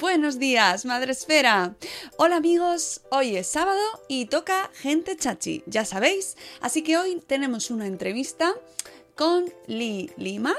[0.00, 1.74] Buenos días, Madre Esfera.
[2.18, 6.36] Hola amigos, hoy es sábado y toca gente chachi, ya sabéis.
[6.60, 8.54] Así que hoy tenemos una entrevista
[9.16, 10.54] con Lee Lima,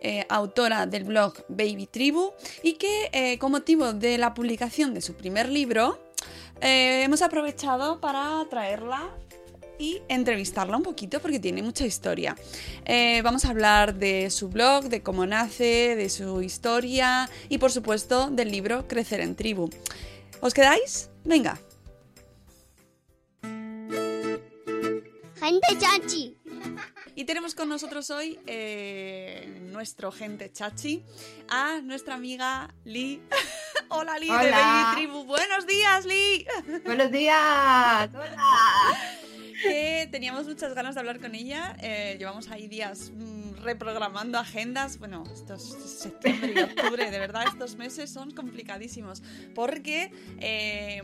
[0.00, 5.02] eh, autora del blog Baby Tribu, y que eh, con motivo de la publicación de
[5.02, 6.00] su primer libro,
[6.62, 9.10] eh, hemos aprovechado para traerla
[9.80, 12.36] y entrevistarla un poquito porque tiene mucha historia.
[12.84, 17.72] Eh, vamos a hablar de su blog, de cómo nace, de su historia y por
[17.72, 19.70] supuesto del libro Crecer en Tribu.
[20.40, 21.08] ¿Os quedáis?
[21.24, 21.58] Venga.
[25.40, 26.36] Gente chachi.
[27.14, 31.02] Y tenemos con nosotros hoy eh, nuestro gente chachi
[31.48, 33.22] a nuestra amiga Lee.
[33.88, 34.50] Hola Lee de.
[34.50, 35.24] Baby Tribu.
[35.24, 36.46] Buenos días Lee.
[36.84, 38.10] Buenos días.
[38.14, 38.44] Hola.
[39.62, 41.76] que teníamos muchas ganas de hablar con ella.
[41.80, 44.98] eh, llevamos ahí días mm, reprogramando agendas.
[44.98, 49.22] Bueno, estos septiembre y octubre, de verdad, estos meses son complicadísimos.
[49.54, 51.02] Porque eh,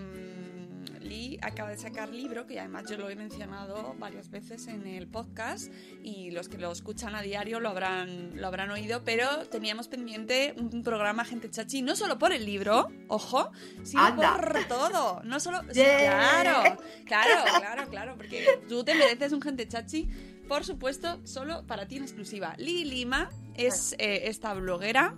[1.07, 5.07] Lee acaba de sacar libro, que además yo lo he mencionado varias veces en el
[5.07, 5.73] podcast,
[6.03, 10.55] y los que lo escuchan a diario lo habrán, lo habrán oído, pero teníamos pendiente
[10.57, 13.51] un programa Gente Chachi, no solo por el libro, ojo,
[13.83, 14.37] sino Anda.
[14.37, 15.23] por todo.
[15.25, 15.61] No solo.
[15.73, 16.43] sí, Yeah.
[16.43, 20.09] Claro, claro, claro, claro, porque tú te mereces un gente chachi,
[20.49, 22.55] por supuesto, solo para ti en exclusiva.
[22.59, 25.15] Lili Lima es eh, esta bloguera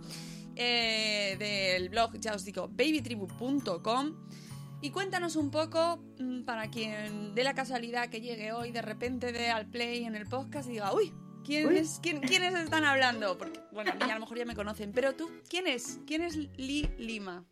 [0.57, 4.28] eh, del blog, ya os digo, babytribu.com.
[4.81, 9.33] Y cuéntanos un poco, mm, para quien dé la casualidad que llegue hoy, de repente
[9.33, 11.13] de al play en el podcast y diga, uy,
[11.45, 13.37] ¿quién es- quién- ¿quiénes están hablando?
[13.39, 15.99] Porque, bueno, a mí a lo mejor ya me conocen, pero tú, ¿quién es?
[16.07, 17.45] ¿Quién es Li Lima?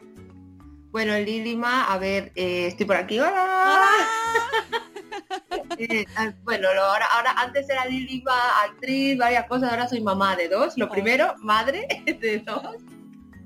[0.93, 3.19] Bueno, Lili Lima, a ver, eh, estoy por aquí.
[3.21, 3.87] ¡Hola!
[5.79, 8.33] Eh, ah, bueno, lo- ahora, ahora antes era Lili Lima,
[8.65, 10.73] actriz, varias cosas, ahora soy mamá de dos.
[10.79, 10.89] Lo Oh.
[10.89, 11.87] primero, madre
[12.21, 12.77] de dos.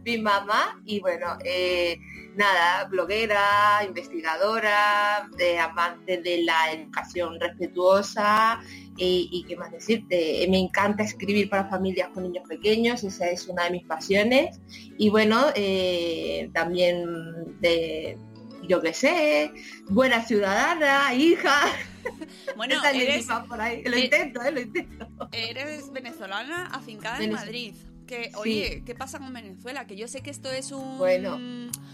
[0.05, 1.99] Mi mamá y bueno, eh,
[2.37, 8.61] nada, bloguera, investigadora, de amante de la educación respetuosa
[8.97, 13.47] y, y qué más decirte, me encanta escribir para familias con niños pequeños, esa es
[13.49, 14.61] una de mis pasiones
[14.99, 17.05] y bueno, eh, también
[17.61, 18.17] de,
[18.69, 19.53] yo qué sé,
[19.89, 21.67] buena ciudadana, hija,
[22.57, 25.29] Bueno, eres, por ahí, lo eh, intento, eh, lo intento.
[25.33, 27.75] Eres venezolana afincada en Madrid.
[28.11, 28.31] Que, Sí.
[28.35, 29.87] oye, ¿qué pasa con Venezuela?
[29.87, 31.39] Que yo sé que esto es un, Bueno,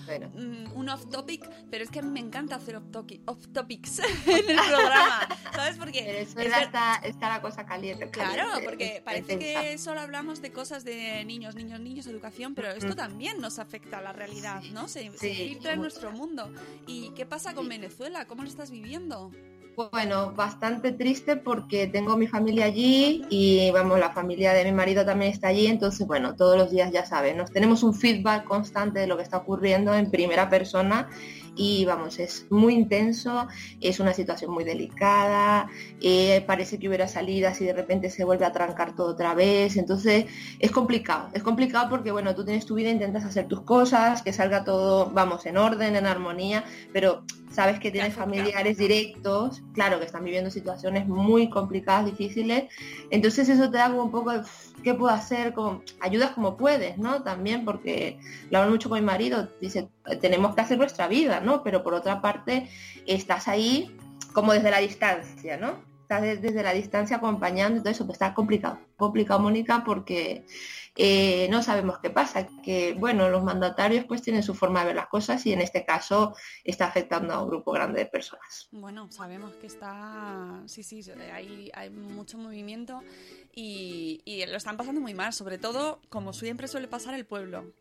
[0.07, 3.99] Bueno, mm, un off topic, pero es que a mí me encanta hacer off, topics
[4.27, 5.29] en el programa.
[5.55, 5.77] ¿Sabes?
[5.77, 8.09] Porque pero es está, está la cosa caliente.
[8.13, 12.55] Claro, caliente, porque está parece que solo hablamos de cosas de niños, niños, niños, educación,
[12.55, 12.97] pero esto Ujú.
[12.97, 14.89] también nos afecta a la realidad, ¿no?
[14.89, 16.51] Se, se Sí, filtra en nuestro mundo.
[16.87, 17.67] ¿Y qué pasa con.
[17.69, 18.25] Venezuela?
[18.27, 19.33] ¿Cómo lo estás viviendo?
[19.77, 25.05] Bueno, bastante triste porque tengo mi familia allí y vamos, la familia de mi marido
[25.05, 29.01] también está allí, entonces bueno, todos los días ya saben, nos tenemos un feedback constante
[29.01, 31.11] de lo que está ocurriendo en primera persona
[31.57, 33.49] y vamos, es muy intenso,
[33.81, 35.69] es una situación muy delicada,
[36.01, 39.77] eh, parece que hubiera salidas y de repente se vuelve a trancar todo otra vez,
[39.77, 40.27] entonces
[40.59, 44.33] es complicado, es complicado porque bueno, tú tienes tu vida, intentas hacer tus cosas, que
[44.33, 50.05] salga todo, vamos, en orden, en armonía, pero sabes que tienes familiares directos, claro, que
[50.05, 52.65] están viviendo situaciones muy complicadas, difíciles,
[53.11, 56.97] entonces eso te da un poco de "Uf, qué puedo hacer, como ayudas como puedes,
[56.97, 57.25] ¿no?
[57.25, 59.89] También porque lo hablo mucho con mi marido, dice,
[60.21, 61.65] tenemos que hacer nuestra vida, ¿no?
[61.65, 62.71] Pero por otra parte,
[63.05, 63.97] estás ahí
[64.33, 65.85] como desde la distancia, ¿no?
[66.03, 68.79] está de- desde la distancia acompañando y todo eso, pues está complicado.
[68.97, 70.47] Complicado, Mónica, porque
[70.97, 72.47] eh, no sabemos qué pasa.
[72.65, 75.85] Que, bueno, los mandatarios pues tienen su forma de ver las cosas y en este
[75.85, 76.35] caso
[76.65, 78.69] está afectando a un grupo grande de personas.
[78.73, 81.03] Bueno, sabemos que está, sí, sí,
[81.33, 83.03] hay, hay mucho movimiento
[83.55, 87.73] y, y lo están pasando muy mal, sobre todo como siempre suele pasar el pueblo.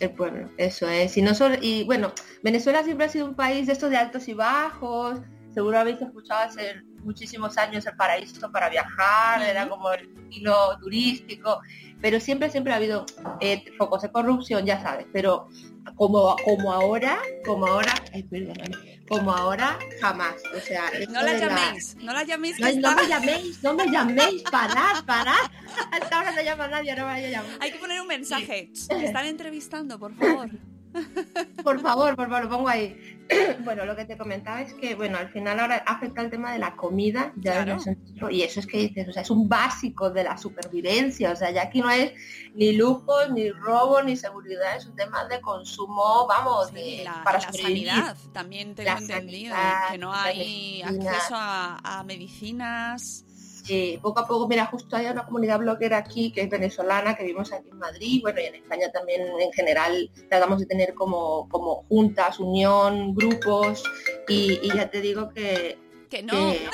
[0.00, 1.16] El pueblo, eso es.
[1.16, 2.12] Y, no solo, y bueno,
[2.42, 5.20] Venezuela siempre ha sido un país de estos de altos y bajos.
[5.52, 11.60] Seguro habéis escuchado hace muchísimos años el paraíso para viajar, era como el destino turístico,
[12.00, 13.04] pero siempre, siempre ha habido
[13.40, 15.48] eh, focos de corrupción, ya sabes, pero
[15.96, 20.34] como, como ahora, como ahora, ay, perdóname, como ahora, jamás.
[20.56, 23.86] O sea, No la llaméis, no la llaméis que No, no me llaméis, no me
[23.90, 25.50] llaméis, parad, parad.
[25.92, 27.58] Hasta ahora no llama nadie, no me vaya a llamar.
[27.60, 28.70] Hay que poner un mensaje.
[28.90, 30.50] Me están entrevistando, por favor.
[31.64, 33.18] Por favor, por favor, lo pongo ahí.
[33.64, 36.58] bueno, lo que te comentaba es que, bueno, al final ahora afecta el tema de
[36.58, 37.74] la comida, ya Claro.
[37.74, 41.30] el sentido- y eso es que dices, o sea, es un básico de la supervivencia,
[41.32, 42.12] o sea, ya aquí no es
[42.54, 47.38] ni lujos, ni robo, ni seguridad, es un tema de consumo, vamos, de, La, para
[47.38, 53.24] la sanidad, también tengo La entendido sanidad, que no hay acceso a, a medicinas.
[53.68, 57.22] Eh, poco a poco, mira, justo hay una comunidad bloguera aquí que es venezolana, que
[57.24, 61.48] vivimos aquí en Madrid, bueno, y en España también en general tratamos de tener como,
[61.50, 63.82] como juntas, unión, grupos,
[64.28, 65.78] y, y ya te digo que...
[66.08, 66.32] Que no.
[66.52, 66.68] que-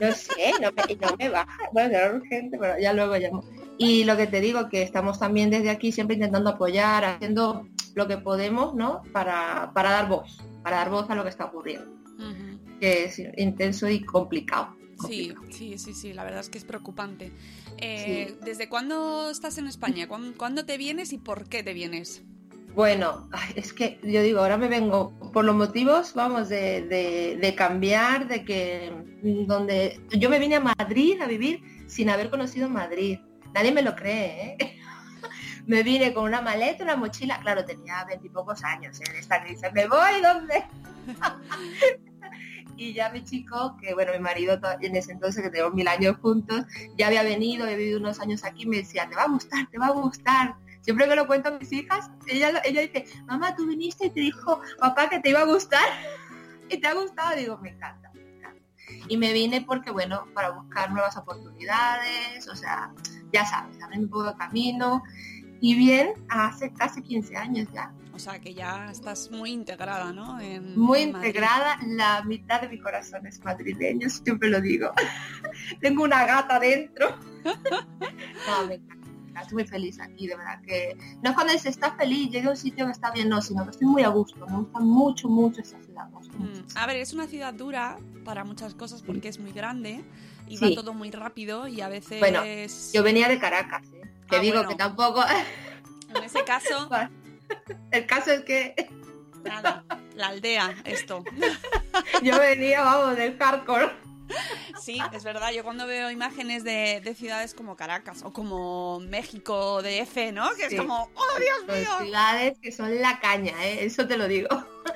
[0.00, 3.42] no sé, no me, no me baja, bueno, era urgente, pero ya luego llamo.
[3.76, 8.06] Y lo que te digo, que estamos también desde aquí siempre intentando apoyar, haciendo lo
[8.06, 9.02] que podemos, ¿no?
[9.12, 11.90] Para, para dar voz, para dar voz a lo que está ocurriendo,
[12.78, 14.76] que es intenso y complicado.
[15.06, 17.32] Sí, sí, sí, sí, la verdad es que es preocupante.
[17.78, 20.08] Eh, ¿Desde cuándo estás en España?
[20.08, 22.22] ¿Cuándo, te vienes y por qué te vienes?
[22.74, 27.54] Bueno, es que yo digo, ahora me vengo por los motivos, vamos, de, de- de
[27.54, 28.92] cambiar, de que
[29.22, 33.18] mm, donde yo me vine a Madrid a vivir sin haber conocido Madrid.
[33.54, 34.76] Nadie me lo cree, ¿eh?
[35.66, 39.04] Me vine con una maleta, una mochila, claro, tenía veintipocos años ¿eh?
[39.18, 39.68] esta crisis.
[39.72, 40.20] ¿Me voy?
[40.22, 40.64] ¿Dónde?
[42.80, 46.16] y ya mi chico, que bueno, mi marido en ese entonces, que tenemos mil años
[46.22, 46.64] juntos,
[46.96, 49.78] ya había venido, había vivido unos años aquí, me decía, te va a gustar, te
[49.78, 50.56] va a gustar.
[50.80, 54.20] Siempre que lo cuento a mis hijas, ella, ella dice, mamá, tú viniste y te
[54.20, 55.84] dijo papá que te iba a gustar.
[56.70, 57.36] ¿Y te ha gustado?
[57.36, 58.62] Digo, me encanta, me encanta.
[59.08, 62.94] Y me vine porque, bueno, para buscar nuevas oportunidades, o sea,
[63.30, 65.02] ya sabes, abrir un poco de camino.
[65.60, 67.92] Y bien, hace casi 15 años ya.
[68.20, 70.38] O sea, que ya estás muy integrada, ¿no?
[70.40, 74.92] En- Muy en integrada, la mitad de mi corazón es madrileño, siempre lo digo.
[75.80, 77.16] Tengo una gata dentro.
[77.44, 79.40] no, me encanta.
[79.40, 82.50] Estoy muy feliz aquí, de verdad que no es cuando se está feliz, llega a
[82.50, 85.28] un sitio que está bien, no, sino que estoy muy a gusto, me gusta mucho,
[85.30, 86.08] mucho esta ciudad.
[86.10, 90.04] Mm, A ver, es una ciudad dura para muchas cosas porque es muy grande
[90.46, 90.68] y Sí.
[90.68, 92.18] va todo muy rápido y a veces...
[92.20, 92.42] Bueno,
[92.92, 94.02] Yo venía de Caracas, ¿eh?
[94.28, 94.68] que Ah, digo bueno.
[94.68, 95.22] que tampoco,
[96.14, 96.90] En ese caso,
[97.90, 98.74] el caso es que
[99.44, 101.24] nada, la aldea, esto.
[102.22, 103.90] yo venía, vamos, del hardcore.
[104.80, 109.82] Sí, es verdad, yo cuando veo imágenes de, de ciudades como Caracas o como México
[109.82, 110.48] DF, ¿no?
[110.56, 112.04] Que es como, ¡oh, Dios Son mío!
[112.04, 113.84] ciudades que son la caña, ¿eh?
[113.84, 114.48] eso te lo digo.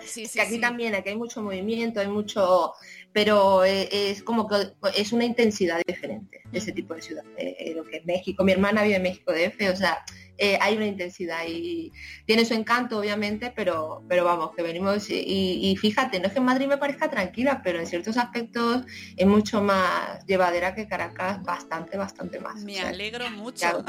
[0.04, 0.60] Sí, sí, que aquí sí.
[0.60, 2.74] también, aquí hay mucho movimiento, hay mucho,
[3.12, 7.84] pero eh, es como que es una intensidad diferente ese tipo de ciudad, eh, lo
[7.84, 8.44] que es México.
[8.44, 10.04] Mi hermana vive en México DF, o sea,
[10.38, 11.92] eh, hay una intensidad y
[12.26, 16.38] tiene su encanto, obviamente, pero, pero vamos, que venimos y, y fíjate, no es que
[16.38, 18.84] en Madrid me parezca tranquila, pero en ciertos aspectos
[19.16, 22.62] es mucho más llevadera que Caracas, bastante, bastante más.
[22.64, 23.84] Me o sea, alegro mucho.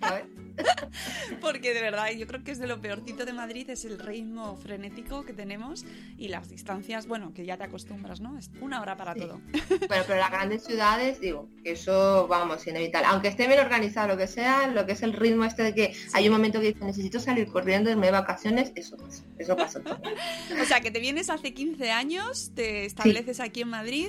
[1.40, 4.56] Porque de verdad, yo creo que es de lo peorcito de Madrid, es el ritmo
[4.56, 5.84] frenético que tenemos
[6.18, 8.38] y las distancias, bueno, que ya te acostumbras, ¿no?
[8.38, 9.20] Es una hora para Sí.
[9.20, 9.40] todo.
[9.88, 13.08] Bueno, pero las grandes ciudades, digo, que eso, vamos, inevitable.
[13.10, 15.94] Aunque esté bien organizado, lo que sea, lo que es el ritmo este de que
[16.12, 19.80] hay un momento que dice, necesito salir corriendo, irme de vacaciones, eso pasa, eso pasa.
[20.60, 24.08] O sea, que te vienes hace 15 años, te estableces aquí en Madrid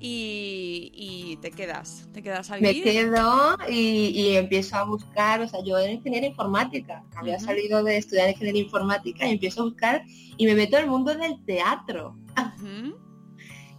[0.00, 2.84] y, y te quedas, te quedas a Me vivir.
[2.84, 7.98] quedo y, y empiezo a buscar, o sea, yo era ingeniera informática, había salido de
[7.98, 10.02] estudiar ingeniería informática y empiezo a buscar
[10.36, 12.16] y me meto el mundo del teatro.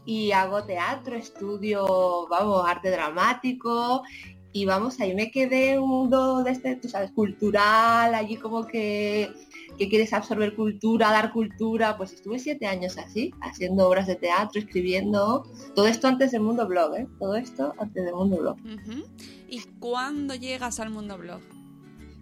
[0.03, 4.01] Y hago teatro, estudio, vamos, arte dramático
[4.51, 9.31] y vamos, ahí me quedé un mundo de este, tú sabes, cultural, allí como que,
[9.81, 14.61] que quieres absorber cultura, dar cultura, pues estuve siete años así, haciendo obras de teatro,
[14.61, 17.07] escribiendo, todo esto antes del mundo blog, ¿eh?
[17.17, 18.57] Todo esto antes del mundo blog.
[19.49, 21.41] ¿Y cuándo llegas al mundo blog?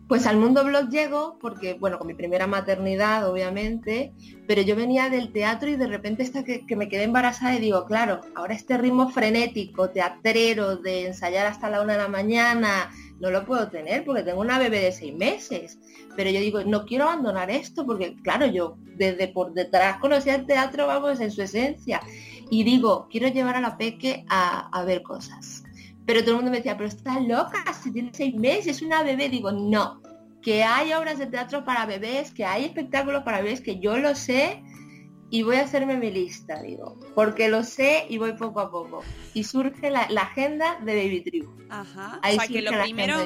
[0.09, 4.11] Pues al mundo blog llego porque, bueno, con mi primera maternidad, obviamente,
[4.47, 7.85] pero yo venía del teatro y de repente hasta que, me quedé embarazada y digo,
[7.85, 12.89] claro, ahora este ritmo frenético, teatrero, de ensayar hasta la una de la mañana,
[13.19, 15.77] no lo puedo tener porque tengo una bebé de seis meses.
[16.15, 20.47] Pero yo digo, no quiero abandonar esto porque, claro, yo desde por detrás conocía el
[20.47, 22.01] teatro, vamos, en su esencia.
[22.49, 25.65] Y digo, quiero llevar a la peque a ver cosas
[26.09, 29.03] pero todo el mundo me decía, pero estás loca, si tienes seis meses, es una
[29.03, 29.29] bebé.
[29.29, 30.01] Digo, no,
[30.41, 34.15] que hay obras de teatro para bebés, que hay espectáculos para bebés, que yo lo
[34.15, 34.63] sé
[35.29, 39.03] y voy a hacerme mi lista, digo, porque lo sé y voy poco a poco.
[39.35, 41.51] Y surge la, la agenda de Baby Tribu.
[41.69, 42.19] Ajá.
[42.23, 43.17] Ahí o sea, que lo primero,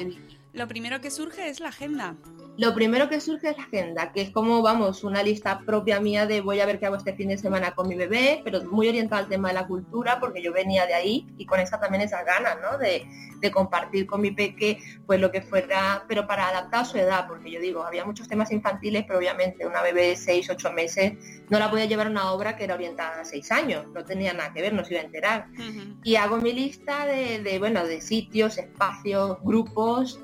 [0.51, 2.17] lo primero que surge es la agenda.
[2.55, 6.27] Lo primero que surge es la agenda, que es como, vamos, una lista propia mía
[6.27, 8.87] de voy a ver qué hago este fin de semana con mi bebé, pero muy
[8.87, 12.03] orientada al tema de la cultura, porque yo venía de ahí y con esa también
[12.03, 12.77] esa ganas, ¿no?
[12.77, 13.07] De,
[13.39, 17.25] de compartir con mi peque, pues lo que fuera, pero para adaptar a su edad,
[17.27, 21.13] porque yo digo, había muchos temas infantiles, pero obviamente una bebé de 6, 8 meses
[21.49, 24.31] no la podía llevar a una obra que era orientada a 6 años, no tenía
[24.31, 25.47] nada que ver, no se iba a enterar.
[25.53, 25.99] Uh -huh.
[26.03, 30.19] Y hago mi lista de, de, bueno, de sitios, espacios, grupos,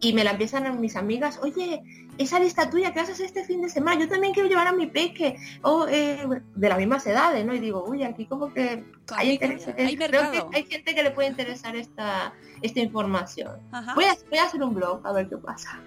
[0.00, 1.82] y me la empiezan mis amigas, oye,
[2.18, 4.86] esa lista tuya que haces este fin de semana, yo también quiero llevar a mi
[4.86, 7.54] peque, o eh, de las mismas edades, ¿no?
[7.54, 11.10] Y digo, uy, aquí como que hay, interés, hay, creo que hay gente que le
[11.10, 13.58] puede interesar esta, esta información.
[13.94, 15.80] Voy a, voy a, hacer un blog a ver qué pasa.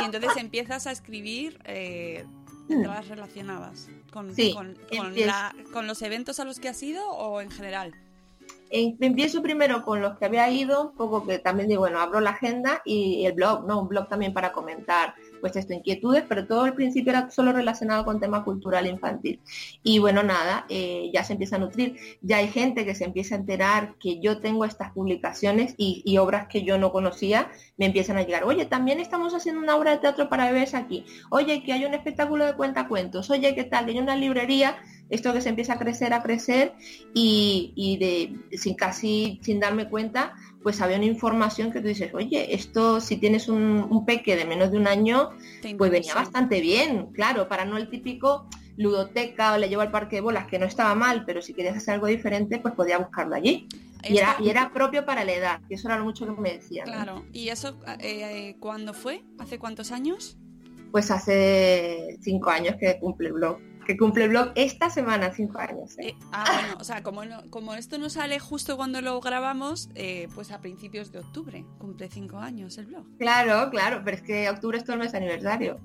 [0.00, 2.24] Y entonces empiezas a escribir eh,
[2.68, 7.08] entradas relacionadas con, sí, con, con, la, con los eventos a los que has ido
[7.10, 7.94] o en general
[8.74, 12.30] empiezo primero con los que había ido, un poco que también digo, bueno, abro la
[12.30, 13.80] agenda y el blog, ¿no?
[13.80, 18.04] Un blog también para comentar pues esto, inquietudes, pero todo al principio era solo relacionado
[18.04, 19.40] con tema cultural infantil.
[19.82, 23.34] Y bueno, nada, eh, ya se empieza a nutrir, ya hay gente que se empieza
[23.34, 28.16] a enterar que yo tengo estas publicaciones y, obras que yo no conocía, me empiezan
[28.16, 31.72] a llegar, oye, también estamos haciendo una obra de teatro para bebés aquí, oye, que
[31.72, 33.84] hay un espectáculo de cuentacuentos, oye, ¿qué tal?
[33.84, 34.76] Que hay una librería
[35.10, 36.72] esto que se empieza a crecer, a crecer
[37.14, 42.12] y, y de, sin casi sin darme cuenta, pues había una información que tú dices,
[42.14, 45.30] oye, esto si tienes un, un peque de menos de un año,
[45.76, 50.16] pues venía bastante bien, claro, para no el típico ludoteca o le llevo al parque
[50.16, 53.36] de bolas, que no estaba mal, pero si querías hacer algo diferente, pues podía buscarlo
[53.36, 53.68] allí.
[54.06, 56.52] Y era, y era, propio para la edad, que eso era lo mucho que me
[56.52, 56.86] decían.
[56.86, 57.24] Claro, ¿no?
[57.32, 59.22] ¿y eso eh, cuándo fue?
[59.38, 60.36] ¿Hace cuántos años?
[60.92, 65.58] Pues hace cinco años que cumple el blog que cumple el blog esta semana, cinco
[65.58, 65.98] años.
[65.98, 66.08] ¿eh?
[66.08, 69.88] Eh, ah, bueno, o sea, como, no, como esto no sale justo cuando lo grabamos,
[69.94, 73.06] eh, pues a principios de octubre cumple cinco años el blog.
[73.18, 75.80] Claro, claro, pero es que octubre es todo el mes aniversario.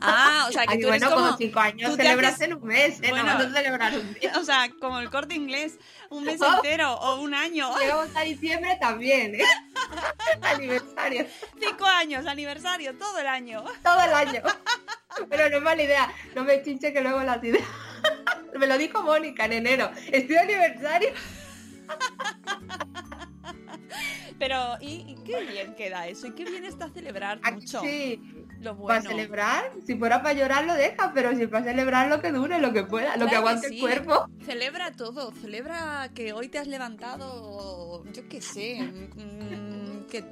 [0.00, 1.26] Ah, o sea, que Ay, tú bueno, eres como...
[1.26, 2.48] como cinco años celebras haces...
[2.48, 3.10] en un mes, ¿eh?
[3.10, 4.32] Bueno, no, celebrar un día.
[4.40, 5.78] O sea, como el corte inglés,
[6.08, 7.70] un mes entero o un año.
[7.78, 9.44] Llegamos a diciembre también, ¿eh?
[10.42, 11.26] aniversario.
[11.60, 13.62] Cinco años, aniversario, todo el año.
[13.82, 14.42] Todo el año.
[15.28, 17.64] Pero no es mala idea, no me chinche que luego las ideas.
[18.58, 19.90] Me lo dijo Mónica en enero.
[20.10, 21.10] Estoy de aniversario.
[24.38, 26.26] Pero, ¿y, ¿y, qué bien queda eso?
[26.26, 27.80] ¿Y qué bien está celebrar mucho?
[27.82, 28.20] Sí.
[28.60, 28.88] Lo bueno.
[28.88, 32.58] Para celebrar, si fuera para llorar lo deja, pero si para celebrar lo que dure,
[32.60, 33.74] lo que pueda, lo que aguante que sí.
[33.76, 34.28] el cuerpo.
[34.44, 39.79] Celebra todo, celebra que hoy te has levantado, yo qué sé, mmm,
[40.10, 40.24] que,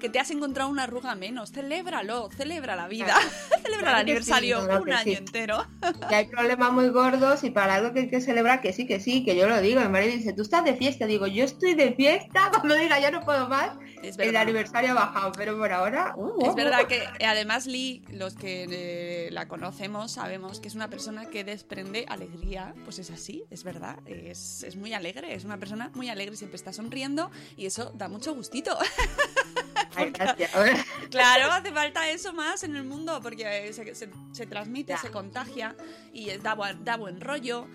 [0.00, 1.52] que, te has encontrado una arruga menos.
[1.52, 3.28] Celébralo, celebra la vida, claro.
[3.62, 5.12] celebra claro el aniversario sí, un año sí.
[5.12, 5.66] entero.
[6.08, 8.98] Que hay problemas muy gordos y para algo que hay que celebrar, que sí, que
[8.98, 9.80] sí, que yo lo digo.
[9.80, 11.06] Mi marido dice, tú estás de fiesta.
[11.06, 12.50] Digo, yo estoy de fiesta.
[12.50, 13.70] Cuando diga, ya no puedo más,
[14.02, 16.14] el aniversario ha bajado, pero por ahora.
[16.16, 20.88] Uh, es verdad que además Lee, los que eh, la conocemos, sabemos que es una
[20.88, 22.74] persona que desprende alegría.
[22.84, 23.98] Pues es así, es verdad.
[24.06, 28.08] Es, es muy alegre, es una persona muy alegre, siempre está sonriendo y eso da
[28.08, 28.76] mucho gustito.
[29.96, 30.50] Ay, gracias.
[31.10, 34.98] claro, hace falta eso más en el mundo porque se, se, se transmite, ya.
[34.98, 35.74] se contagia
[36.12, 37.66] y da, da buen rollo.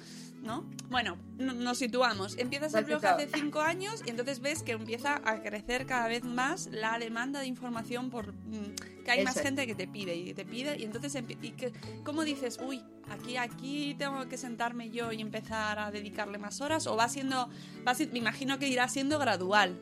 [0.42, 0.66] ¿no?
[0.90, 2.38] Bueno, nos situamos.
[2.38, 6.24] Empiezas el blog hace cinco años y entonces ves que empieza a crecer cada vez
[6.24, 9.26] más la demanda de información por mm, que hay Eso.
[9.26, 11.72] más gente que te pide y te pide y entonces y que,
[12.04, 12.60] ¿cómo dices?
[12.62, 17.08] Uy, aquí aquí tengo que sentarme yo y empezar a dedicarle más horas o va
[17.08, 17.50] siendo,
[17.88, 19.80] va, me imagino que irá siendo gradual.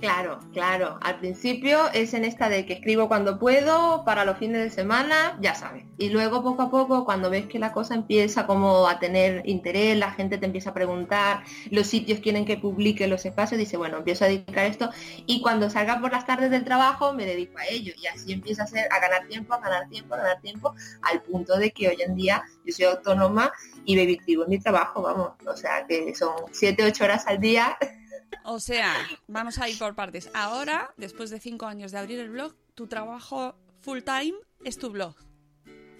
[0.00, 0.98] Claro, claro.
[1.02, 5.38] Al principio es en esta de que escribo cuando puedo, para los fines de semana,
[5.40, 5.84] ya sabes.
[5.98, 9.96] Y luego poco a poco, cuando ves que la cosa empieza como a tener interés,
[9.96, 13.98] la gente te empieza a preguntar, los sitios quieren que publique los espacios, dice, bueno,
[13.98, 14.90] empiezo a dedicar esto.
[15.26, 17.94] Y cuando salga por las tardes del trabajo, me dedico a ello.
[17.96, 21.22] Y así empieza a, ser, a ganar tiempo, a ganar tiempo, a ganar tiempo, al
[21.22, 23.52] punto de que hoy en día yo soy autónoma
[23.84, 25.30] y me vivo en mi trabajo, vamos.
[25.46, 27.76] O sea, que son 7, 8 horas al día.
[28.44, 28.94] O sea,
[29.26, 30.30] vamos a ir por partes.
[30.34, 34.34] Ahora, después de cinco años de abrir el blog, tu trabajo full time
[34.64, 35.14] es tu blog.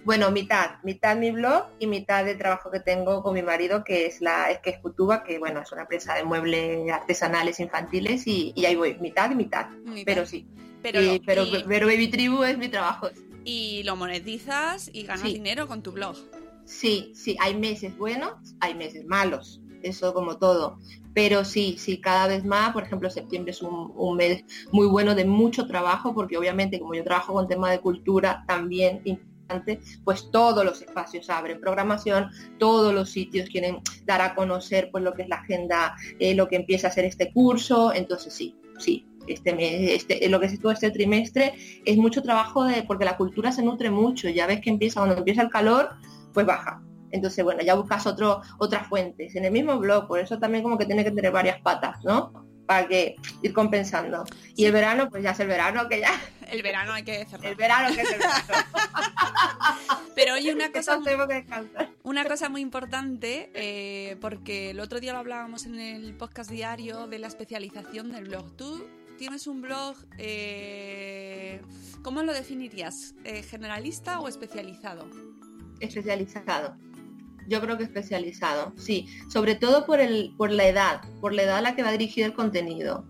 [0.03, 4.05] Bueno, mitad, mitad mi blog y mitad de trabajo que tengo con mi marido, que
[4.05, 8.27] es la es que es Cutuba, que bueno, es una empresa de muebles artesanales infantiles
[8.27, 9.67] y, y ahí voy, mitad y mitad.
[9.69, 10.03] Mitad.
[10.05, 10.47] Pero sí.
[10.83, 13.09] Pero, Y- pero, y- pero Baby Tribu es mi trabajo.
[13.43, 15.33] y lo monetizas y ganas Sí.
[15.33, 16.15] dinero con tu blog.
[16.65, 20.79] Sí, sí, hay meses buenos, hay meses malos, eso como todo.
[21.15, 24.43] Pero sí, sí, cada vez más, por ejemplo, septiembre es un, mes
[24.73, 29.01] muy bueno de mucho trabajo, porque obviamente como yo trabajo con tema de cultura también
[29.05, 32.29] importante, pues todos los espacios abren programación,
[32.59, 36.49] todos los sitios quieren dar a conocer pues lo que es la agenda, eh, lo
[36.49, 39.07] que empieza a ser este curso, entonces sí, sí.
[39.27, 41.53] Este, mes, este, lo que es todo este trimestre
[41.83, 45.17] es mucho trabajo de porque la cultura se nutre mucho ya ves que empieza cuando
[45.17, 45.89] empieza el calor
[46.31, 46.83] pues baja.
[47.15, 50.77] Entonces, bueno, ya buscas otro, otras fuentes en el mismo blog, por eso también como
[50.77, 52.45] que tiene que tener varias patas, ¿no?
[52.67, 54.23] Para que ir compensando.
[54.55, 56.11] Y el verano, pues ya es el verano, que ya,
[56.51, 57.47] El verano hay que cerrar.
[57.47, 58.43] el verano que es el verano.
[60.15, 61.89] Pero oye, una cosa, que descansar.
[62.03, 67.07] una cosa muy importante, eh, porque el otro día lo hablábamos en el podcast diario
[67.07, 68.55] de la especialización del blog.
[68.55, 68.85] Tú
[69.17, 71.61] tienes un blog, eh,
[72.03, 73.15] ¿cómo lo definirías?
[73.23, 75.07] Eh, ¿Generalista o especializado?
[75.79, 76.77] Especializado.
[77.47, 79.07] Yo creo que especializado, sí.
[79.29, 82.27] Sobre todo por, el, por la edad, por la edad a la que va dirigido
[82.27, 83.05] el contenido.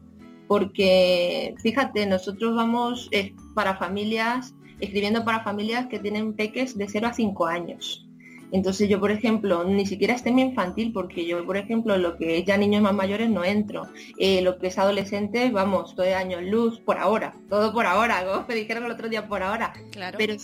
[0.48, 7.08] Porque, fíjate, nosotros vamos eh, para familias, escribiendo para familias que tienen peques de 0
[7.08, 8.06] a 5 años.
[8.52, 12.38] Entonces yo, por ejemplo, ni siquiera es tema infantil, porque yo, por ejemplo, lo que
[12.38, 13.88] es ya niños más mayores no entro.
[14.18, 18.26] Eh, lo que es adolescente, vamos, estoy de años luz, por ahora, todo por ahora,
[18.26, 19.74] como me dijeron el otro día, por ahora.
[19.92, 20.18] Claro.
[20.18, 20.36] Pero,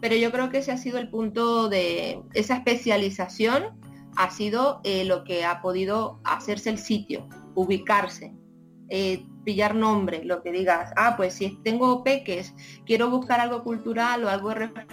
[0.00, 3.78] pero yo creo que ese ha sido el punto de esa especialización,
[4.16, 8.34] ha sido eh, lo que ha podido hacerse el sitio, ubicarse,
[8.90, 14.24] eh, pillar nombre, lo que digas, ah, pues si tengo peques, quiero buscar algo cultural
[14.24, 14.86] o algo a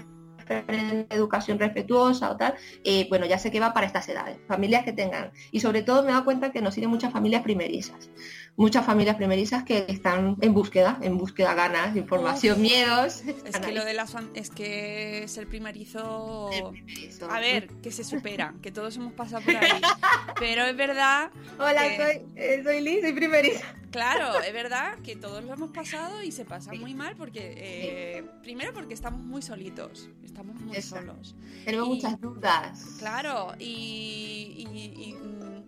[1.09, 4.93] educación respetuosa o tal, eh, bueno, ya sé que va para estas edades, familias que
[4.93, 5.31] tengan.
[5.51, 8.09] Y sobre todo me he dado cuenta que nos siguen muchas familias primerizas,
[8.57, 12.61] muchas familias primerizas que están en búsqueda, en búsqueda ganas, información, Uf.
[12.61, 13.21] miedos.
[13.45, 13.73] Es que ahí.
[13.75, 17.29] lo de las es que ser primerizo El primerizo.
[17.29, 19.69] a ver que se supera que todos hemos pasado por ahí
[20.39, 23.75] pero es verdad Hola, que- soy, eh, soy Liz, soy primeriza.
[23.91, 28.23] claro es verdad que todos lo hemos pasado y se pasa muy mal porque eh,
[28.41, 32.95] primero porque estamos muy solitos estamos muy solos Tenemos Y- muchas dudas.
[32.99, 35.65] claro y, y, y, mm,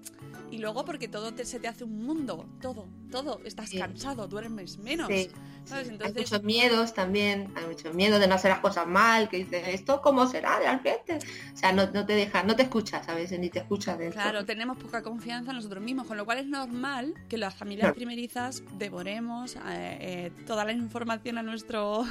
[0.52, 3.78] y luego porque todo te- se te hace un mundo todo todo estás Sí.
[3.80, 5.30] cansado duermes menos Sí,
[5.66, 5.88] ¿sabes?
[5.88, 9.38] Hay entonces muchos miedos también, hay mucho miedo de no hacer las cosas mal, que
[9.38, 11.20] dices, ¿esto cómo será realmente?
[11.54, 14.08] O sea, no, no te dejas, no te escuchas a veces, ni te escuchas de
[14.08, 14.20] esto.
[14.22, 17.94] Claro, tenemos poca confianza en nosotros mismos, con lo cual es normal que las familias
[17.94, 22.06] primerizas devoremos eh, eh, toda la información a nuestro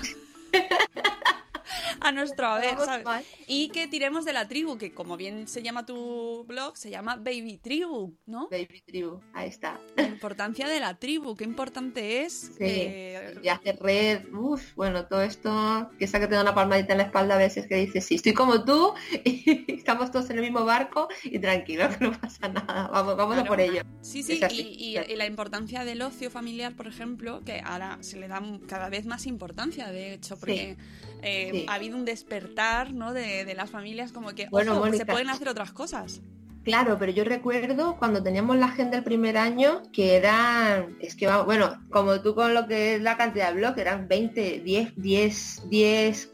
[2.06, 3.26] a nuestro haber, ¿sabes?
[3.46, 7.16] Y que tiremos de la tribu, que como bien se llama tu blog, se llama
[7.16, 8.48] Baby Tribu, ¿no?
[8.50, 9.80] Baby Tribu, ahí está.
[9.96, 12.52] La importancia de la tribu, qué importante es.
[12.56, 16.54] Sí, eh, y hacer red, uff, bueno, todo esto, que esa que te da una
[16.54, 20.30] palmadita en la espalda a veces que dices, sí, estoy como tú, y estamos todos
[20.30, 23.82] en el mismo barco y tranquilo, que no pasa nada, vamos, vamos a por ello.
[24.00, 28.28] Sí, sí, y, y la importancia del ocio familiar, por ejemplo, que ahora se le
[28.28, 30.76] da cada vez más importancia, de hecho, porque
[31.22, 31.66] eh, sí.
[31.68, 33.12] ha habido un despertar ¿no?
[33.12, 36.20] de, de las familias como que Bueno, ojo, se pueden hacer otras cosas.
[36.66, 41.28] Claro, pero yo recuerdo cuando teníamos la agenda el primer año que eran, es que
[41.44, 45.68] bueno, como tú con lo que es la cantidad de blogs, eran 20, 10, 10,
[45.68, 46.30] 10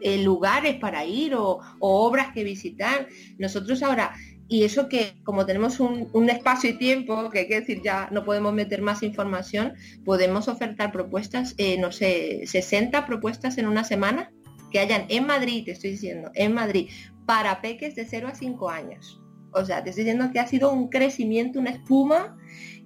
[0.00, 3.06] eh, lugares para ir o, o obras que visitar.
[3.38, 4.14] Nosotros ahora,
[4.48, 8.24] y eso que como tenemos un, espacio y tiempo, que hay que decir ya no
[8.24, 14.32] podemos meter más información, podemos ofertar propuestas, eh, no sé, 60 propuestas en una semana
[14.70, 16.90] que hayan en Madrid, te estoy diciendo, en Madrid,
[17.24, 19.20] para peques de 0 a 5 años.
[19.52, 22.36] O sea, te estoy diciendo que ha sido un crecimiento, una espuma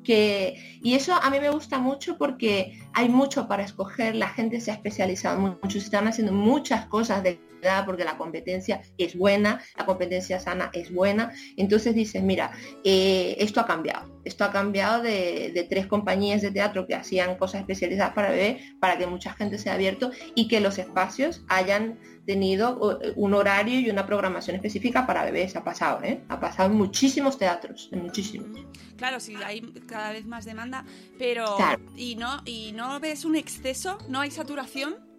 [0.05, 0.79] que...
[0.83, 4.71] Y eso a mí me gusta mucho porque hay mucho para escoger, la gente se
[4.71, 7.41] ha especializado mucho, están haciendo muchas cosas de
[7.85, 11.33] porque la competencia es buena, la competencia sana es buena.
[11.57, 12.53] Entonces dices, mira,
[12.85, 14.21] eh, esto ha cambiado.
[14.25, 18.61] Esto ha cambiado de, de tres compañías de teatro que hacían cosas especializadas para bebé,
[18.81, 23.35] para que mucha gente se ha abierto y que los espacios hayan tenido eh, un
[23.35, 25.57] horario y una programación específica para bebés.
[25.57, 26.21] Ha pasado, ¿eh?
[26.29, 28.61] Ha pasado en muchísimos teatros, en muchísimos.
[28.97, 30.85] Claro, sí, hay cada vez más demanda,
[31.19, 31.81] pero Claro.
[31.97, 35.10] y no y no ves un exceso, no hay saturación.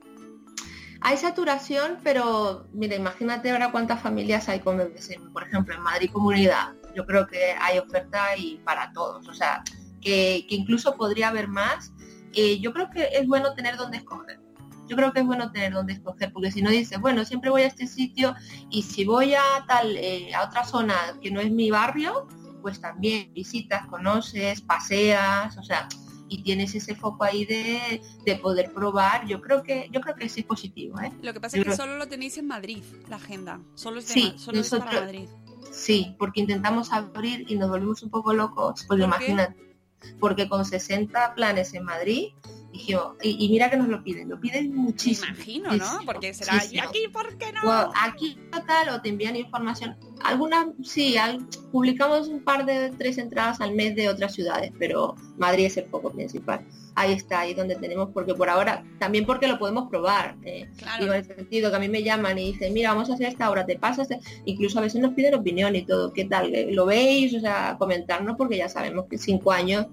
[1.03, 6.11] Hay saturación, pero mira, imagínate ahora cuántas familias hay con bebés, por ejemplo, en Madrid
[6.11, 6.73] Comunidad.
[6.95, 9.63] Yo creo que hay oferta y para todos, o sea,
[9.99, 11.91] que, que incluso podría haber más.
[12.33, 14.39] Eh, yo creo que es bueno tener donde escoger.
[14.87, 17.63] yo creo que es bueno tener donde escoger, porque si no dices, bueno, siempre voy
[17.63, 18.35] a este sitio
[18.69, 22.27] y si voy a tal, eh, a otra zona que no es mi barrio,
[22.61, 25.87] pues también visitas, conoces, paseas, o sea,
[26.31, 30.29] y tienes ese foco ahí de, de, poder probar, yo creo que yo creo que
[30.29, 30.97] sí es positivo.
[31.01, 31.11] ¿eh?
[31.21, 33.59] Lo que pasa es que solo lo tenéis en Madrid, la agenda.
[33.75, 35.27] Solo es, de, sí, solo nosotros, es para Madrid.
[35.73, 39.75] Sí, porque intentamos abrir y nos volvimos un poco locos, pues ¿Por imagínate.
[40.21, 42.29] Porque con 60 planes en Madrid,
[42.71, 45.31] dijimos, y, y, mira que nos lo piden, lo piden muchísimo.
[45.31, 45.99] Me imagino, ¿no?
[46.05, 47.91] Porque será, ¿y aquí por qué no?
[47.95, 49.95] Aquí tal, o te envían información.
[50.23, 55.15] Algunas, sí, al, publicamos un par de tres entradas al mes de otras ciudades, pero
[55.37, 56.65] Madrid es el foco principal.
[56.93, 60.35] Ahí está, ahí donde tenemos, porque por ahora, también porque lo podemos probar.
[60.43, 61.03] Eh, Claro.
[61.03, 63.27] Digo, en el sentido que a mí me llaman y dicen, mira, vamos a hacer
[63.27, 64.09] esta obra, te pasas,
[64.45, 66.51] incluso a veces nos piden opinión y todo, ¿qué tal?
[66.71, 67.33] ¿Lo veis?
[67.33, 69.87] O sea, comentarnos, porque ya sabemos que cinco años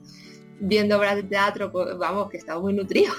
[0.60, 3.16] viendo obras de teatro, pues vamos, que estamos muy nutridos.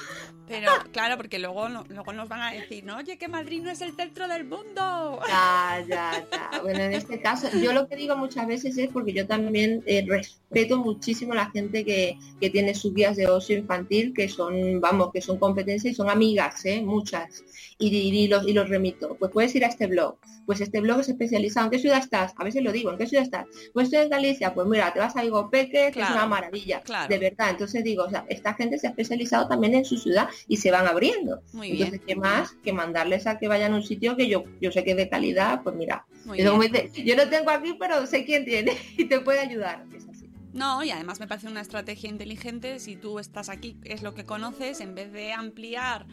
[0.47, 2.97] Pero claro, porque luego, no- luego nos van a decir, ¿no?
[2.97, 5.19] Oye, que Madrid no es el centro del mundo.
[5.27, 6.61] Ya, ya, ya.
[6.63, 10.03] Bueno, en este caso, yo lo que digo muchas veces es porque yo también eh,
[10.07, 14.81] respeto muchísimo a la gente que, que tiene sus guías de ocio infantil, que son,
[14.81, 16.81] vamos, que son competencias y son amigas, ¿eh?
[16.81, 17.43] muchas.
[17.81, 19.15] Y, los, y los remito.
[19.15, 20.17] Pues puedes ir a este blog.
[20.45, 21.67] Pues este blog es especializado.
[21.67, 22.33] ¿En qué ciudad estás?
[22.35, 23.47] A veces lo digo, ¿en qué ciudad estás?
[23.73, 24.53] Pues estoy en Galicia.
[24.53, 26.81] Pues mira, te vas a Igopeque, que es una maravilla.
[26.81, 27.07] claro.
[27.07, 27.51] De verdad.
[27.51, 30.71] Entonces digo, o sea, esta gente se ha especializado también en su ciudad y se
[30.71, 31.41] van abriendo.
[31.53, 32.03] Muy Entonces, bien.
[32.05, 34.91] ¿qué más que mandarles a que vayan a un sitio que yo, yo sé que
[34.91, 35.61] es de calidad?
[35.63, 36.59] Pues mira, bien.
[36.59, 39.85] dice, yo no tengo aquí, pero sé quién tiene y te puede ayudar.
[39.95, 40.29] Es así.
[40.53, 42.79] No, y además me parece una estrategia inteligente.
[42.79, 46.07] Si tú estás aquí, es lo que conoces, en vez de ampliar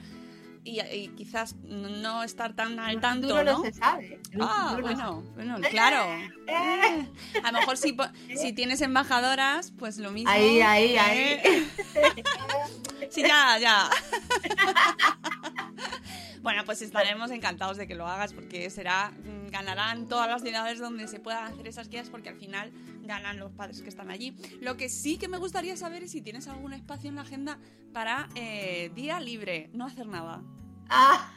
[0.67, 3.45] y, y quizás no estar tan al tanto, ¿no?
[3.45, 4.21] no se sabe.
[4.41, 6.05] Ah, bueno, bueno, claro.
[6.49, 7.07] Eh.
[7.45, 7.97] A lo mejor si,
[8.37, 10.31] si tienes embajadoras, pues lo mismo.
[10.31, 10.99] Ahí, ahí, ¿eh?
[10.99, 11.73] ahí.
[13.09, 13.89] Sí, ya, ya.
[16.47, 20.79] Bueno, pues estaremos encantados de que lo hagas porque será mm, ganarán todas las ciudades
[20.79, 22.71] donde se puedan hacer esas guías porque al final
[23.03, 24.37] ganan los padres que están allí.
[24.61, 27.59] Lo que sí que me gustaría saber es si tienes algún espacio en la agenda
[27.93, 30.41] para eh, día libre, no hacer nada.
[30.89, 31.33] Ah,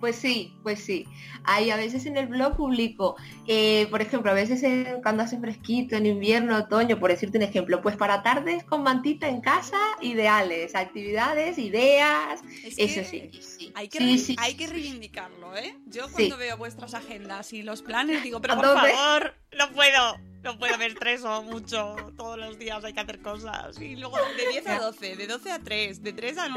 [0.00, 1.06] pues sí, pues sí.
[1.44, 5.38] Ahí a veces en el blog publico, eh, por ejemplo, a veces en- cuando hace
[5.38, 9.76] fresquito, en invierno, otoño, por decirte un ejemplo, pues para tardes con mantita en casa,
[10.00, 13.72] ideales, actividades, ideas, Es eso sí, sí.
[13.74, 15.74] Hay que, Sí, sí, hay que reivindicarlo, ¿eh?
[15.86, 20.29] Yo cuando veo vuestras agendas y los planes digo, pero ¿A por favor, no puedo.
[20.42, 21.96] No puedo me estreso mucho.
[22.16, 23.78] Todos los días hay que hacer cosas.
[23.80, 26.54] Y luego de 10 a 12, de 12 a 3, de 3 a no.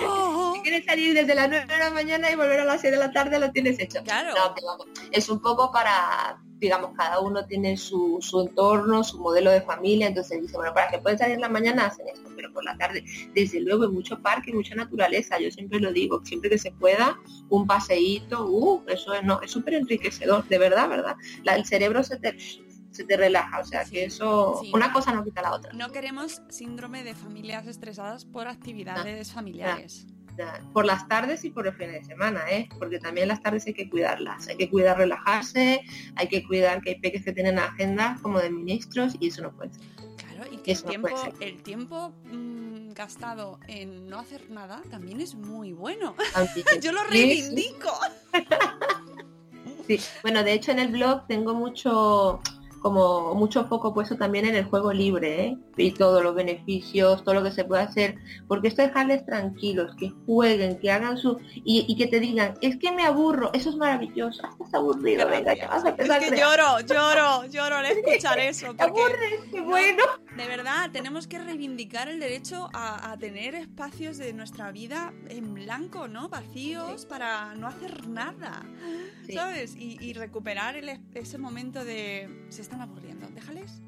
[0.00, 0.54] No.
[0.54, 2.98] Si quieres salir desde las 9 de la mañana y volver a las 6 de
[2.98, 4.02] la tarde, lo tienes hecho.
[4.02, 4.34] Claro.
[4.34, 4.54] No,
[5.12, 10.08] es un poco para, digamos, cada uno tiene su, su entorno, su modelo de familia,
[10.08, 12.76] entonces dice, bueno, para que pueden salir en la mañana hacen esto, pero por la
[12.76, 16.72] tarde, desde luego, hay mucho parque, mucha naturaleza, yo siempre lo digo, siempre que se
[16.72, 17.16] pueda,
[17.48, 21.16] un paseíto, uh, eso es, no, es súper enriquecedor, de verdad, verdad.
[21.44, 22.36] La- el cerebro se te,
[22.90, 24.70] se te relaja, o sea, Sí, que eso, sí.
[24.74, 25.72] una cosa no quita la otra.
[25.72, 30.06] No queremos síndrome de familias estresadas por actividades familiares.
[30.36, 32.68] Ya, por las tardes y por el fin de semana, ¿eh?
[32.78, 35.82] porque también las tardes hay que cuidarlas, hay que cuidar relajarse,
[36.14, 39.50] hay que cuidar que hay peques que tienen agendas como de ministros y eso no
[39.50, 39.82] puede ser.
[40.16, 41.08] Claro, y que el Eso no tiempo,
[41.40, 46.14] el tiempo mm, gastado en no hacer nada también es muy bueno.
[46.82, 47.90] Yo lo reivindico.
[49.88, 49.98] sí.
[50.22, 52.40] Bueno, de hecho en el blog tengo mucho
[52.80, 55.58] como mucho foco puesto también en el juego libre ¿eh?
[55.84, 60.10] Y todos los beneficios, todo lo que se puede hacer, porque esto dejarles tranquilos, que
[60.26, 63.76] jueguen, que hagan su y, y que te digan, es que me aburro, eso es
[63.76, 67.76] maravilloso, Ah, estás aburrido, venga, ya vas a Es empezar a que lloro, lloro, lloro
[67.76, 68.74] al escuchar eso.
[68.74, 70.02] Te Porque aburres, qué bueno.
[70.36, 75.54] de verdad tenemos que reivindicar el derecho a, a tener espacios de nuestra vida en
[75.54, 76.28] blanco, ¿no?
[76.28, 78.62] Vacíos para no hacer nada.
[79.26, 79.32] Sí.
[79.34, 79.76] ¿Sabes?
[79.76, 83.28] Y, y recuperar el es- ese momento de se están aburriendo.
[83.28, 83.82] Déjales.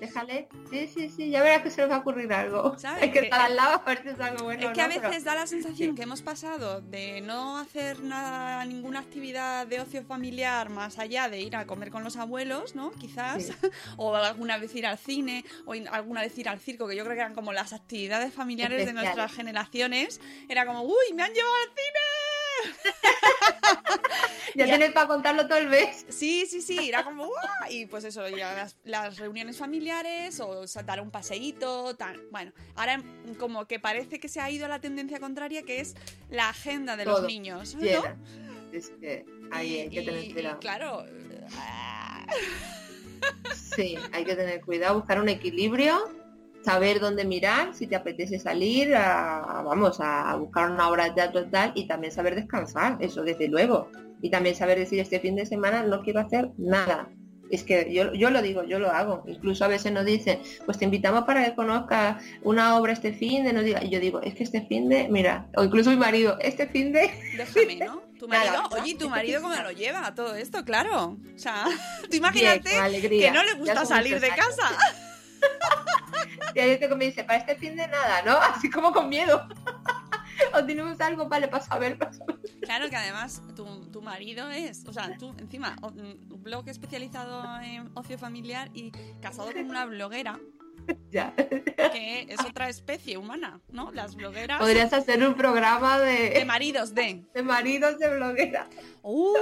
[0.00, 2.74] Déjale, sí, sí, sí, ya verás que se nos va a ocurrir algo.
[2.78, 3.02] ¿Sabes?
[3.04, 4.68] Hay que Que- estar al lado a ver si es algo bueno.
[4.68, 9.00] es que a veces da la sensación que hemos pasado de no hacer nada, ninguna
[9.00, 12.90] actividad de ocio familiar más allá de ir a comer con los abuelos, ¿no?
[12.92, 13.44] Quizás.
[13.44, 13.52] Sí.
[13.96, 17.14] o alguna vez ir al cine, o alguna vez ir al circo, que yo creo
[17.16, 20.20] que eran como las actividades familiares de nuestras generaciones.
[20.48, 22.00] Era como, uy, me han llevado al cine.
[24.54, 24.76] Ya Ya.
[24.78, 26.06] tienes para contarlo todo el mes.
[26.08, 30.82] Sí, sí, sí, era como, "Uah", y pues eso, las, las reuniones familiares o sa-
[30.82, 32.22] dar un paseíto, tal.
[32.30, 33.02] Bueno, ahora
[33.38, 35.94] como que parece que se ha ido a la tendencia contraria, que es
[36.30, 37.82] la agenda de los niños, ¿no?
[37.82, 38.16] Llena.
[38.72, 40.60] Es que ahí Y- hay que tener y- y cuidado.
[40.60, 41.04] claro,
[43.76, 46.25] Sí, hay que tener cuidado, buscar un equilibrio.
[46.66, 51.46] Saber dónde mirar, si te apetece salir, a, vamos, a buscar una obra de teatro
[51.48, 53.88] tal, y también saber descansar, eso desde luego.
[54.20, 57.08] Y también saber decir, este fin de semana no quiero hacer nada.
[57.52, 59.22] Es que yo, yo lo digo, yo lo hago.
[59.28, 63.44] Incluso a veces nos dicen, pues te invitamos para que conozcas una obra este fin
[63.44, 65.96] de, nos diga, y yo digo, es que este fin de, mira, o incluso mi
[65.96, 67.12] marido, este fin de...
[67.36, 68.02] Déjame, ¿no?
[68.18, 70.64] Tu marido, oye, ¿tu marido cómo lo lleva todo esto?
[70.64, 71.16] Claro.
[71.32, 71.66] O sea,
[72.10, 74.68] tú imagínate que no le gusta salir de casa.
[76.54, 78.36] y hay gente que me dice, para este fin de nada, ¿no?
[78.54, 79.46] Así como con miedo.
[80.54, 82.40] o tenemos algo, vale, pasa a ver, pasa a ver.
[82.60, 87.90] Claro que además tu, tu marido es, o sea, tú encima, un blog especializado en
[87.94, 90.38] ocio familiar y casado con una bloguera.
[91.10, 91.34] Ya.
[91.34, 93.90] Que es otra especie humana, ¿no?
[93.92, 94.58] Las blogueras.
[94.58, 96.30] Podrías hacer un programa de.
[96.30, 97.24] De maridos de.
[97.34, 98.68] De maridos de bloguera.
[99.02, 99.34] Uh,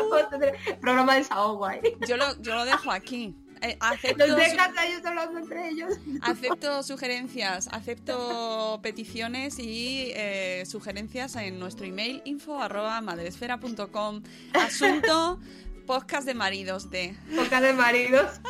[0.80, 1.80] programa de Sao Guay.
[2.06, 3.36] yo, lo, yo lo dejo aquí.
[3.66, 5.94] Eh, acepto, Los su- dejas a ellos hablando entre ellos.
[6.20, 14.22] acepto sugerencias, acepto peticiones y eh, sugerencias en nuestro email info arroba madresfera.com.
[14.52, 15.40] Asunto
[15.86, 17.16] podcast de maridos de.
[17.34, 18.30] Boca de maridos.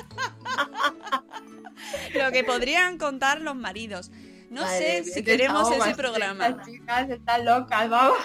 [2.15, 4.11] Lo que podrían contar los maridos.
[4.51, 6.49] No Madre sé mía, si queremos ese programa.
[6.49, 8.19] Estas chicas están locas, vamos.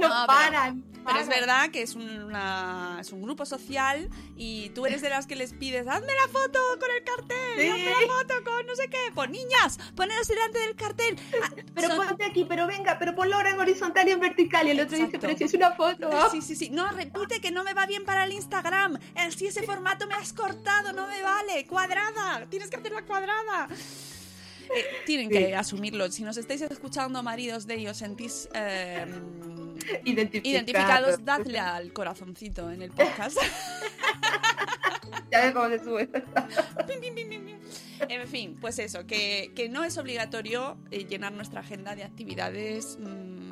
[0.00, 0.82] No, paran.
[0.82, 1.28] Pero es paran.
[1.28, 5.52] verdad que es, una, es un grupo social y tú eres de las que les
[5.52, 7.68] pides, hazme la foto con el cartel, Sí.
[7.68, 8.98] hazme la foto con no sé qué.
[9.14, 11.16] Pues niñas, poneros delante del cartel.
[11.42, 14.66] Ah, Pero son- ponte aquí, pero venga, pero ponlo ahora en horizontal y en vertical.
[14.66, 16.10] Y el otro dice, pero si es una foto.
[16.30, 16.70] Sí, sí, sí.
[16.70, 18.98] No, repite que no me va bien para el Instagram.
[19.36, 21.66] Si ese formato me has cortado, no me vale.
[21.66, 22.46] Cuadrada.
[22.48, 23.68] Tienes que hacerla cuadrada.
[24.74, 25.36] Eh, tienen Sí.
[25.38, 26.10] que asumirlo.
[26.10, 29.06] Si nos estáis escuchando, maridos de ellos, sentís eh,
[30.04, 30.46] Identificados.
[30.46, 33.36] identificados, dadle al corazoncito en el podcast.
[35.30, 36.06] Ya ves cómo se sube.
[36.86, 37.56] Pim, pim, pim, pim, pim.
[38.08, 42.98] En fin, pues eso, que, que no es obligatorio eh, llenar nuestra agenda de actividades
[43.00, 43.51] mm,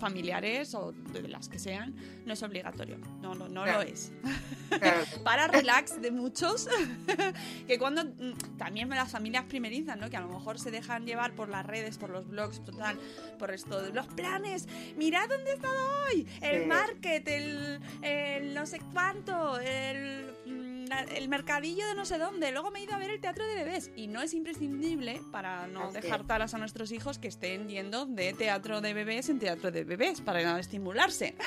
[0.00, 1.94] familiares o de las que sean.
[2.26, 2.98] No es obligatorio.
[3.20, 3.82] No, no, no Claro.
[3.82, 4.10] lo es.
[4.70, 5.04] Claro.
[5.24, 6.68] para relax de muchos,
[7.66, 10.10] que cuando mm, también las familias primerizas, ¿no?
[10.10, 12.98] Que a lo mejor se dejan llevar por las redes, por los blogs, total,
[13.38, 14.66] por esto de los planes.
[14.96, 16.66] Mirad dónde he estado hoy, el Sí.
[16.66, 20.29] market, el, el no sé cuánto, el,
[20.92, 22.50] el mercadillo de no sé dónde.
[22.52, 25.66] Luego me he ido a ver el teatro de bebés y no es imprescindible para
[25.66, 29.38] no Así dejar taras a nuestros hijos que estén yendo de teatro de bebés en
[29.38, 31.36] teatro de bebés para estimularse.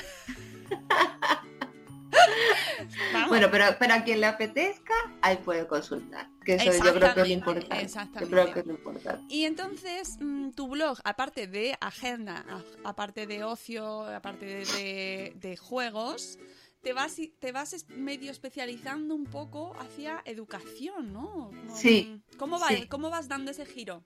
[3.28, 6.28] Bueno, pero, pero a quien le apetezca, ahí puede consultar.
[6.44, 8.20] Que eso yo creo que es lo Exactamente, importante.
[8.20, 9.24] Yo creo que es lo importante.
[9.34, 12.44] Y entonces, mm, tu blog, aparte de agenda,
[12.84, 16.38] aparte de ocio, aparte de, de- de juegos,
[16.84, 21.50] te vas, y- te vas medio especializando un poco hacia educación, ¿no?
[21.50, 22.86] Como- Sí, ¿Cómo, va- sí.
[22.88, 24.04] ¿Cómo vas dando ese giro?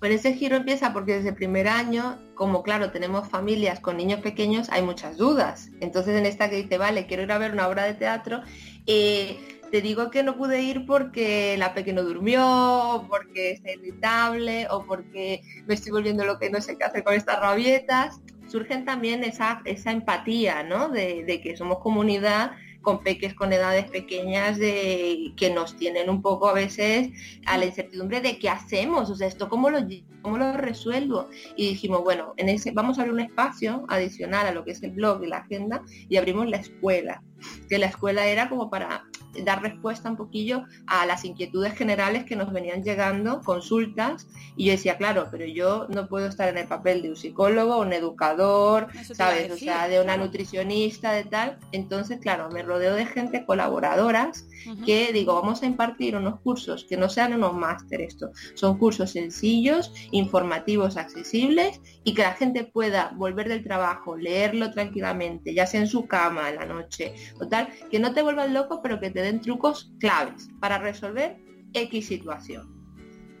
[0.00, 4.20] Bueno, ese giro empieza porque desde el primer año, como claro, tenemos familias con niños
[4.20, 5.68] pequeños, hay muchas dudas.
[5.80, 8.42] Entonces en esta que dice, vale, quiero ir a ver una obra de teatro,
[8.86, 9.38] eh,
[9.70, 14.66] te digo que no pude ir porque la pequeña no durmió, o porque está irritable,
[14.70, 18.20] o porque me estoy volviendo lo que no sé qué hacer con estas rabietas.
[18.52, 20.90] Surgen también esa, esa empatía, ¿no?
[20.90, 26.48] De, que somos comunidad con peques con edades pequeñas de que nos tienen un poco
[26.48, 27.12] a veces
[27.46, 29.78] a la incertidumbre de qué hacemos, o sea, esto cómo lo,
[30.20, 31.30] cómo lo resuelvo.
[31.56, 34.82] Y dijimos, bueno, en ese vamos a abrir un espacio adicional a lo que es
[34.82, 37.22] el blog y la agenda y abrimos la escuela,
[37.70, 39.04] que la escuela era como para
[39.44, 44.72] dar respuesta un poquillo a las inquietudes generales que nos venían llegando, consultas, y yo
[44.72, 48.88] decía, claro, pero yo no puedo estar en el papel de un psicólogo, un educador,
[49.14, 49.50] ¿sabes?
[49.50, 50.24] O sea, de una claro.
[50.24, 51.58] nutricionista, de tal.
[51.72, 54.46] Entonces, claro, me rodeo de gente colaboradoras
[54.84, 59.10] que digo, vamos a impartir unos cursos que no sean unos máster esto, son cursos
[59.10, 65.80] sencillos, informativos, accesibles y que la gente pueda volver del trabajo, leerlo tranquilamente, ya sea
[65.80, 69.10] en su cama en la noche o tal, que no te vuelvan loco, pero que
[69.10, 71.38] te den trucos claves para resolver
[71.72, 72.70] X situación.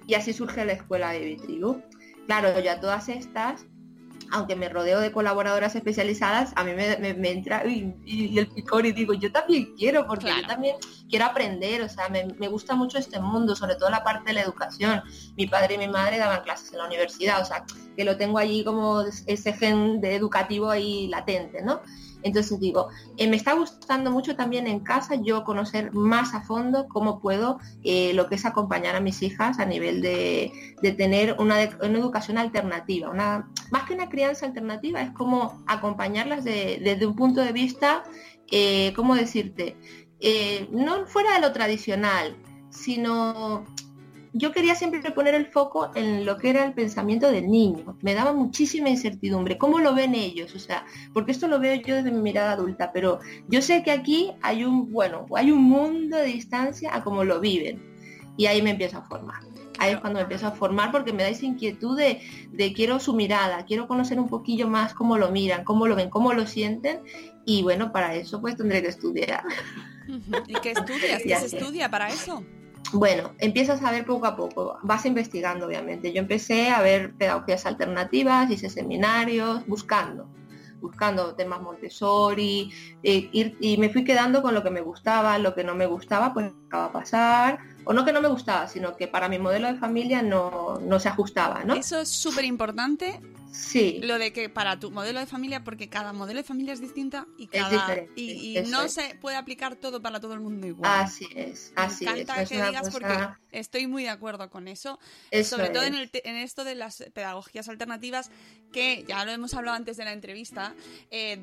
[0.06, 1.82] Y así surge la escuela de Vitribu.
[2.26, 3.66] Claro, ya todas estas
[4.34, 8.46] aunque me rodeo de colaboradoras especializadas, a mí me, me- me entra y, y el
[8.46, 10.40] picor y digo, yo también quiero, porque Claro.
[10.40, 10.76] yo también
[11.10, 14.34] quiero aprender, o sea, me, me gusta mucho este mundo, sobre todo la parte de
[14.34, 15.02] la educación.
[15.36, 17.64] Mi padre y mi madre daban clases en la universidad, o sea,
[17.94, 21.82] que lo tengo allí como ese gen de educativo ahí latente, ¿no?
[22.22, 26.86] Entonces digo, eh, me está gustando mucho también en casa yo conocer más a fondo
[26.88, 30.52] cómo puedo eh, lo que es acompañar a mis hijas a nivel de,
[30.96, 33.12] tener una, una educación alternativa.
[33.70, 38.04] Más que una crianza alternativa, es como acompañarlas de- desde un punto de vista,
[38.50, 39.76] eh, ¿cómo decirte?
[40.70, 42.36] No fuera de lo tradicional,
[42.70, 43.64] sino
[44.34, 47.96] yo quería siempre poner el foco en lo que era el pensamiento del niño.
[48.00, 49.58] Me daba muchísima incertidumbre.
[49.58, 50.54] ¿Cómo lo ven ellos?
[50.54, 53.90] O sea, porque esto lo veo yo desde mi mirada adulta, pero yo sé que
[53.90, 57.82] aquí hay un, bueno, hay un mundo de distancia a cómo lo viven.
[58.38, 59.42] Y ahí me empiezo a formar.
[59.78, 62.20] Ahí es cuando me empiezo a formar porque me dais inquietud de,
[62.52, 66.08] de quiero su mirada, quiero conocer un poquillo más cómo lo miran, cómo lo ven,
[66.08, 67.00] cómo lo sienten.
[67.44, 69.44] Y bueno, para eso pues tendré que estudiar.
[70.46, 71.22] ¿Y qué estudias?
[71.26, 72.42] ¿Qué se estudia para eso?
[72.92, 76.12] Bueno, empiezas a ver poco a poco, vas investigando obviamente.
[76.12, 80.28] Yo empecé a ver pedagogías alternativas, hice seminarios, buscando,
[80.80, 82.70] buscando temas Montessori,
[83.02, 86.34] eh, y me fui quedando con lo que me gustaba, lo que no me gustaba,
[86.34, 89.66] pues acaba a pasar, o no que no me gustaba, sino que para mi modelo
[89.72, 91.74] de familia no, no se ajustaba, ¿no?
[91.74, 93.20] Eso es súper importante,
[93.54, 96.80] Sí, lo de que para tu modelo de familia, porque cada modelo de familia es
[96.80, 98.94] distinta y, cada, y, no es.
[98.94, 100.90] se puede aplicar todo para todo el mundo igual.
[100.90, 102.16] así es, así Me es.
[102.20, 103.18] encanta Es que digas cosa- porque
[103.58, 104.98] estoy muy de acuerdo con eso.
[105.30, 108.30] Eso sobre todo en, el en esto de las pedagogías alternativas,
[108.72, 110.74] que ya lo hemos hablado antes de la entrevista,
[111.10, 111.38] eh,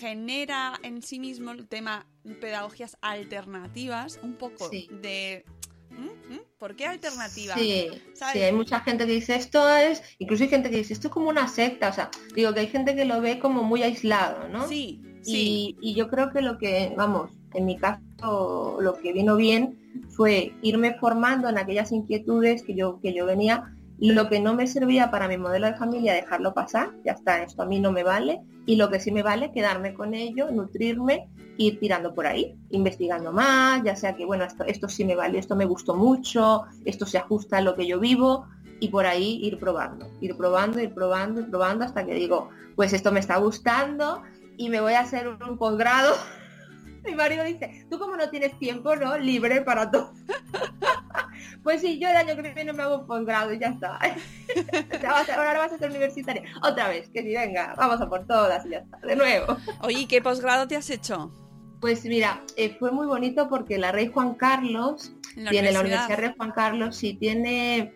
[0.00, 2.04] genera en sí mismo el tema
[2.42, 4.86] pedagogías alternativas, un poco Sí.
[4.90, 5.46] de...
[5.90, 6.34] ¿Mm?
[6.34, 6.40] ¿Mm?
[6.58, 7.54] ¿Por qué alternativa?
[7.54, 11.08] Sí, sí, hay mucha gente que dice esto es, incluso hay gente que dice esto
[11.08, 13.82] es como una secta, o sea, digo que hay gente que lo ve como muy
[13.82, 14.66] aislado, ¿no?
[14.68, 15.76] Sí, sí.
[15.80, 19.78] Y, y yo creo que lo que, vamos, en mi caso lo que vino bien
[20.10, 24.66] fue irme formando en aquellas inquietudes que yo, que yo venía, lo que no me
[24.66, 28.02] servía para mi modelo de familia, dejarlo pasar, ya está, esto a mí no me
[28.02, 32.56] vale, y lo que sí me vale, quedarme con ello, nutrirme, ir tirando por ahí,
[32.70, 36.64] investigando más, ya sea que, bueno, esto, esto sí me vale, esto me gustó mucho,
[36.84, 38.46] esto se ajusta a lo que yo vivo,
[38.80, 42.92] y por ahí ir probando, ir probando, ir probando, ir probando, hasta que digo, pues
[42.92, 44.22] esto me está gustando,
[44.56, 46.14] y me voy a hacer un, posgrado.
[47.04, 49.18] Mi marido dice, tú como no tienes tiempo, ¿no?
[49.18, 50.12] Libre para todo.
[51.64, 53.98] pues sí, yo el año que viene me hago un posgrado y ya está.
[55.36, 56.42] Ahora vas a ser universitaria.
[56.62, 58.98] Otra vez, que si venga, vamos a por todas y ya está.
[58.98, 59.56] De nuevo.
[59.80, 61.32] Oye, ¿y ¿qué posgrado te has hecho?
[61.80, 66.04] Pues mira, eh, fue muy bonito porque la Rey Juan Carlos la tiene la universidad.
[66.06, 67.94] Universidad Rey Juan Carlos, sí tiene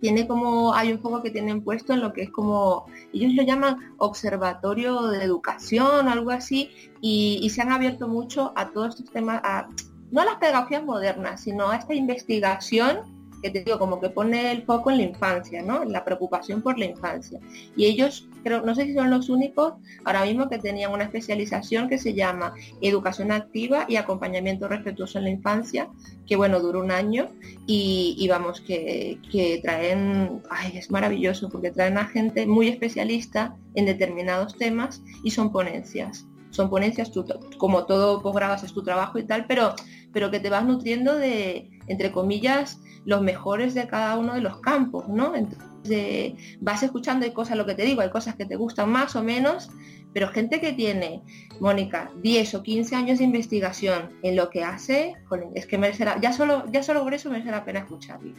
[0.00, 3.42] tiene como hay un poco que tienen puesto en lo que es como ellos lo
[3.42, 8.96] llaman observatorio de educación o algo así y, y se han abierto mucho a todos
[8.96, 9.68] estos temas a,
[10.10, 13.14] no a las pedagogías modernas sino a esta investigación
[13.44, 16.62] que te digo como que pone el foco en la infancia no en la preocupación
[16.62, 17.38] por la infancia.
[17.76, 21.90] Y ellos creo no sé si son los únicos ahora mismo que tenían una especialización
[21.90, 25.90] que se llama educación activa y acompañamiento respetuoso en la infancia
[26.26, 27.28] que bueno duró un año
[27.66, 33.84] y, vamos que, que traen ay es maravilloso porque traen a gente muy especialista en
[33.84, 37.24] determinados temas y son ponencias son ponencias tú,
[37.58, 39.74] como todo posgrado es tu trabajo y tal pero
[40.12, 44.58] pero que te vas nutriendo de entre comillas los mejores de cada uno de los
[44.60, 48.46] campos no entonces eh, vas escuchando hay cosas lo que te digo hay cosas que
[48.46, 49.70] te gustan más o menos
[50.14, 51.22] pero gente que tiene
[51.60, 55.16] Mónica 10 o 15 años de investigación en lo que hace
[55.54, 58.32] es que merecerá ya solo ya solo por eso merece la pena escucharle.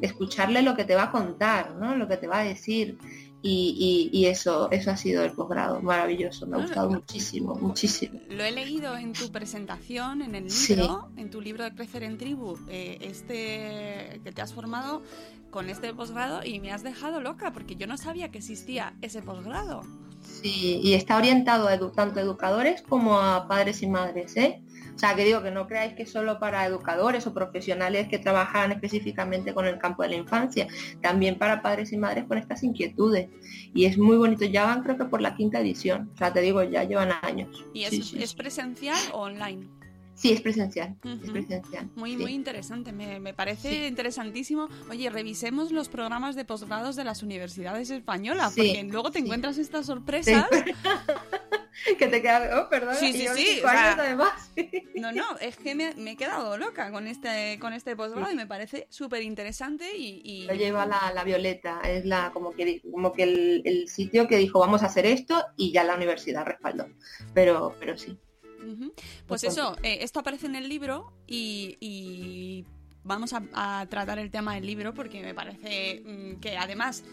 [0.00, 2.98] Escucharle lo que te va a contar no lo que te va a decir
[3.42, 7.54] y, y- y eso eso ha sido el posgrado maravilloso me ha Ah, gustado muchísimo
[7.54, 10.74] muchísimo Lo he leído en tu presentación, en el Sí.
[10.74, 15.02] libro, en tu libro de Crecer en Tribu, eh, este que te has formado
[15.50, 19.22] con este posgrado y me has dejado loca porque yo no sabía que existía ese
[19.22, 19.82] posgrado.
[20.22, 24.62] Sí, y está orientado a edu- tanto a educadores como a padres y madres, ¿eh?
[24.98, 28.72] O sea, que digo que no creáis que solo para educadores o profesionales que trabajan
[28.72, 30.66] específicamente con el campo de la infancia,
[31.00, 33.28] también para padres y madres con estas inquietudes.
[33.72, 36.40] Y es muy bonito, ya van creo que por la quinta edición, o sea, te
[36.40, 37.64] digo, ya llevan años.
[37.72, 38.36] ¿Y es, Sí, sí, es sí.
[38.36, 39.68] presencial o online?
[40.16, 41.88] Sí, es presencial, es presencial.
[41.94, 42.16] Muy, sí.
[42.16, 43.86] muy interesante, me, me parece Sí.
[43.86, 44.66] interesantísimo.
[44.90, 49.58] Oye, revisemos los programas de posgrados de las universidades españolas, Sí, porque luego te encuentras
[49.58, 50.44] estas sorpresas.
[51.98, 54.50] que te queda, oh, perdón, Sí, sí, yo sí, cinco o sea, años además.
[54.94, 58.34] No, no, es que me, me he quedado loca con este, con este posgrado y
[58.34, 62.80] me parece súper interesante y, y- Lo lleva la, la Violeta, es la como que
[62.90, 66.44] como que el, el sitio que dijo vamos a hacer esto y ya la universidad
[66.44, 66.88] respaldó.
[67.32, 68.18] Pero, pero sí.
[68.58, 68.92] Pues
[69.26, 72.64] Pues eso, eh, esto aparece en el libro y, y
[73.04, 77.04] vamos a, a tratar el tema del libro porque me parece mm, que además,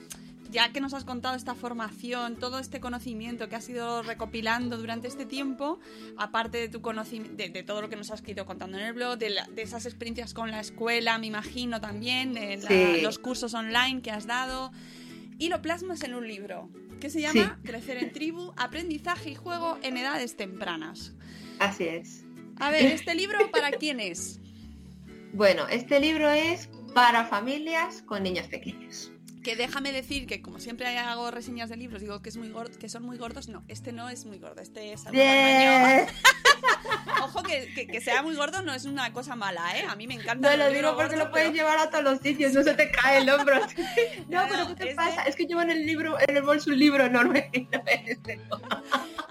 [0.51, 5.07] ya que nos has contado esta formación, todo este conocimiento que has ido recopilando durante
[5.07, 5.79] este tiempo,
[6.17, 8.93] aparte de tu conocimiento, de, de todo lo que nos has ido contando en el
[8.93, 13.01] blog, de, la- de esas experiencias con la escuela, me imagino también, de la- Sí.
[13.01, 14.71] los cursos online que has dado,
[15.37, 16.69] y lo plasmas en un libro
[17.01, 21.13] que se llama Crecer en tribu, aprendizaje y juego en edades tempranas.
[21.59, 22.23] Así es.
[22.57, 24.39] A ver, ¿este libro para quién es?
[25.33, 29.11] Bueno, este libro es para familias con niños pequeños.
[29.45, 32.79] Que déjame decir que como siempre hago reseñas de libros, digo que es muy gordo,
[32.79, 33.47] que son muy gordos.
[33.47, 35.21] No, este no es muy gordo, este es algo.
[37.25, 39.85] Ojo que, que- que sea muy gordo no es una cosa mala, ¿eh?
[39.89, 40.47] A mí me encanta.
[40.47, 42.53] No el lo libro digo porque gordo, lo puedes pero- llevar a todos los sitios,
[42.53, 43.59] no se te cae el hombro.
[43.59, 43.65] No,
[44.43, 45.23] No, pero ¿qué te pasa?
[45.23, 47.49] Es que llevo en el libro, en el bolso un libro enorme.
[47.71, 47.81] no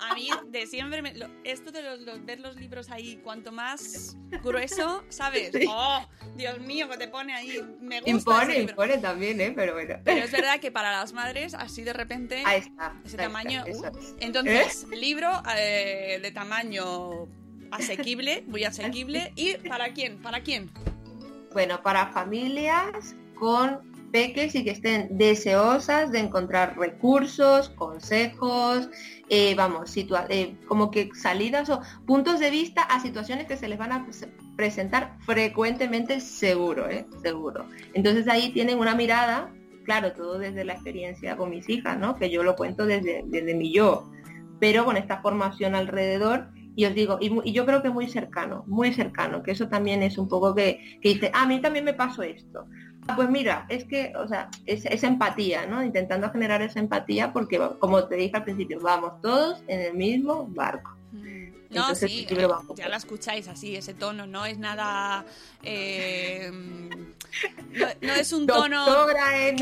[0.00, 1.14] A mí de siempre, me-
[1.44, 5.50] esto de los, los- ver los libros ahí, cuanto más grueso, ¿sabes?
[5.52, 5.66] Sí.
[5.68, 7.60] Oh, Dios mío, que te pone ahí.
[7.80, 9.52] Me gusta Impone, impone también, ¿eh?
[9.54, 9.96] Pero bueno.
[10.04, 12.94] Pero es verdad que para las madres, así de repente, Ahí está.
[13.04, 13.64] ese ahí tamaño.
[13.66, 14.14] está, uh, es.
[14.20, 17.26] entonces, libro eh, de tamaño
[17.76, 19.32] asequible, muy asequible.
[19.36, 20.18] ¿Y para quién?
[20.18, 20.70] ¿Para quién?
[21.52, 28.88] Bueno, para familias con peques y que estén deseosas de encontrar recursos, consejos,
[29.28, 33.66] eh, vamos, situa- eh, como que salidas o puntos de vista a situaciones que se
[33.66, 37.06] les van a pres- presentar frecuentemente, seguro, ¿eh?
[37.22, 37.66] seguro.
[37.92, 39.52] Entonces ahí tienen una mirada,
[39.84, 42.14] claro, todo desde la experiencia con mis hijas, ¿no?
[42.16, 44.08] Que yo lo cuento desde, desde mi yo,
[44.60, 48.64] pero con esta formación alrededor y os digo, y, y yo creo que muy cercano,
[48.66, 51.84] muy cercano, que eso también es un poco que, que dice, "Ah, a mí también
[51.84, 52.66] me pasó esto.
[53.06, 55.84] Ah, Pues mira, es que, o sea, es, esa empatía, ¿no?
[55.84, 60.46] Intentando generar esa empatía porque, como te dije al principio, vamos todos en el mismo
[60.48, 60.96] barco.
[61.70, 65.24] No, Entonces, sí, eh, ya la escucháis así, ese tono, no es nada...
[65.62, 66.50] eh,
[67.72, 68.84] no, no es un tono...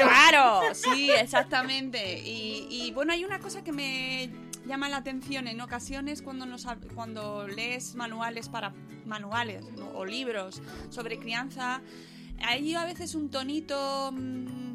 [0.04, 2.20] Claro, sí, exactamente.
[2.20, 4.30] Y, y, bueno, hay una cosa que me
[4.66, 8.72] llama la atención en ocasiones cuando nos cuando lees manuales para
[9.04, 9.90] manuales ¿no?
[9.90, 11.82] o libros sobre crianza,
[12.44, 14.72] hay a veces un tonito mm,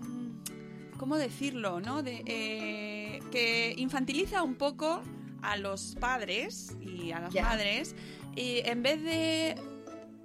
[0.97, 1.79] ¿cómo decirlo?
[1.79, 2.03] ¿no?
[2.03, 5.01] De, eh, que infantiliza un poco
[5.41, 7.95] a los padres y a las madres
[8.35, 9.55] y en vez de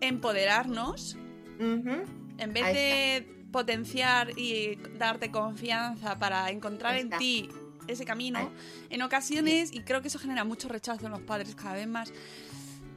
[0.01, 1.17] empoderarnos
[1.59, 7.49] en vez de potenciar y darte confianza para encontrar en ti
[7.89, 8.51] ese camino,
[8.91, 12.13] en ocasiones, y creo que eso genera mucho rechazo en los padres cada vez más,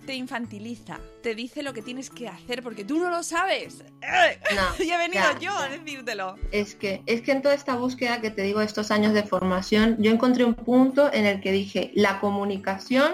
[0.05, 3.83] te infantiliza, te dice lo que tienes que hacer porque tú no lo sabes.
[4.55, 6.35] No, y he venido ya, yo a decírtelo.
[6.51, 9.97] Es que, es que en toda esta búsqueda que te digo, estos años de formación,
[9.99, 13.11] yo encontré un punto en el que dije, la comunicación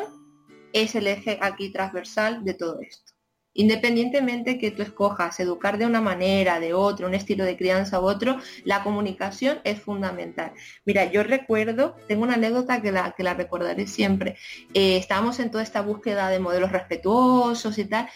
[0.73, 3.10] es el eje aquí transversal de todo esto.
[3.53, 8.05] Independientemente que tú escojas educar de una manera, de otra, un estilo de crianza u
[8.05, 10.53] otro, la comunicación es fundamental.
[10.85, 14.37] Mira, yo recuerdo, tengo una anécdota que la, que la recordaré siempre.
[14.73, 18.07] Eh, estábamos en toda esta búsqueda de modelos respetuosos y tal,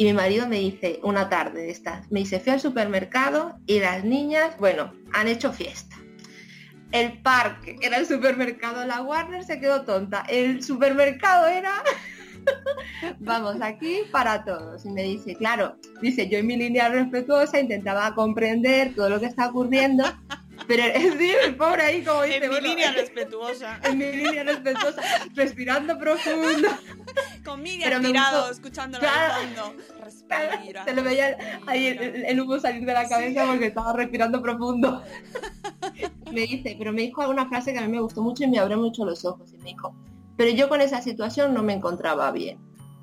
[0.00, 3.80] y mi marido me dice, una tarde de estas, me dice, fui al supermercado y
[3.80, 5.94] las niñas, bueno, han hecho fiesta.
[6.90, 10.24] El parque era el supermercado, la Warner se quedó tonta.
[10.28, 11.82] El supermercado era,
[13.18, 14.84] vamos, aquí para todos.
[14.84, 19.26] Y me dice, claro, dice, yo en mi línea respetuosa intentaba comprender todo lo que
[19.26, 20.04] está ocurriendo,
[20.66, 23.80] pero es decir, el pobre ahí como dice, En mi bueno, línea respetuosa.
[23.84, 25.02] en mi línea respetuosa,
[25.34, 26.68] respirando profundo.
[27.44, 29.34] Con Miriam Pero me tirado, gustó- escuchándola Claro.
[29.64, 29.82] fondo.
[30.04, 30.84] Respira.
[30.84, 31.36] Se le veía
[31.66, 35.02] ahí el, el- el humo salir de la cabeza porque estaba respirando profundo.
[36.30, 38.58] me dice, pero me dijo alguna frase que a mí me gustó mucho y me
[38.58, 39.52] abrió mucho los ojos.
[39.54, 39.94] Y me dijo,
[40.40, 42.58] pero yo con esa situación no me encontraba bien.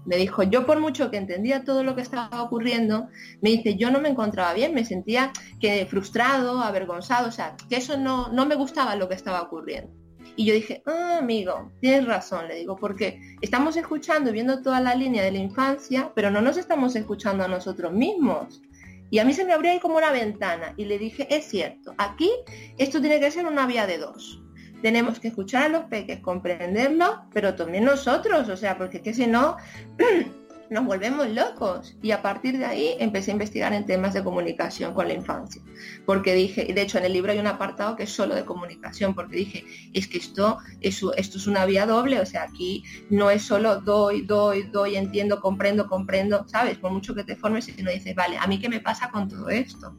[0.07, 3.09] Me dijo, yo por mucho que entendía todo lo que estaba ocurriendo,
[3.41, 5.31] me dice, yo no me encontraba bien, me sentía
[5.61, 9.93] que frustrado, avergonzado, o sea, que eso no, no me gustaba lo que estaba ocurriendo.
[10.35, 14.81] Y yo dije, ah, amigo, tienes razón, le digo, porque estamos escuchando y viendo toda
[14.81, 18.63] la línea de la infancia, pero no nos estamos escuchando a nosotros mismos.
[19.11, 21.93] Y a mí se me abrió ahí como una ventana y le dije, es cierto,
[21.99, 22.31] aquí
[22.79, 24.41] esto tiene que ser una vía de dos.
[24.81, 29.27] Tenemos que escuchar a los peques, comprenderlos, pero también nosotros, o sea, porque que si
[29.27, 29.57] no,
[30.69, 31.95] nos volvemos locos.
[32.01, 35.61] Y a partir de ahí empecé a investigar en temas de comunicación con la infancia.
[36.05, 38.45] Porque dije, y de hecho en el libro hay un apartado que es solo de
[38.45, 42.83] comunicación, porque dije, es que esto es, esto es una vía doble, o sea, aquí
[43.09, 46.77] no es solo doy, doy, doy, entiendo, comprendo, comprendo, ¿sabes?
[46.77, 49.27] Por mucho que te formes y no dices, vale, ¿a mí qué me pasa con
[49.27, 49.95] todo esto?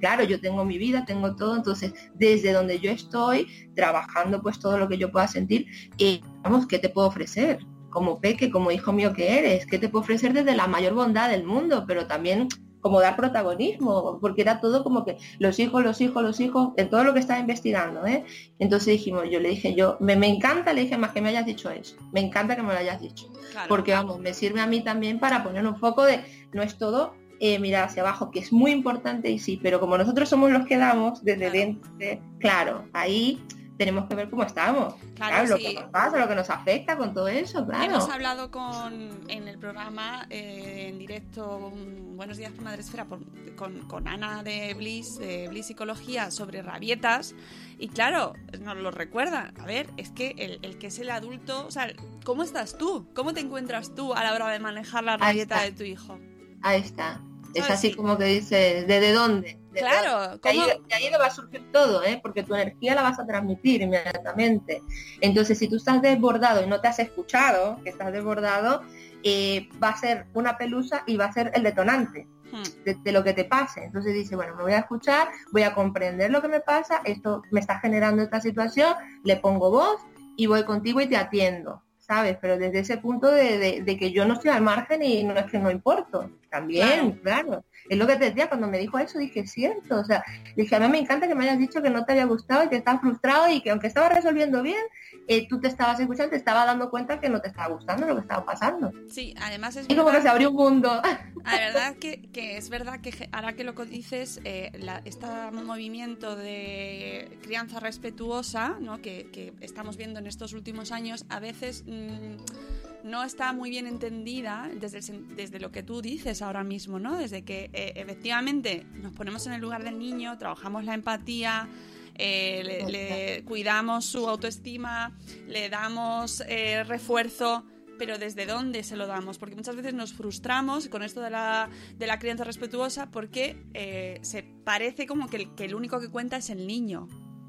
[0.00, 4.78] Claro, yo tengo mi vida, tengo todo, entonces desde donde yo estoy, trabajando pues todo
[4.78, 7.58] lo que yo pueda sentir, y vamos, ¿qué te puedo ofrecer?
[7.90, 11.30] Como peque, como hijo mío que eres, ¿qué te puedo ofrecer desde la mayor bondad
[11.30, 11.84] del mundo?
[11.86, 12.48] Pero también
[12.80, 16.88] como dar protagonismo, porque era todo como que los hijos, los hijos, los hijos, en
[16.90, 18.24] todo lo que estaba investigando, ¿eh?
[18.58, 21.46] Entonces dijimos, yo le dije, yo, me, me encanta, le dije, más que me hayas
[21.46, 23.68] dicho eso, me encanta que me lo hayas dicho, Claro.
[23.68, 26.20] porque vamos, me sirve a mí también para poner un foco de,
[26.52, 29.96] no es todo eh, mirar hacia abajo, que es muy importante y sí, pero como
[29.98, 31.90] nosotros somos los que damos desde dentro,
[32.38, 33.42] claro, ahí
[33.76, 34.94] tenemos que ver cómo estamos.
[35.14, 37.84] Claro, Claro, lo que nos pasa, lo que nos afecta con todo eso, claro.
[37.84, 41.70] Hemos hablado con, en el programa eh, en directo
[42.16, 43.20] Buenos días Madre Esfera por-
[43.54, 47.36] con, con Ana de Bliss, de Bliss Psicología, sobre rabietas.
[47.78, 49.52] Y claro, nos lo recuerda.
[49.60, 51.92] A ver, es que el, el que es el adulto, o sea,
[52.24, 53.06] ¿cómo estás tú?
[53.14, 56.18] ¿Cómo te encuentras tú a la hora de manejar la rabieta de tu hijo?
[56.62, 57.20] Ahí está.
[57.54, 57.94] Es así Sí.
[57.96, 59.58] como que dices, ¿desde dónde?
[59.72, 60.38] ¿De Claro, dónde?
[60.42, 62.18] De ahí, de ahí le va a surgir todo, ¿eh?
[62.22, 64.82] porque tu energía la vas a transmitir inmediatamente.
[65.20, 68.82] Entonces, si tú estás desbordado y no te has escuchado, que estás desbordado,
[69.22, 72.62] eh, va a ser una pelusa y va a ser el detonante Hmm.
[72.84, 73.84] de, de lo que te pase.
[73.84, 77.42] Entonces dice, bueno, me voy a escuchar, voy a comprender lo que me pasa, esto
[77.50, 80.00] me está generando esta situación, le pongo voz
[80.36, 82.38] y voy contigo y te atiendo, ¿sabes?
[82.40, 85.34] Pero desde ese punto de, de- de que yo no estoy al margen y no
[85.36, 86.30] es que no importo.
[86.50, 87.64] También, claro.
[87.88, 90.22] Es lo que te decía, cuando me dijo eso dije, es cierto, o sea,
[90.56, 92.68] dije, a mí me encanta que me hayas dicho que no te había gustado y
[92.68, 94.82] que estás frustrado y que aunque estaba resolviendo bien,
[95.26, 98.14] eh, tú te estabas escuchando, te estaba dando cuenta que no te estaba gustando lo
[98.14, 98.92] que estaba pasando.
[99.10, 101.00] Sí, además es Y como que se abrió un mundo.
[101.44, 106.36] La verdad que, que es verdad que ahora que lo dices, eh, la- este movimiento
[106.36, 109.00] de crianza respetuosa ¿no?
[109.00, 113.86] que, que estamos viendo en estos últimos años, a veces mm, no está muy bien
[113.86, 117.16] entendida desde, el desde lo que tú dices ahora mismo, ¿no?
[117.16, 121.68] Desde que eh, efectivamente nos ponemos en el lugar del niño, trabajamos la empatía,
[122.14, 125.12] eh, le, le cuidamos su autoestima,
[125.46, 127.64] le damos eh, refuerzo,
[127.98, 129.38] pero ¿desde dónde se lo damos?
[129.38, 134.18] Porque muchas veces nos frustramos con esto de la, de la crianza respetuosa porque eh,
[134.22, 137.08] se parece como que el, que el único que cuenta es el niño.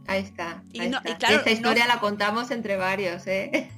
[0.09, 0.63] Ahí está.
[0.73, 1.09] Y ahí no- está.
[1.11, 3.69] y claro, Esta historia no- la contamos entre varios, ¿eh?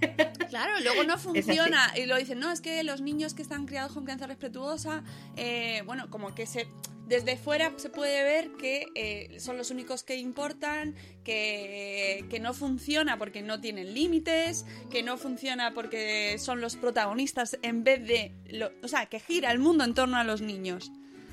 [0.50, 1.94] Claro, luego no funciona.
[1.98, 5.04] Y lo dicen, no, es que los niños que están criados con crianza respetuosa,
[5.38, 6.68] eh, bueno, como que se
[7.08, 12.54] desde fuera se puede ver que eh, son los únicos que importan, que, que no
[12.54, 18.34] funciona porque no tienen límites, que no funciona porque son los protagonistas en vez de...
[18.50, 20.92] lo- o sea, que gira el mundo en torno a los niños.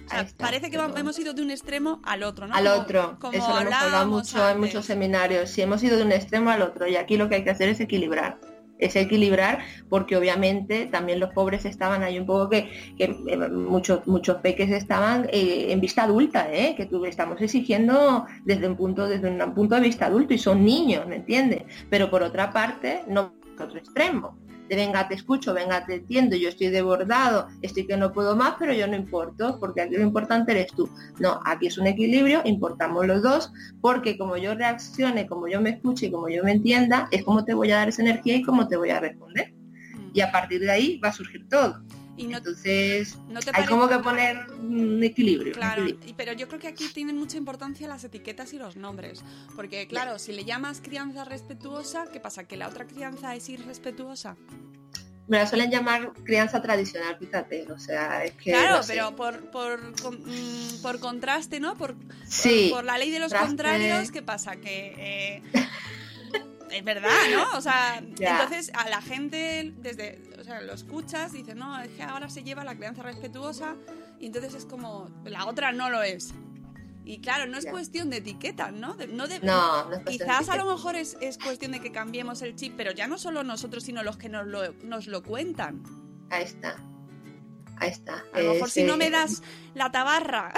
[0.09, 2.55] O sea, Ahí está, parece que hemos ido de un extremo al otro, ¿no?
[2.55, 3.19] al otro.
[3.21, 5.51] como Eso lo hemos hablado mucho en muchos seminarios.
[5.51, 7.69] Si hemos ido de un extremo al otro y aquí lo que hay que hacer
[7.69, 8.41] es equilibrar.
[8.79, 9.59] Es equilibrar
[9.91, 14.71] porque obviamente también los pobres estaban ahí un poco que, que, eh, muchos muchos peques
[14.71, 16.75] estaban eh, en vista adulta, ¿eh?
[16.75, 20.65] que tú estamos exigiendo desde un punto desde un punto de vista adulto y son
[20.65, 21.65] niños, ¿me entiendes?
[21.91, 24.39] Pero por otra parte no otro extremo
[24.69, 28.55] de venga te escucho, venga te entiendo, yo estoy desbordado, estoy que no puedo más,
[28.59, 30.89] pero yo no importo, porque aquí lo importante eres tú.
[31.19, 35.71] No, aquí es un equilibrio, importamos los dos, porque como yo reaccione, como yo me
[35.71, 38.43] escuche y como yo me entienda, es como te voy a dar esa energía y
[38.43, 39.53] cómo te voy a responder.
[39.95, 40.11] Mm.
[40.15, 41.83] Y a partir de ahí va a surgir todo.
[42.19, 45.53] Y no, Entonces, ¿no te hay como que poner un equilibrio.
[45.55, 46.11] un Claro, equilibrio.
[46.11, 49.23] y- pero yo creo que aquí tienen mucha importancia las etiquetas y los nombres.
[49.57, 52.45] Porque, claro, si le llamas crianza respetuosa, ¿qué pasa?
[52.45, 54.37] ¿Que la otra crianza es irrespetuosa?
[55.29, 58.51] Me la suelen llamar crianza tradicional, fíjate, o sea, es que...
[58.51, 58.95] claro, no sé.
[58.95, 61.77] pero por, por, con- mm, por contraste, ¿no?
[61.77, 61.95] Por,
[62.27, 64.57] Sí, por, por la ley de los contrarios, ¿qué pasa?
[64.57, 64.95] Que...
[64.97, 65.43] eh,
[66.71, 67.59] es verdad, ¿no?
[67.59, 68.33] O sea, Ya.
[68.43, 72.65] entonces a la gente desde, sea, lo escuchas, dices, no, es que ahora se lleva
[72.65, 73.77] la crianza respetuosa
[74.19, 76.33] y entonces es como, la otra no lo es.
[77.05, 78.93] Y claro, no es cuestión de etiquetas, ¿no?
[78.95, 81.73] De- no de, No, no es cuestión de Quizás a lo mejor es, es cuestión
[81.73, 84.75] de que cambiemos el chip, pero ya no solo nosotros, sino los que nos lo,
[84.85, 85.83] nos lo cuentan.
[86.29, 86.77] Ahí está.
[87.79, 88.25] Ahí está.
[88.35, 89.43] A lo mejor si no eh, me das
[89.75, 90.53] la tabarra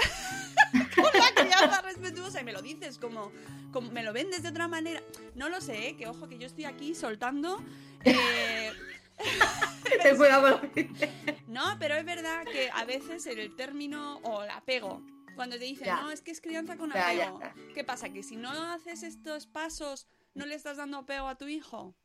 [0.95, 3.31] con la crianza respetuosa y me lo dices como,
[3.71, 5.01] como me lo vendes de otra manera,
[5.35, 5.95] no lo sé, ¿eh?
[5.95, 7.63] que ojo que yo estoy aquí soltando.
[8.03, 8.71] eh,
[11.47, 15.01] No, pero es verdad que a veces el término o el apego,
[15.35, 16.01] cuando te dicen, Ya.
[16.01, 17.39] no, es que es crianza con Ya, ya apego.
[17.73, 18.09] ¿qué pasa?
[18.09, 21.95] Que si no haces estos pasos, no le estás dando apego a tu hijo.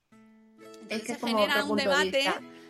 [0.83, 2.25] Entonces que es se como genera un de debate.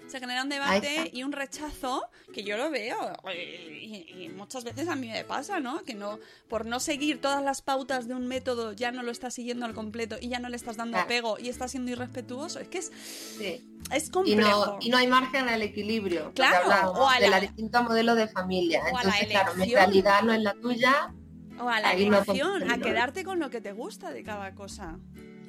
[0.06, 2.96] Se genera un debate y un rechazo que yo lo veo
[3.34, 5.82] y, y muchas veces a mí me pasa, ¿no?
[5.82, 9.34] Que no por no seguir todas las pautas de un método ya no lo estás
[9.34, 11.04] siguiendo al completo y ya no le estás dando Claro.
[11.06, 12.60] apego y estás siendo irrespetuoso.
[12.60, 12.92] Es que es,
[13.38, 13.66] Sí.
[13.92, 14.66] es Y complejo.
[14.66, 16.32] no, y no hay margen al equilibrio.
[16.34, 18.80] Claro, o a de la- la distinta modelo de familia.
[18.80, 19.80] o a la Entonces, claro, mi elección.
[19.84, 21.14] realidad no es la tuya.
[21.58, 24.54] O a la Ahí no elección, a quedarte con lo que te gusta de cada
[24.54, 24.98] cosa.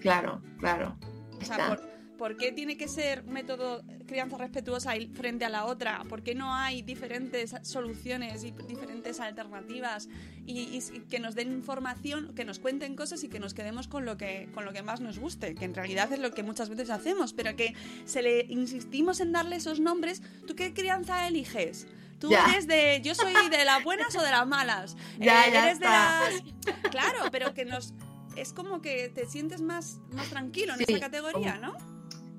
[0.02, 0.98] Claro, claro.
[1.42, 1.68] O sea, Está.
[1.68, 6.04] ¿por, por qué tiene que ser método crianza respetuosa frente a la otra?
[6.10, 10.10] ¿Por qué no hay diferentes soluciones y diferentes alternativas?
[10.46, 14.06] Y, y que nos den información, que nos cuenten cosas y que nos quedemos con
[14.06, 16.70] lo que, con lo que más nos guste, que en realidad es lo que muchas
[16.70, 17.74] veces hacemos, pero que
[18.06, 20.22] se le insistimos en darle esos nombres.
[20.48, 21.88] ¿Tú qué crianza eliges?
[22.20, 22.46] Tú Ya.
[22.50, 23.00] eres de.
[23.04, 24.96] Yo soy de las buenas o de las malas.
[25.20, 26.30] Ya, Eh, ya eres de está.
[26.32, 26.92] las.
[26.92, 27.94] Claro, pero que nos
[28.36, 31.76] es como que te sientes más, más tranquilo en Sí, esa categoría, ¿no?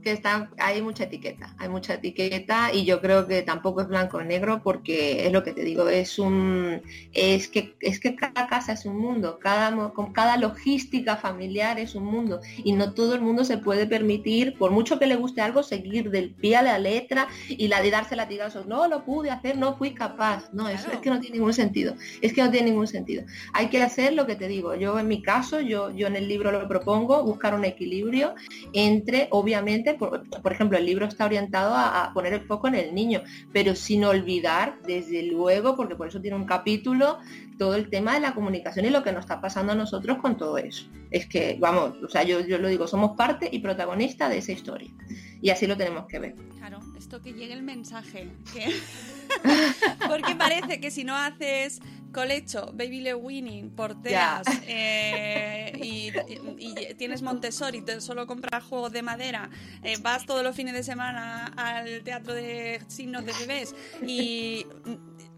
[0.02, 4.18] Que está, hay mucha etiqueta, hay mucha etiqueta y yo creo que tampoco es blanco
[4.18, 6.82] o negro porque es lo que te digo, es un
[7.12, 11.94] es que es que cada casa es un mundo, cada con cada logística familiar es
[11.94, 15.40] un mundo y no todo el mundo se puede permitir, por mucho que le guste
[15.40, 19.30] algo, seguir del pie a la letra y la de darse latigazos, no lo pude
[19.30, 22.50] hacer, no fui capaz, no, eso es que no tiene ningún sentido, es que no
[22.50, 23.24] tiene ningún sentido.
[23.52, 26.28] Hay que hacer lo que te digo, yo en mi caso, yo, yo en el
[26.28, 28.34] libro lo propongo, buscar un equilibrio
[28.72, 33.22] entre, obviamente, por, ejemplo, el libro está orientado a, poner el foco en el niño,
[33.52, 37.18] pero sin olvidar, desde luego, porque por eso tiene un capítulo,
[37.58, 40.36] todo el tema de la comunicación y lo que nos está pasando a nosotros con
[40.36, 40.86] todo eso.
[41.10, 44.52] Es que, vamos, o sea, yo, yo lo digo, somos parte y protagonista de esa
[44.52, 44.90] historia.
[45.40, 46.34] Y así lo tenemos que ver.
[46.56, 48.28] Claro, esto que llegue el mensaje.
[48.52, 48.74] que-
[50.08, 51.80] Porque parece que si no haces
[52.12, 54.60] colecho, baby le winning, porteas Ya.
[54.66, 56.10] eh, y,
[56.58, 59.50] y- y tienes Montessori, te solo compras juegos de madera,
[59.82, 63.74] eh, vas todos los fines de semana al teatro de signos de bebés
[64.06, 64.66] y,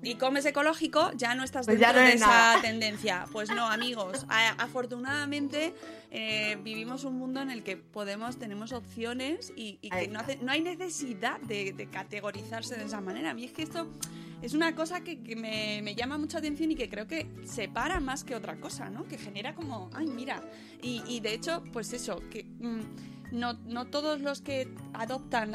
[0.02, 2.62] y comes ecológico, ya no estás Pues dentro no de esa nada.
[2.62, 3.26] tendencia.
[3.32, 4.24] Pues no, amigos.
[4.28, 5.74] A- afortunadamente
[6.10, 10.62] eh, vivimos un mundo en el que podemos, tenemos opciones y, que hace- no hay
[10.62, 13.30] necesidad de, de categorizarse de esa manera.
[13.30, 13.88] A mí es que esto
[14.42, 18.00] es una cosa que, que me, me llama mucha atención y que creo que separa
[18.00, 19.06] más que otra cosa, ¿no?
[19.06, 20.42] Que genera como, ay, mira.
[20.82, 25.52] Y, y de hecho, pues eso, que mm, no, no todos los que adoptan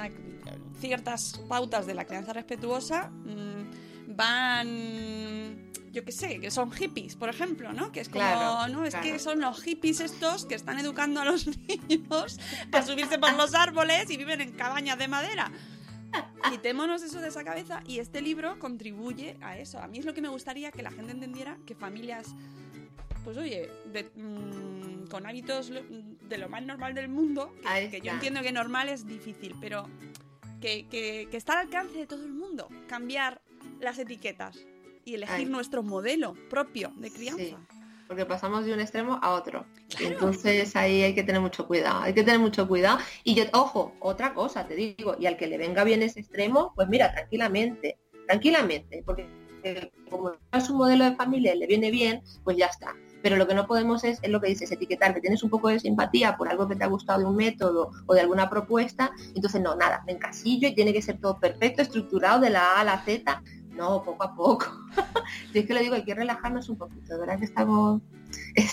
[0.79, 5.65] ciertas pautas de la crianza respetuosa mm, van
[5.95, 7.93] yo qué sé, que son hippies, por ejemplo, ¿no?
[7.93, 9.09] Que es como, Claro, no, es claro.
[9.09, 12.37] que son los hippies estos que están educando a los niños
[12.73, 15.49] a subirse por los árboles y viven en cabañas de madera.
[16.49, 19.79] Quitémonos eso de esa cabeza y este libro contribuye a eso.
[19.79, 22.35] A mí es lo que me gustaría que la gente entendiera que familias,
[23.23, 27.53] pues oye, de- mm, con hábitos de lo más normal del mundo,
[27.91, 29.87] que, yo entiendo que normal es difícil, pero
[30.61, 33.41] que, que- que está al alcance de todo el mundo cambiar
[33.79, 34.57] las etiquetas
[35.03, 35.45] y elegir Ahí.
[35.45, 37.43] nuestro modelo propio de crianza.
[37.43, 37.55] Sí,
[38.07, 39.65] porque pasamos de un extremo a otro.
[39.89, 40.13] Claro.
[40.13, 42.99] entonces ahí hay que tener mucho cuidado, hay que tener mucho cuidado.
[43.23, 46.73] Y yo, ojo, otra cosa, te digo, y al que le venga bien ese extremo,
[46.75, 47.97] pues mira, tranquilamente,
[48.27, 49.27] tranquilamente, porque
[49.65, 52.93] eh, como es un modelo de familia le viene bien, pues ya está.
[53.23, 55.69] Pero lo que no podemos es, es lo que dices, etiquetar que tienes un poco
[55.69, 59.09] de simpatía por algo que te ha gustado de un método o de alguna propuesta,
[59.33, 62.81] entonces no, nada, me encasillo y tiene que ser todo perfecto, estructurado de la A
[62.81, 63.41] a la Z.
[63.75, 64.65] No, poco a poco.
[65.51, 67.39] si es que le digo, hay que relajarnos un poquito, ¿verdad?
[67.39, 68.01] Que estamos,
[68.33, 68.71] Sí,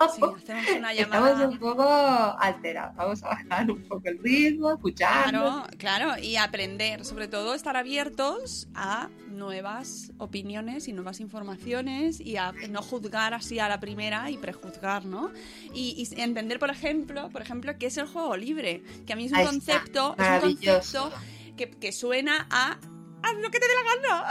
[0.00, 0.40] hacemos
[0.78, 1.48] una estamos llamada.
[1.48, 2.96] un poco alterados.
[2.96, 5.30] Vamos a bajar un poco el ritmo, escuchar.
[5.30, 12.36] Claro, claro, y aprender, sobre todo estar abiertos a nuevas opiniones y nuevas informaciones y
[12.36, 15.30] a no juzgar así a la primera y prejuzgar, ¿no?
[15.74, 19.26] Y, y entender, por ejemplo, por ejemplo, qué es el juego libre, que a mí
[19.26, 21.12] es un Ahí está, concepto, es un concepto
[21.56, 22.78] que, que suena a
[23.40, 24.28] lo que te dé la gana.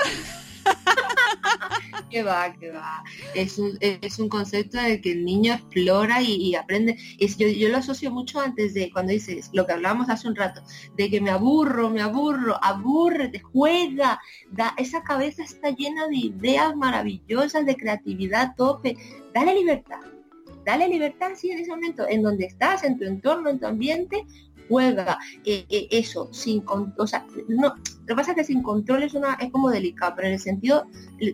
[2.09, 3.03] Que va, que va.
[3.33, 6.97] Es un, es un concepto de que el niño explora y, aprende.
[7.19, 10.35] Es, yo, yo lo asocio mucho antes de cuando dices lo que hablábamos hace un
[10.35, 10.61] rato,
[10.95, 14.19] de que me aburro, me aburro, aburre, juega.
[14.51, 18.95] Da, esa cabeza está llena de ideas maravillosas, de creatividad tope.
[19.33, 19.99] Dale libertad.
[20.65, 24.25] Dale libertad, sí, en ese momento, en donde estás, en tu entorno, en tu ambiente,
[24.67, 25.17] juega.
[25.45, 29.03] Eh, eh, eso, sin con- o sea, no, lo que pasa es que sin control
[29.03, 30.85] es una, es como delicado, pero en el sentido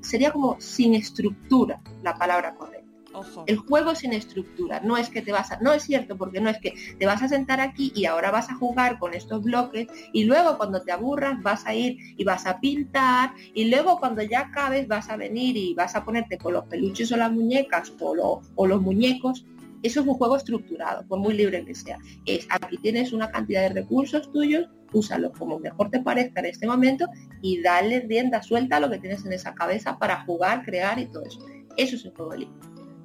[0.02, 2.82] sería como sin estructura la palabra correcta.
[3.14, 3.44] Ojo.
[3.46, 6.50] El juego sin estructura, no es que te vas a, no es cierto, porque no
[6.50, 9.88] es que te vas a sentar aquí y ahora vas a jugar con estos bloques
[10.14, 14.22] y luego cuando te aburras vas a ir y vas a pintar y luego cuando
[14.22, 17.92] ya acabes vas a venir y vas a ponerte con los peluches o las muñecas
[18.00, 19.46] o, lo- o los muñecos.
[19.84, 21.98] Eso es un juego estructurado, por muy libre que sea.
[22.26, 26.68] Es aquí tienes una cantidad de recursos tuyos, úsalos como mejor te parezca en este
[26.68, 27.08] momento
[27.42, 31.06] y dale rienda suelta a lo que tienes en esa cabeza para jugar, crear y
[31.06, 31.40] todo eso.
[31.78, 32.54] Eso es el juego libre.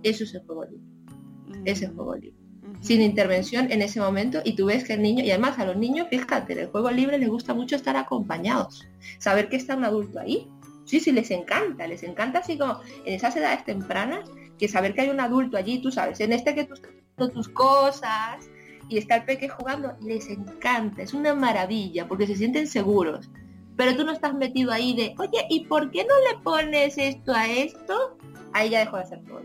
[0.02, 1.62] Eso es el juego libre.
[1.64, 2.36] Ese juego libre.
[2.80, 5.76] Sin intervención en ese momento y tú ves que el niño, y además a los
[5.76, 8.86] niños, fíjate, en el juego libre les gusta mucho estar acompañados.
[9.18, 10.48] Saber que está un adulto ahí.
[10.84, 15.02] Sí, sí, les encanta, les encanta así como en esas edades tempranas, que saber que
[15.02, 18.48] hay un adulto allí, tú sabes, en este que tú estás haciendo tus cosas
[18.88, 23.28] y está el peque jugando, les encanta, es una maravilla, porque se sienten seguros.
[23.76, 27.32] Pero tú no estás metido ahí de, oye, ¿y por qué no le pones esto
[27.34, 28.16] a esto?
[28.52, 29.42] Ahí ya dejó de ser todo.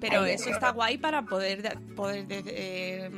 [0.00, 3.10] Pero Ahí eso está guay para poder, de- poder de- eh,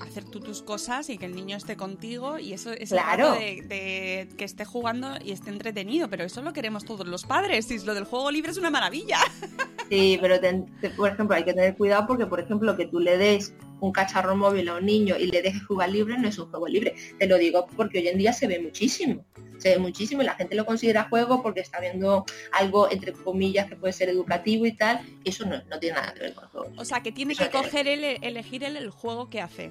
[0.00, 3.32] hacer tú tus cosas y que el niño esté contigo y eso es el Claro.
[3.32, 6.08] de, de que esté jugando y esté entretenido.
[6.10, 9.18] Pero eso lo queremos todos los padres y lo del juego libre es una maravilla.
[9.88, 12.98] Sí, pero ten- te- por ejemplo hay que tener cuidado porque por ejemplo que tú
[12.98, 16.36] le des un cacharro móvil a un niño y le dejes jugar libre no es
[16.40, 16.96] un juego libre.
[17.20, 19.24] Te lo digo porque hoy en día se ve muchísimo.
[19.58, 23.68] Se ve muchísimo y la gente lo considera juego porque está viendo algo entre comillas
[23.68, 25.02] que puede ser educativo y tal.
[25.24, 26.72] Eso no, no tiene nada que ver con juegos.
[26.78, 29.70] O sea, que tiene que coger él, elegir él el juego que hace.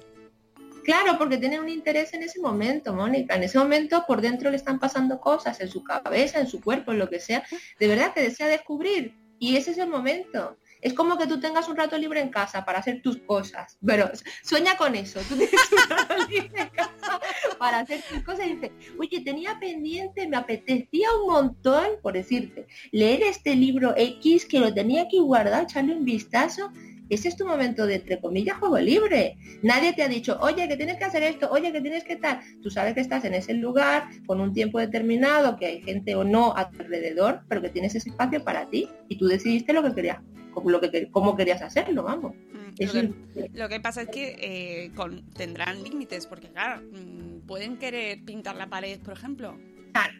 [0.86, 3.34] Claro, porque tiene un interés en ese momento, Mónica.
[3.34, 6.92] En ese momento por dentro le están pasando cosas en su cabeza, en su cuerpo,
[6.92, 7.42] en lo que sea.
[7.80, 9.16] De verdad que desea descubrir.
[9.40, 10.58] Y ese es el momento.
[10.80, 13.76] Es como que tú tengas un rato libre en casa para hacer tus cosas.
[13.84, 14.08] Pero
[14.44, 15.18] sueña con eso.
[15.28, 17.20] Tú tienes un rato libre en casa
[17.58, 22.68] para hacer tus cosas y dices, oye, tenía pendiente, me apetecía un montón, por decirte,
[22.92, 26.70] leer este libro X que lo tenía aquí guardado, echarle un vistazo.
[27.08, 29.36] Ese es tu momento de, entre comillas, juego libre.
[29.62, 32.40] Nadie te ha dicho, oye, que tienes que hacer esto, oye, que tienes que tal.
[32.62, 36.24] Tú sabes que estás en ese lugar con un tiempo determinado, que hay gente o
[36.24, 39.82] no a tu alrededor, pero que tienes ese espacio para ti y tú decidiste lo
[39.82, 40.18] que querías,
[40.64, 42.34] lo que cómo querías hacerlo, vamos.
[42.52, 46.82] Mm, Lo que, un- lo que pasa es que eh, con- tendrán límites, porque claro,
[46.92, 49.56] mm, pueden querer pintar la pared, por ejemplo.
[49.92, 50.12] Claro,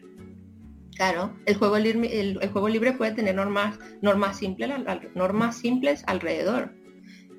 [1.45, 4.71] el juego, libre, el, el juego libre puede tener normas, normas, simples,
[5.15, 6.71] normas simples alrededor.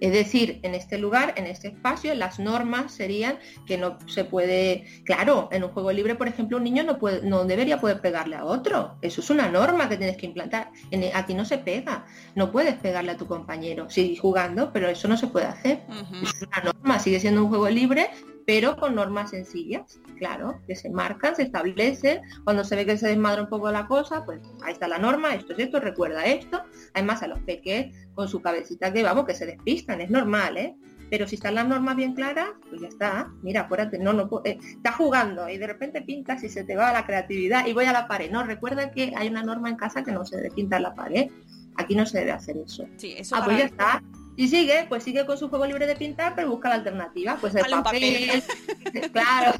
[0.01, 4.85] Es decir, en este lugar, en este espacio, las normas serían que no se puede,
[5.05, 8.37] claro, en un juego libre, por ejemplo, un niño no puede, no debería poder pegarle
[8.37, 8.97] a otro.
[9.03, 10.71] Eso es una norma que tienes que implantar.
[10.91, 13.91] En, aquí no se pega, no puedes pegarle a tu compañero.
[13.91, 15.83] Sí, jugando, pero eso no se puede hacer.
[16.23, 18.11] Es una norma, sigue siendo un juego libre,
[18.49, 23.09] pero con normas sencillas, claro, que se marcan, se establecen, cuando se ve que se
[23.09, 26.63] desmadra un poco la cosa, pues ahí está la norma, esto es esto, recuerda esto,
[26.95, 30.75] además a los peques con su cabecita que vamos, que se despistan, es normal, ¿eh?
[31.11, 34.57] Pero si están las normas bien claras, pues ya está, mira, acuérdate, no, no, eh,
[34.63, 37.93] estás jugando y de repente pintas y se te va la creatividad y voy a
[37.93, 40.81] la pared, no, recuerda que hay una norma en casa que no se debe pintar
[40.81, 41.31] la pared,
[41.77, 42.87] aquí no se debe hacer eso.
[42.97, 44.03] Sí, eso Ah, pues ya está.
[44.39, 47.37] Y sigue, pues sigue con su juego libre de pintar, pero busca la alternativa.
[47.41, 48.43] Pues el Dale papel,
[49.13, 49.59] claro.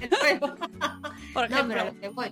[0.00, 0.54] el juego.
[1.34, 1.76] Por No, ejemplo.
[1.80, 2.26] pero que voy.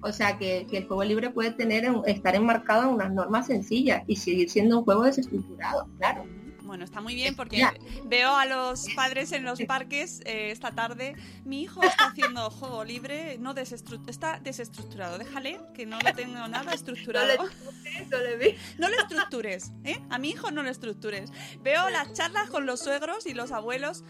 [0.00, 4.02] O sea que, que el juego libre puede tener estar enmarcado en unas normas sencillas
[4.08, 6.24] y seguir siendo un juego desestructurado, claro.
[6.68, 7.72] Bueno, está muy bien porque Ya.
[8.04, 11.16] veo a los padres en los parques eh, esta tarde.
[11.46, 15.16] Mi hijo está haciendo juego libre, no desestru- está desestructurado.
[15.16, 17.48] Déjale que no lo tengo nada estructurado.
[18.78, 19.98] No lo estructures, ¿eh?
[20.10, 21.32] A mi hijo no lo estructures.
[21.62, 24.04] Veo las charlas con los suegros y los abuelos.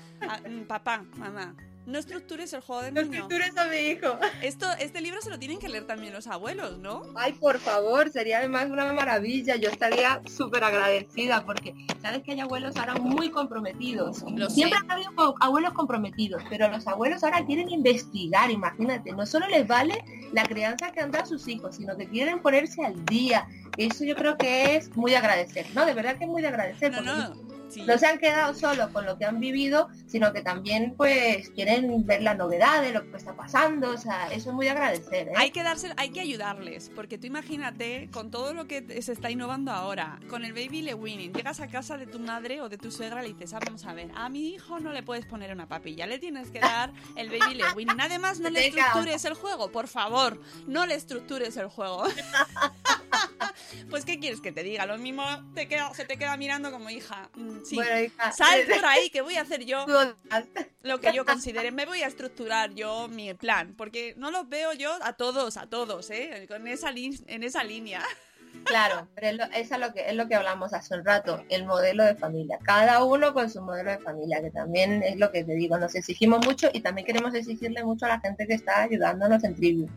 [0.48, 1.54] Mm, papá, mamá,
[1.88, 3.02] no estructures el juego No niño.
[3.22, 4.18] estructures a mi hijo.
[4.42, 7.02] Esto, este libro se lo tienen que leer también los abuelos, ¿no?
[7.16, 9.56] Ay, por favor, sería además una maravilla.
[9.56, 14.22] Yo estaría súper agradecida porque sabes que hay abuelos ahora muy comprometidos.
[14.36, 14.54] Lo sé.
[14.56, 19.12] Siempre han habido abuelos comprometidos, pero los abuelos ahora quieren investigar, imagínate.
[19.12, 22.40] No solo les vale la crianza que han dado a sus hijos, sino que quieren
[22.40, 23.48] ponerse al día.
[23.78, 25.86] Eso yo creo que es muy de agradecer, ¿no?
[25.86, 26.92] De verdad que es muy de agradecer.
[26.92, 27.47] No, no.
[27.68, 27.82] Sí.
[27.82, 32.06] no se han quedado solos con lo que han vivido, sino que también pues quieren
[32.06, 33.90] ver la novedad de lo que está pasando.
[33.90, 35.32] O sea, eso es muy de agradecer, ¿eh?
[35.36, 39.30] Hay que darse, hay que ayudarles, porque tú imagínate con todo lo que se está
[39.30, 42.78] innovando ahora, con el baby le winning, llegas a casa de tu madre o de
[42.78, 45.26] tu suegra y le dices, ah, vamos a ver, a mi hijo no le puedes
[45.26, 48.00] poner una papilla, le tienes que dar el baby le winning.
[48.00, 52.04] Además, no le estructures el juego, por favor, no le estructures el juego.
[53.90, 54.86] pues, ¿qué quieres que te diga?
[54.86, 57.30] Lo mismo te queda, se te queda mirando como hija.
[57.64, 57.76] Sí.
[57.76, 59.84] Bueno, hija, Sal por ahí, que voy a hacer yo
[60.82, 61.70] lo que yo considere.
[61.70, 65.66] Me voy a estructurar yo mi plan, porque no los veo yo a todos, a
[65.66, 66.46] todos, ¿eh?
[66.48, 68.02] Con esa en esa línea.
[68.64, 71.64] Claro, pero es lo, es lo que es lo que hablamos hace un rato, el
[71.64, 72.58] modelo de familia.
[72.62, 75.94] Cada uno con su modelo de familia, que también es lo que te digo, nos
[75.94, 79.88] exigimos mucho y también queremos exigirle mucho a la gente que está ayudándonos en tribu.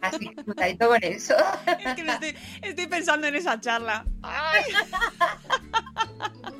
[0.00, 1.34] Así que cuidadito con eso.
[1.84, 4.04] Es que estoy, estoy pensando en esa charla.
[4.22, 4.62] Ay.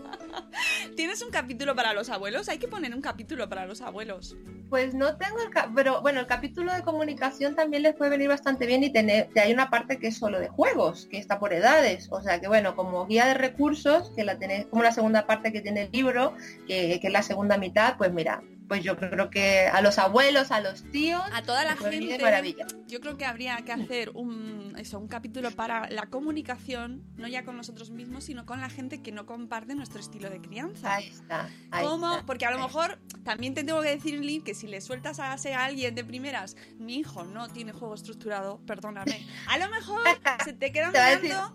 [0.97, 2.49] ¿Tienes un capítulo para los abuelos?
[2.49, 4.37] Hay que poner un capítulo para los abuelos.
[4.69, 8.67] Pues no tengo el pero bueno, el capítulo de comunicación también les puede venir bastante
[8.67, 12.09] bien y tener, hay una parte que es solo de juegos, que está por edades.
[12.11, 15.53] O sea que bueno, como guía de recursos, que la tenés como la segunda parte
[15.53, 16.35] que tiene el libro,
[16.67, 20.51] que, que es la segunda mitad, pues mira, pues yo creo que a los abuelos,
[20.51, 22.19] a los tíos, A toda la gente.
[22.19, 22.67] maravilla.
[22.87, 27.45] Yo creo que habría que hacer un, eso, un capítulo para la comunicación, no ya
[27.45, 30.97] con nosotros mismos, sino con la gente que no comparte nuestro estilo de crianza.
[30.97, 31.49] Ahí está.
[31.71, 32.13] ahí ¿Cómo?
[32.13, 32.27] está.
[32.27, 35.33] Porque a lo mejor también te tengo que decir, Lynn, que si le sueltas a,
[35.33, 39.27] a alguien de primeras, mi hijo no tiene juego estructurado, perdóname.
[39.49, 40.03] A lo mejor
[40.45, 41.55] se te queda Te va a decir, mirando.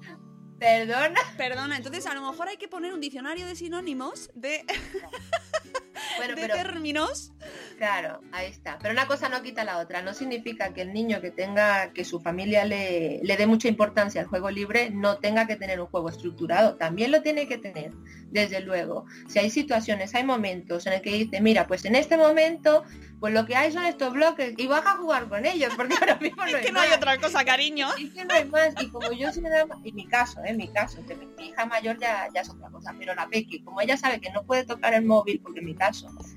[0.59, 1.19] Perdona.
[1.37, 4.65] Perdona, entonces a lo mejor hay que poner un diccionario de sinónimos de,
[6.17, 7.31] Bueno, de pero términos
[7.77, 8.77] Claro, ahí está.
[8.81, 10.01] Pero una cosa no quita la otra.
[10.01, 14.21] No significa que el niño que tenga, que su familia le, le dé mucha importancia
[14.21, 16.75] al juego libre, no tenga que tener un juego estructurado.
[16.75, 17.91] También lo tiene que tener,
[18.29, 19.05] desde luego.
[19.27, 22.83] Si hay situaciones, hay momentos en el que dice, mira, pues en este momento,
[23.19, 26.15] pues lo que hay son estos bloques y vas a jugar con ellos, porque ahora
[26.17, 27.89] mismo no Es hay que no hay otra cosa, cariño.
[27.99, 28.73] Es que no hay más.
[28.79, 31.97] Y como yo soy una- en mi caso, en mi caso, que mi, hija mayor
[31.99, 34.93] ya, ya es otra cosa, pero la Peque, como ella sabe que no puede tocar
[34.93, 35.92] el móvil, porque en mi caso,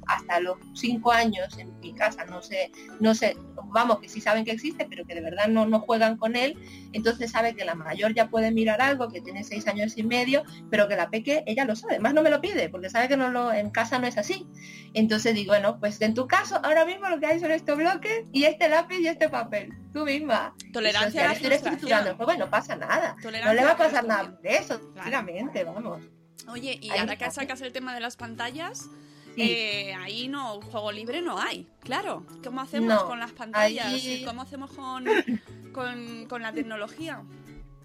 [0.06, 3.36] hasta los cinco años en mi casa no sé, no sé,
[3.72, 6.56] vamos, que sí saben que existe, pero que de verdad no, no juegan con él,
[6.92, 10.44] entonces sabe que la mayor ya puede mirar algo, que tiene seis años y medio,
[10.70, 13.16] pero que la Peque, ella lo sabe, más no me lo pide, porque sabe que
[13.16, 14.46] no lo, en casa no es así.
[14.94, 18.24] Entonces digo, bueno, pues en tu caso, ahora mismo lo que hay son estos bloques
[18.32, 19.72] y este lápiz y este papel.
[19.92, 20.54] Tú misma.
[20.72, 22.16] Tolerancia a la Estoy estructurando el frustración.
[22.16, 23.16] juego y no pasa nada.
[23.22, 26.02] Tolerancia no le va a a la pasar nada de eso, tranquilamente, vamos.
[26.48, 28.88] Oye, y ahora que sacas el tema de las pantallas,
[29.36, 29.42] Sí.
[29.42, 32.24] eh, ahí no, juego libre no hay, claro.
[32.42, 33.86] ¿Cómo hacemos No, con las pantallas?
[33.86, 35.04] ahí- ¿Y ¿Cómo hacemos con,
[35.72, 37.22] con, con la tecnología?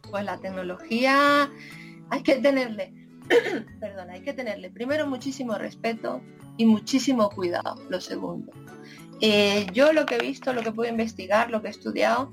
[0.09, 1.49] Pues la tecnología
[2.09, 2.93] hay que tenerle,
[3.79, 6.21] perdón, hay que tenerle primero muchísimo respeto
[6.57, 8.51] y muchísimo cuidado, lo segundo.
[9.21, 12.31] Eh, yo lo que he visto, lo que puedo investigar, lo que he estudiado,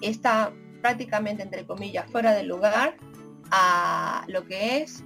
[0.00, 2.96] está prácticamente, entre comillas, fuera de lugar
[3.50, 5.04] a lo que es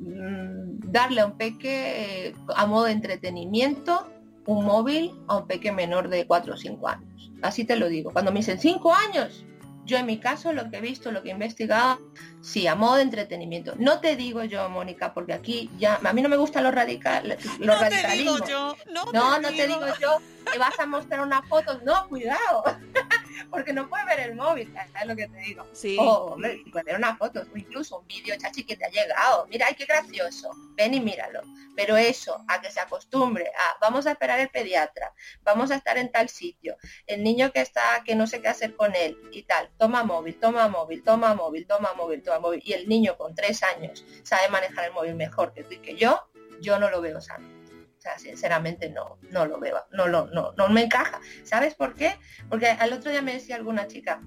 [0.00, 4.10] darle a un peque eh, a modo de entretenimiento
[4.46, 7.32] un móvil a un peque menor de 4 o 5 años.
[7.42, 8.10] Así te lo digo.
[8.12, 9.44] Cuando me dicen 5 años,
[9.84, 11.98] yo en mi caso lo que he visto, lo que he investigado,
[12.40, 13.74] sí, a modo de entretenimiento.
[13.78, 17.44] No te digo yo, Mónica, porque aquí ya, a mí no me gustan los radicales,
[17.58, 18.48] los no te digo radicalismos.
[18.48, 20.18] yo, no, No, te no te digo yo
[20.50, 21.80] que vas a mostrar una foto.
[21.84, 22.64] No, cuidado.
[23.48, 25.66] Porque no puedes ver el móvil, ¿sabes lo que te digo?
[25.72, 25.96] Sí.
[25.98, 29.46] O, hombre, puedes ver una foto o incluso un vídeo, chachi, que te ha llegado.
[29.48, 30.50] Mira, ay, qué gracioso.
[30.76, 31.40] Ven y míralo.
[31.76, 35.96] Pero eso, a que se acostumbre a, vamos a esperar el pediatra, vamos a estar
[35.98, 36.76] en tal sitio,
[37.06, 40.38] el niño que está, que no sé qué hacer con él y tal, toma móvil,
[40.38, 42.62] toma móvil, toma móvil, toma móvil, toma móvil.
[42.64, 45.96] Y el niño con tres años sabe manejar el móvil mejor que tú y que
[45.96, 46.28] yo,
[46.60, 47.59] yo no lo veo sano.
[48.00, 51.20] O sea, sinceramente no, no lo veo, no, lo, no, no me encaja.
[51.44, 52.16] ¿Sabes por qué?
[52.48, 54.22] Porque al otro día me decía alguna chica,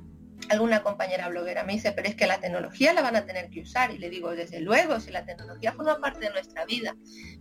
[0.50, 3.62] alguna compañera bloguera, me dice, pero es que la tecnología la van a tener que
[3.62, 3.90] usar.
[3.90, 6.96] Y le digo, desde luego, si la tecnología forma parte de nuestra vida.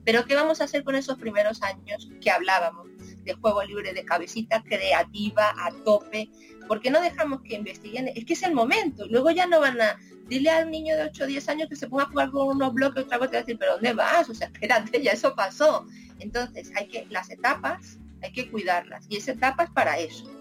[0.07, 2.89] Pero ¿qué vamos a hacer con esos primeros años que hablábamos?
[3.25, 6.31] De juego libre, de cabecita creativa, a tope.
[6.73, 8.09] ¿Por qué no dejamos que investiguen?
[8.15, 9.07] Es que es el momento.
[9.07, 10.01] Luego ya no van a...
[10.27, 12.73] Dile al niño de 8 o 10 años que se ponga a jugar con unos
[12.73, 14.31] bloques otra vez te va a decir, pero ¿dónde vas?
[14.31, 15.85] O sea, espérate, ya eso pasó.
[16.19, 19.05] Entonces, hay que, las etapas, hay que cuidarlas.
[19.11, 20.33] Y esa etapa es para eso.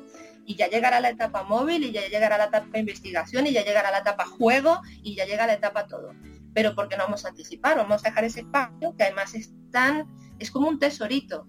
[0.46, 3.92] Y ya llegará la etapa móvil, y ya llegará la etapa investigación, y ya llegará
[3.92, 6.16] la etapa juego, y ya llega la etapa todo.
[6.54, 10.08] Pero porque no vamos a anticipar, vamos a dejar ese espacio, que además es tan,
[10.40, 11.46] es como un tesorito.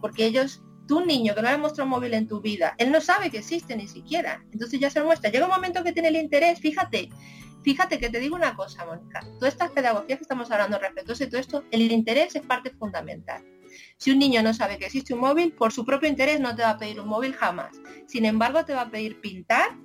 [0.00, 0.62] Porque ellos,
[0.96, 3.38] un niño que no le muestra un móvil en tu vida, él no sabe que
[3.38, 4.44] existe ni siquiera.
[4.52, 5.30] Entonces ya se lo muestra.
[5.30, 7.08] Llega un momento que tiene el interés, fíjate,
[7.62, 9.20] Fíjate que te digo una cosa, Mónica.
[9.38, 13.44] Todas estas pedagogías que estamos hablando respecto a todo esto, el interés es parte fundamental.
[13.96, 16.62] Si un niño no sabe que existe un móvil, por su propio interés no te
[16.62, 17.70] va a pedir un móvil jamás.
[18.06, 19.78] Sin embargo, te va a pedir pintar,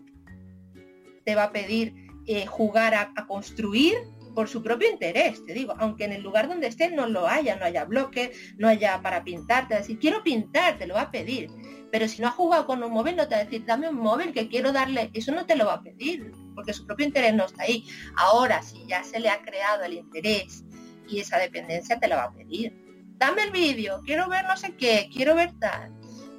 [1.23, 1.93] te va a pedir
[2.25, 3.95] eh, jugar a construir
[4.37, 7.55] por su propio interés, te digo, aunque en el lugar donde esté no lo haya,
[7.55, 10.93] no haya bloque, no haya para pintar, te va a decir, quiero pintar, te lo
[10.93, 11.49] va a pedir.
[11.91, 13.95] Pero si no ha jugado con un móvil, no te va a decir, dame un
[13.95, 17.33] móvil que quiero darle, eso no te lo va a pedir, porque su propio interés
[17.33, 17.83] no está ahí.
[18.15, 20.63] Ahora, si ya se le ha creado el interés
[21.07, 22.75] y esa dependencia, te la va a pedir.
[23.17, 25.95] Dame el vídeo, quiero ver no sé qué, quiero ver tal.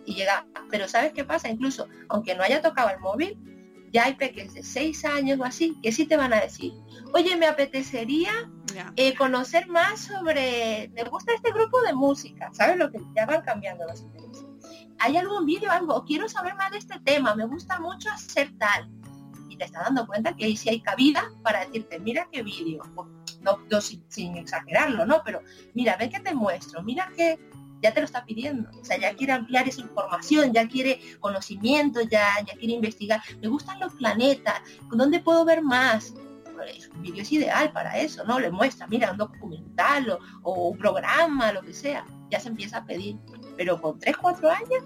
[0.07, 1.49] Y llega, pero ¿sabes qué pasa?
[1.49, 3.37] Incluso, aunque no haya tocado el móvil,
[3.93, 6.73] ya hay peques de 6 años o así que sí te van a decir,
[7.15, 8.31] oye, me apetecería
[8.97, 13.43] eh, conocer más sobre, me gusta este grupo de música, ¿sabes lo que ya van
[13.43, 14.47] cambiando los intereses?
[15.01, 16.05] ¿Hay algún vídeo, algo?
[16.05, 18.91] Quiero saber más de este tema, me gusta mucho hacer tal.
[19.49, 22.83] Y te estás dando cuenta que ahí sí hay cabida para decirte, mira qué vídeo,
[23.41, 25.23] no, no, sin, sin exagerarlo, ¿no?
[25.25, 25.41] Pero
[25.75, 27.39] mira, ve que te muestro, mira que
[27.83, 28.71] ya te lo está pidiendo.
[28.81, 33.21] O sea, ya quiere ampliar esa información, ya quiere conocimiento, ya, ya quiere investigar.
[33.41, 34.61] Me gustan los planetas,
[34.91, 36.15] ¿dónde puedo ver más?
[36.55, 38.41] Pues, un vídeo es ideal para eso, ¿no?
[38.41, 42.05] Le muestra, mira, un documental o, o un programa, lo que sea.
[42.31, 43.17] Ya se empieza a pedir.
[43.57, 44.85] Pero con 3, 4 años,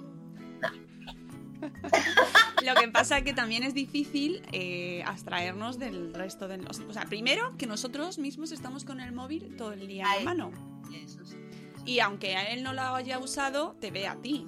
[2.64, 6.66] Lo que pasa es que también es difícil eh, abstraernos del resto del...
[6.66, 10.50] O sea, primero que nosotros mismos estamos con el móvil todo el día en mano.
[10.94, 11.36] eso sí.
[11.84, 14.46] Y aunque a él no lo haya usado, te ve a ti.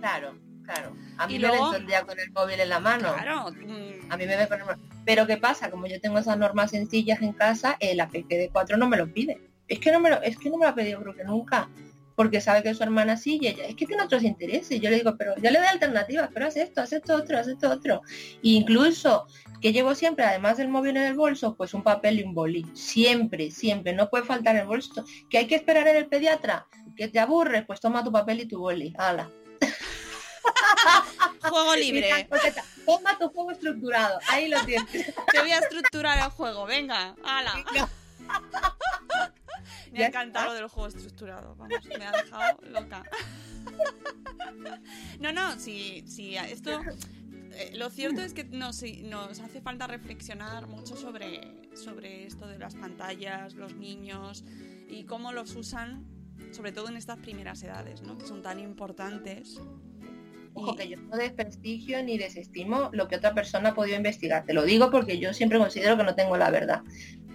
[0.00, 0.96] Claro, claro.
[1.18, 3.12] A mí Y me ven luego- todo el día con el móvil en la mano.
[3.14, 3.50] Claro.
[3.52, 4.80] mm, A mí me ve con el móvil.
[5.04, 5.70] Pero ¿qué pasa?
[5.70, 9.12] Como yo tengo esas normas sencillas en casa, el APP de 4 no me lo
[9.12, 9.40] pide.
[9.68, 11.68] Es que no me lo, es que no me lo ha pedido creo que nunca.
[12.20, 14.78] Porque sabe que su hermana sí y ella es que tiene otros intereses.
[14.78, 17.48] Yo le digo, pero ya le doy alternativas, pero haz esto, haz esto otro, haz
[17.48, 18.02] esto otro.
[18.10, 19.26] E incluso
[19.62, 22.66] que llevo siempre, además del móvil en el bolso, pues un papel y un boli.
[22.74, 25.02] Siempre, siempre, no puede faltar el bolso.
[25.30, 28.46] Que hay que esperar en el pediatra, que te aburre, pues toma tu papel y
[28.46, 28.92] tu boli.
[28.98, 29.30] Hala.
[31.40, 32.28] Juego libre.
[32.84, 34.20] Toma tu juego estructurado.
[34.28, 34.90] Ahí lo tienes.
[35.32, 36.66] Te voy a estructurar el juego.
[36.66, 37.64] Venga, hala.
[39.92, 41.54] Me ha encantado lo del juego estructurado.
[41.56, 43.02] Vamos, me ha dejado loca.
[45.20, 46.80] No, no, si, si esto.
[47.52, 51.40] eh, lo cierto es que nos, nos hace falta reflexionar mucho sobre,
[51.74, 54.44] sobre esto de las pantallas, los niños
[54.88, 56.06] y cómo los usan,
[56.52, 58.16] sobre todo en estas primeras edades, ¿no?
[58.18, 59.60] que son tan importantes.
[60.54, 64.44] Ojo, que yo no desprestigio ni desestimo lo que otra persona ha podido investigar.
[64.46, 66.82] Te lo digo porque yo siempre considero que no tengo la verdad.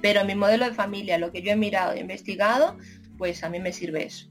[0.05, 2.77] Pero en mi modelo de familia, lo que yo he mirado e investigado,
[3.17, 4.27] pues a mí me sirve eso.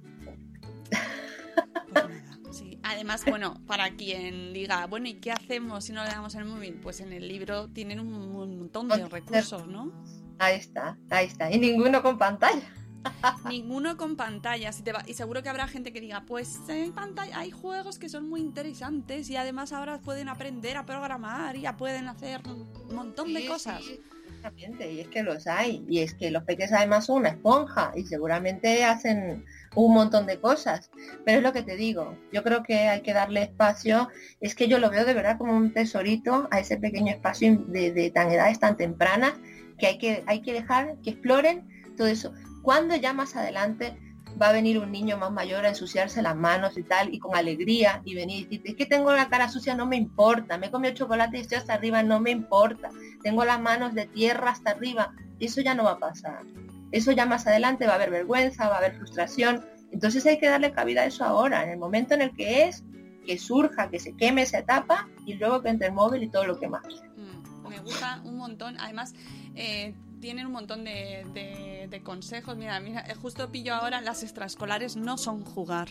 [1.91, 2.79] Pues nada, sí.
[2.85, 6.75] Además, bueno, para quien diga, bueno, ¿y qué hacemos si no le damos el móvil?
[6.75, 9.91] Pues en el libro tienen un montón de recursos, ¿no?
[10.39, 11.51] Ahí está, ahí está.
[11.51, 12.63] Y ninguno con pantalla.
[13.49, 14.79] Ninguno con pantallas.
[14.79, 17.99] Y, te va- y seguro que habrá gente que diga, pues en pantalla hay juegos
[17.99, 22.41] que son muy interesantes y además ahora pueden aprender a programar y ya pueden hacer
[22.47, 23.83] un montón de Sí, cosas.
[23.85, 24.01] sí,
[24.45, 25.85] exactamente, y es que los hay.
[25.89, 30.39] Y es que los peques además son una esponja y seguramente hacen un montón de
[30.39, 30.91] cosas.
[31.25, 34.09] Pero es lo que te digo, yo creo que hay que darle espacio.
[34.41, 37.93] Es que yo lo veo de verdad como un tesorito a ese pequeño espacio de,
[37.93, 39.33] de tan edades tan tempranas
[39.79, 41.67] que hay que, hay que dejar que exploren
[41.97, 42.33] todo eso.
[42.63, 43.97] Cuando ya más adelante
[44.41, 47.37] va a venir un niño más mayor a ensuciarse las manos y tal, y con
[47.37, 50.67] alegría, y venir y decirte, es que tengo la cara sucia, no me importa, me
[50.67, 52.91] he comido chocolate y estoy hasta arriba, no me importa,
[53.23, 56.43] tengo las manos de tierra hasta arriba, eso ya no va a pasar.
[56.91, 60.49] Eso ya más adelante va a haber vergüenza, va a haber frustración, entonces hay que
[60.49, 62.85] darle cabida a eso ahora, en el momento en el que es,
[63.27, 66.45] que surja, que se queme esa etapa, y luego que entre el móvil y todo
[66.47, 66.85] lo que más.
[67.17, 68.79] Mm, me gusta un montón.
[68.79, 69.15] Además,
[69.55, 69.95] eh,
[70.25, 72.57] tienen un montón de, de- de consejos.
[72.57, 75.89] Mira, mira, eh, justo pillo ahora, las extraescolares no son jugar.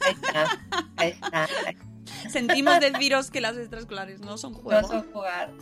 [0.00, 0.46] Ahí está,
[0.96, 1.76] ahí está, ahí
[2.30, 4.80] Sentimos deciros que las extraescolares no son juego.
[4.80, 5.52] No son jugar.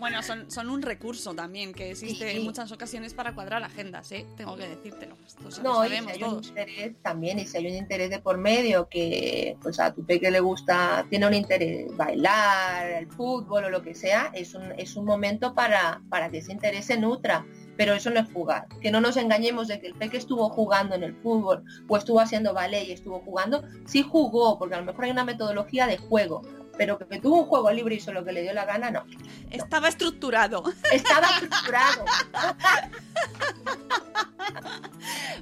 [0.00, 2.38] Bueno, son, son un recurso también que existe Sí.
[2.38, 4.26] en muchas ocasiones para cuadrar agendas, ¿eh?
[4.36, 5.14] Tengo que decírtelo.
[5.26, 6.48] Esto se lo No, y si sabemos hay un todos.
[6.48, 10.30] interés también, y si hay un interés de por medio que pues a tu peque
[10.30, 14.96] le gusta, tiene un interés bailar, el fútbol o lo que sea, es un, es
[14.96, 17.44] un momento para, para que ese interés se nutra.
[17.76, 18.66] Pero eso no es jugar.
[18.82, 22.20] Que no nos engañemos de que el peque estuvo jugando en el fútbol o estuvo
[22.20, 23.62] haciendo ballet y estuvo jugando.
[23.86, 26.42] Sí jugó, porque a lo mejor hay una metodología de juego.
[26.80, 29.04] Pero que tuvo un juego libre y hizo lo que le dio la gana, no.
[29.50, 30.64] Estaba estructurado.
[30.90, 32.06] Estaba estructurado.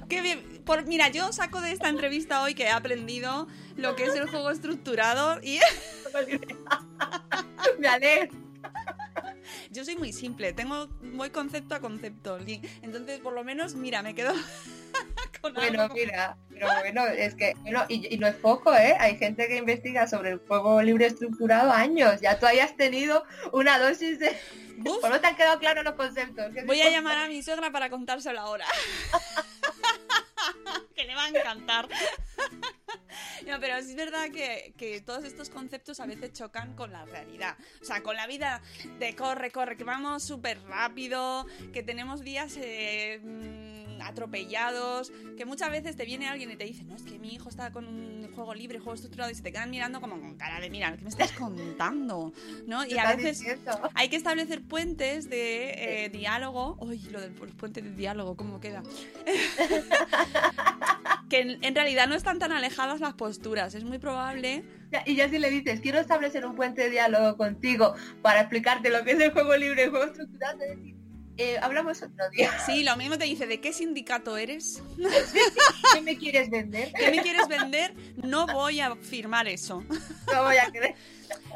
[0.09, 0.61] Qué bien.
[0.65, 4.29] Por, mira, yo saco de esta entrevista hoy que he aprendido lo que es el
[4.29, 5.61] juego estructurado y
[7.79, 8.37] Me alegro.
[9.71, 12.37] yo soy muy simple, tengo voy concepto a concepto.
[12.81, 14.33] Entonces, por lo menos, mira, me quedo
[15.41, 15.95] con Bueno, algo.
[15.95, 18.95] mira, pero bueno, es que, bueno, y, y no es poco, ¿eh?
[18.99, 22.19] Hay gente que investiga sobre el juego libre estructurado años.
[22.21, 23.23] Ya tú hayas tenido
[23.53, 24.35] una dosis de...
[24.85, 26.51] Uf, Por no te han quedado claros los conceptos.
[26.65, 28.65] voy a llamar a mi suegra para contárselo ahora.
[30.95, 31.89] que le va a encantar.
[33.47, 37.57] No, pero es verdad que, que todos estos conceptos a veces chocan con la realidad.
[37.81, 38.61] O sea, con la vida
[38.99, 43.19] de corre, corre, que vamos súper rápido, que tenemos días eh,
[44.01, 47.49] atropellados, que muchas veces te viene alguien y te dice, no, es que mi hijo
[47.49, 50.59] está con un juego libre, juego estructurado, y se te quedan mirando como con cara
[50.59, 52.33] de, mira, ¿qué me estás contando?
[52.67, 52.83] ¿No?
[52.83, 53.89] ¿Qué Y a veces diciendo?
[53.93, 56.77] hay que establecer puentes de eh, diálogo.
[56.79, 58.83] Uy, lo del pu- puente de diálogo, ¿cómo queda?
[61.29, 63.75] que en, en realidad no están tan alejadas las posturas.
[63.75, 64.63] Es muy probable.
[65.05, 67.93] Y ya si le dices, quiero establecer un puente de diálogo contigo
[68.23, 70.95] para explicarte lo que es el juego libre el juego estructurado, te decir,
[71.39, 72.51] eh, hablamos otro día.
[72.65, 74.83] Sí, lo mismo te dice, ¿de qué sindicato eres?
[75.93, 76.91] ¿Qué me quieres vender?
[76.93, 77.93] ¿Qué me quieres vender?
[78.17, 79.83] No voy a firmar eso.
[80.33, 80.95] No voy a creer.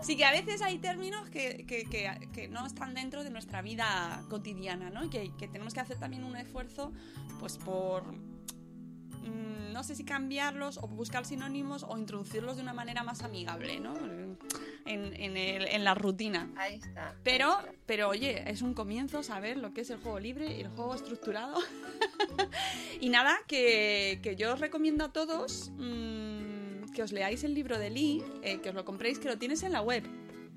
[0.01, 3.61] Sí que a veces hay términos que, que- que- que no están dentro de nuestra
[3.61, 5.03] vida cotidiana, ¿no?
[5.05, 6.91] Y que, que tenemos que hacer también un esfuerzo,
[7.39, 8.03] pues por,
[9.23, 13.79] mm, no sé si cambiarlos o buscar sinónimos o introducirlos de una manera más amigable,
[13.79, 13.93] ¿no?
[14.85, 16.49] En, en el- en la rutina.
[16.55, 17.15] Ahí está.
[17.23, 20.69] Pero, pero oye, es un comienzo saber lo que es el juego libre y el
[20.69, 21.59] juego estructurado.
[22.99, 27.79] y nada, que, que yo os recomiendo a todos mm, que os leáis el libro
[27.79, 30.03] de Lee, eh, que os lo compréis, que lo tienes en la web.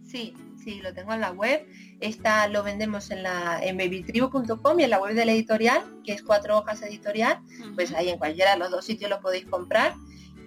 [0.07, 1.67] Sí, sí, lo tengo en la web.
[2.01, 6.13] Está, lo vendemos en la en babytribu.com y en la web de la editorial, que
[6.13, 7.41] es cuatro hojas editorial,
[7.75, 9.95] pues ahí en cualquiera de los dos sitios lo podéis comprar.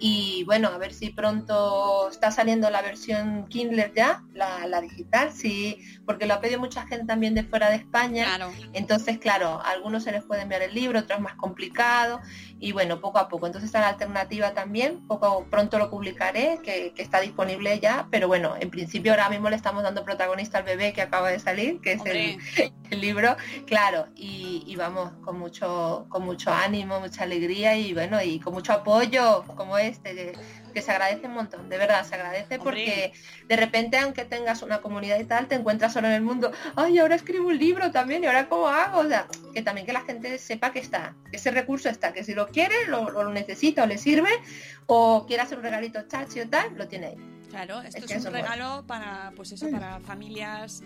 [0.02, 5.78] Y bueno, a ver si pronto está saliendo la versión Kindle ya, la, digital, sí,
[6.06, 8.26] porque lo ha pedido mucha gente también de fuera de España.
[8.72, 12.20] Entonces, claro, a algunos se les puede enviar el libro, otros más complicado.
[12.58, 13.46] Y bueno, poco a poco.
[13.46, 18.54] Entonces está la alternativa también, poco pronto lo publicaré, que, está disponible ya, pero bueno,
[18.60, 21.92] en principio ahora mismo le estamos dando protagonista al bebé que acaba de salir, que
[21.92, 22.38] es el,
[23.00, 23.36] libro,
[23.66, 28.52] claro, y, y, vamos con mucho, con mucho ánimo, mucha alegría y bueno, y con
[28.52, 30.32] mucho apoyo, como es este,
[30.72, 33.12] que se agradece un montón, de verdad, se agradece porque
[33.46, 36.98] de repente, aunque tengas una comunidad y tal, te encuentras solo en el mundo, ay,
[36.98, 40.02] ahora escribo un libro también, y ahora cómo hago, o sea, que también que la
[40.02, 43.86] gente sepa que está, que ese recurso está, que si lo quiere, lo, necesita o
[43.86, 44.30] le sirve,
[44.86, 47.16] o quiere hacer un regalito chachi o tal, lo tiene ahí.
[47.50, 50.82] Claro, esto es, un regalo para, pues eso, para familias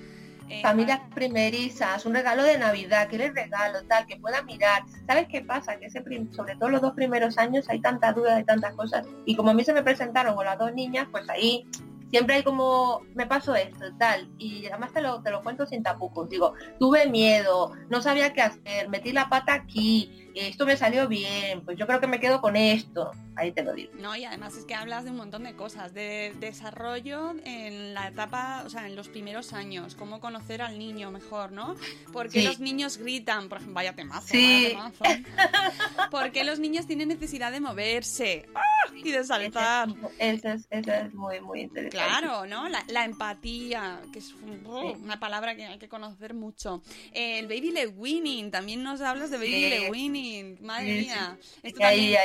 [0.48, 4.82] eh, Familias primerizas, un regalo de Navidad, que les regalo, tal, que pueda mirar.
[5.06, 5.78] ¿Sabes qué pasa?
[5.78, 9.06] Que ese sobre todo los dos primeros años hay tantas dudas de tantas cosas.
[9.24, 11.66] Y como a mí se me presentaron con las dos niñas, pues ahí
[12.10, 15.82] siempre hay como, me pasó esto, tal, y además te lo, te lo cuento sin
[15.82, 21.08] tapujos, digo, tuve miedo, no sabía qué hacer, metí la pata aquí, esto me salió
[21.08, 23.92] bien, pues yo creo que me quedo con esto, ahí te lo digo.
[23.98, 28.08] No, y además es que hablas de un montón de cosas, de desarrollo en la
[28.08, 31.76] etapa, o sea, en los primeros años, cómo conocer al niño mejor, ¿no?
[32.12, 34.76] Porque los niños gritan, por ejemplo, vaya temazo, sí.
[36.10, 38.60] Porque los niños tienen necesidad de moverse ¡ah!
[38.94, 39.88] y de saltar.
[40.18, 41.96] Eso es, es, muy, muy interesante.
[41.96, 42.68] Claro, ¿no?
[42.68, 46.82] La, empatía, que es una palabra que hay que conocer mucho.
[47.12, 51.38] El baby le winning, también nos hablas de baby le winning, madre mía.
[51.62, 52.16] Esto ahí,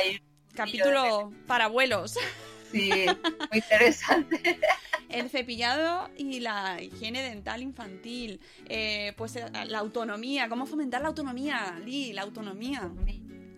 [0.54, 2.16] capítulo para abuelos.
[2.70, 2.90] Sí,
[3.50, 4.40] muy interesante.
[5.08, 11.08] El cepillado y la higiene dental infantil, eh, pues eh, la autonomía, cómo fomentar la
[11.08, 12.88] autonomía, Lee, la autonomía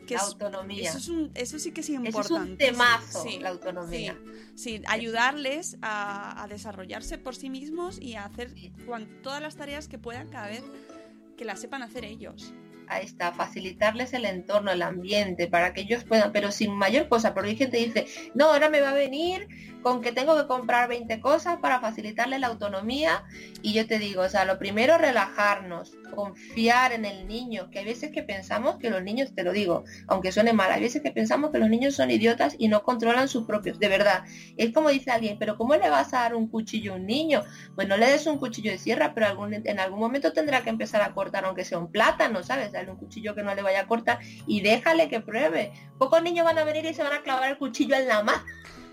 [0.09, 0.91] la autonomía.
[0.91, 2.25] Eso, eso, sí que es importante.
[2.25, 4.19] es un temazo, la autonomía.
[4.55, 8.55] Sí, ayudarles a, desarrollarse por sí mismos y a hacer
[9.23, 10.63] todas las tareas que puedan cada vez
[11.37, 12.53] que las sepan hacer ellos.
[12.89, 17.35] Ahí está, facilitarles el entorno, el ambiente, para que ellos puedan, pero sin mayor cosa,
[17.35, 19.49] porque hay gente que dice, no, ahora me va a venir
[19.83, 23.25] con que tengo que comprar 20 cosas para facilitarle la autonomía
[23.63, 27.85] y yo te digo, o sea, lo primero relajarnos, confiar en el niño, que hay
[27.85, 31.11] veces que pensamos que los niños, te lo digo, aunque suene mal, hay veces que
[31.11, 34.25] pensamos que los niños son idiotas y no controlan sus propios, de verdad.
[34.57, 37.43] Es como dice alguien, pero ¿cómo le vas a dar un cuchillo a un niño?
[37.75, 41.03] Pues no le des un cuchillo de sierra, pero en algún momento tendrá que empezar
[41.03, 42.72] a cortar, aunque sea un plátano, ¿sabes?
[42.73, 45.73] Darle un cuchillo que no le vaya a cortar y déjale que pruebe.
[45.99, 48.43] Pocos niños van a venir y se van a clavar el cuchillo en la mano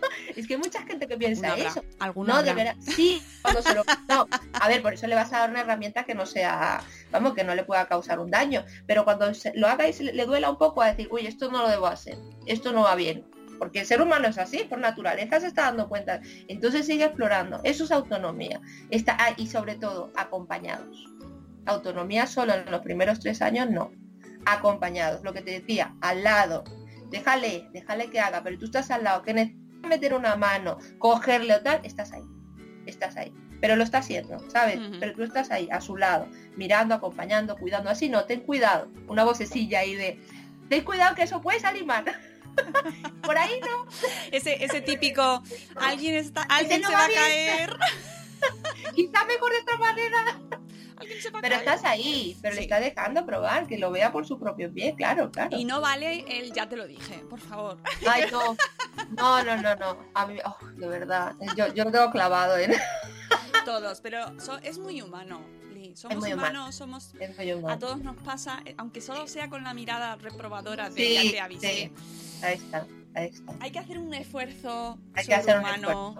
[0.35, 1.83] es que hay mucha gente que piensa eso.
[2.15, 2.75] no, de verdad.
[2.79, 3.83] Sí, cuando se lo.
[4.07, 6.81] No, a ver, por eso le vas a dar una herramienta que no sea.
[7.11, 8.63] Vamos, que no le pueda causar un daño.
[8.85, 11.69] Pero cuando lo haga y le duela un poco a decir, uy, esto no lo
[11.69, 13.25] debo hacer, esto no va bien.
[13.57, 16.21] Porque el ser humano es así, por naturaleza se está dando cuenta.
[16.47, 17.59] Entonces sigue explorando.
[17.63, 18.61] Eso es autonomía.
[18.89, 21.05] Está, ah, y sobre todo, acompañados.
[21.65, 23.91] Autonomía solo en los primeros tres años, no.
[24.45, 25.23] Acompañados.
[25.23, 26.63] Lo que te decía, al lado.
[27.09, 29.23] Déjale, déjale que haga, pero tú estás al lado.
[29.23, 29.33] ¿Qué
[29.87, 32.23] meter una mano, cogerle o tal, estás ahí,
[32.85, 33.33] estás ahí.
[33.61, 34.79] Pero lo está haciendo, ¿sabes?
[35.01, 37.89] Pero tú estás ahí, a su lado, mirando, acompañando, cuidando.
[37.89, 38.89] Así no, ten cuidado.
[39.07, 40.21] Una vocecilla ahí de,
[40.69, 42.05] ten cuidado que eso puede salir mal.
[43.21, 43.85] Por ahí no.
[44.31, 45.43] Ese, ese típico,
[45.75, 47.77] alguien está, alguien se va, a caer.
[48.95, 50.39] Quizá mejor de esta manera.
[51.41, 54.95] Pero estás ahí, pero le está dejando probar, que lo vea por su propio pie,
[54.95, 55.57] claro, claro.
[55.57, 57.77] Y no vale el ya te lo dije, por favor.
[58.07, 58.55] Ay, no.
[59.11, 59.97] No, no, no, no.
[60.13, 62.73] A mí, oh, de verdad, yo, yo lo tengo clavado en.
[63.65, 64.25] Todos, pero
[64.63, 65.41] es muy humano.
[65.95, 67.13] Somos humanos, somos.
[67.67, 71.39] A todos nos pasa, eh, aunque solo sea con la mirada reprobadora de ya te
[71.39, 71.91] avisé.
[72.41, 73.53] Ahí está, ahí está.
[73.59, 76.15] Hay que hacer un esfuerzo Hay que hacer un esfuerzo.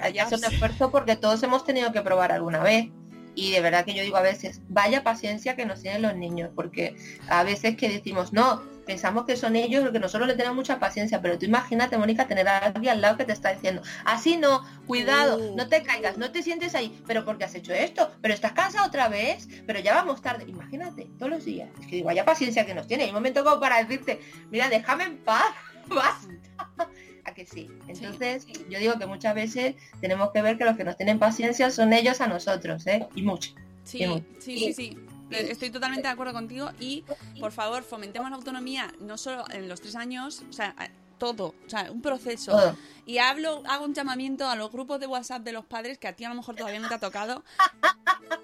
[0.00, 2.90] Hay que hacer un esfuerzo porque todos hemos tenido que probar alguna vez
[3.36, 6.50] y de verdad que yo digo a veces, vaya paciencia que nos tienen los niños,
[6.54, 6.96] porque
[7.28, 11.20] a veces que decimos, no, pensamos que son ellos, que nosotros le tenemos mucha paciencia,
[11.20, 14.64] pero tú imagínate, Mónica, tener a alguien al lado que te está diciendo, así no,
[14.86, 15.54] cuidado, uh.
[15.54, 18.86] no te caigas, no te sientes ahí, pero porque has hecho esto, pero estás cansado
[18.86, 22.64] otra vez, pero ya vamos tarde, imagínate, todos los días, es que digo, vaya paciencia
[22.64, 24.18] que nos tiene, hay un momento como para decirte,
[24.50, 25.44] mira, déjame en paz,
[25.88, 26.88] basta
[27.26, 27.68] a que sí.
[27.88, 31.70] Entonces, yo digo que muchas veces tenemos que ver que los que nos tienen paciencia
[31.70, 33.06] son ellos a nosotros, ¿eh?
[33.14, 33.52] Y mucho.
[33.84, 34.04] Sí,
[34.38, 34.98] sí, sí, sí.
[35.30, 37.04] Estoy totalmente de acuerdo contigo y
[37.40, 40.74] por favor fomentemos la autonomía no solo en los tres años, o sea,
[41.18, 42.76] todo, o sea, un proceso.
[43.06, 46.12] Y hablo, hago un llamamiento a los grupos de WhatsApp de los padres que a
[46.14, 47.42] ti a lo mejor todavía no te ha tocado.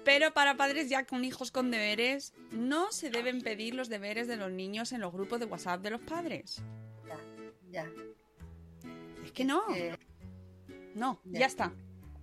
[0.03, 4.35] Pero para padres ya con hijos con deberes, no se deben pedir los deberes de
[4.35, 6.61] los niños en los grupos de WhatsApp de los padres.
[7.71, 7.83] Ya.
[7.83, 8.22] Es
[9.33, 9.63] que no.
[9.75, 9.97] Eh,
[10.95, 11.41] No, Ya.
[11.41, 11.73] ya está.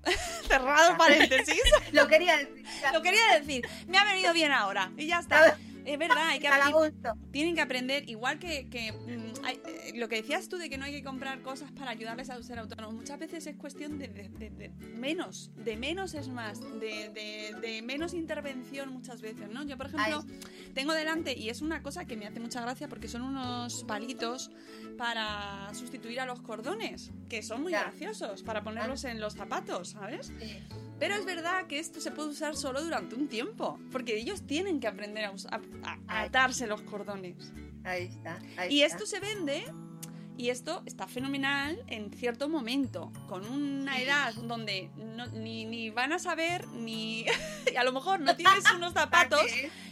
[0.49, 1.61] Cerrado paréntesis.
[1.93, 2.65] lo quería decir.
[2.93, 3.69] Lo quería decir.
[3.89, 4.91] Me ha venido bien ahora.
[4.97, 5.59] Y ya está.
[5.85, 6.95] Es verdad, hay que aprender.
[7.33, 10.79] Tienen que aprender, igual que, que, mm, hay- eh, lo que decías tú de que
[10.79, 12.95] no hay que comprar cosas para ayudarles a ser autónomos.
[12.95, 18.15] Muchas veces es cuestión de, de- de- de menos, de menos es más, de, menos
[18.15, 19.65] intervención muchas veces, ¿no?
[19.65, 20.25] Yo, por ejemplo,
[20.75, 24.51] tengo delante, y es una cosa que me hace mucha gracia porque son unos palitos
[24.99, 27.83] para sustituir a los cordones, que son muy Ya.
[27.83, 30.33] graciosos, para ponerlos en los zapatos, ¿sabes?
[30.39, 30.59] Sí.
[31.01, 34.79] Pero es verdad que esto se puede usar solo durante un tiempo, porque ellos tienen
[34.79, 35.33] que aprender a,
[36.07, 37.53] atarse los cordones.
[37.83, 38.39] Ahí está.
[38.59, 38.97] ahí Y está.
[38.99, 39.65] esto se vende,
[40.37, 46.13] y esto está fenomenal en cierto momento, con una edad donde no- ni, ni van
[46.13, 47.25] a saber, ni
[47.73, 49.43] y a lo mejor no tienes unos zapatos,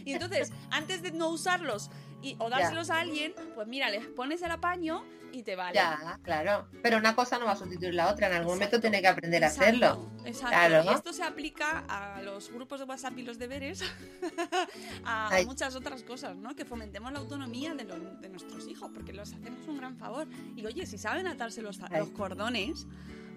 [0.05, 1.89] y entonces antes de no usarlos
[2.21, 5.75] y, o dárselos a alguien, pues mira, les pones el apaño y te vale.
[5.75, 6.67] Ya, claro.
[6.81, 8.27] Pero una cosa no va a sustituir la otra.
[8.27, 10.09] En algún momento tiene que aprender a hacerlo.
[10.25, 10.47] Exacto.
[10.49, 10.83] Claro.
[10.89, 13.83] Y esto se aplica a los grupos de WhatsApp y los deberes,
[15.05, 15.45] a Ay.
[15.45, 16.55] muchas otras cosas, ¿no?
[16.55, 20.27] Que fomentemos la autonomía de, los- de nuestros hijos, porque los hacemos un gran favor.
[20.55, 22.87] Y oye, si saben atarse los, los cordones,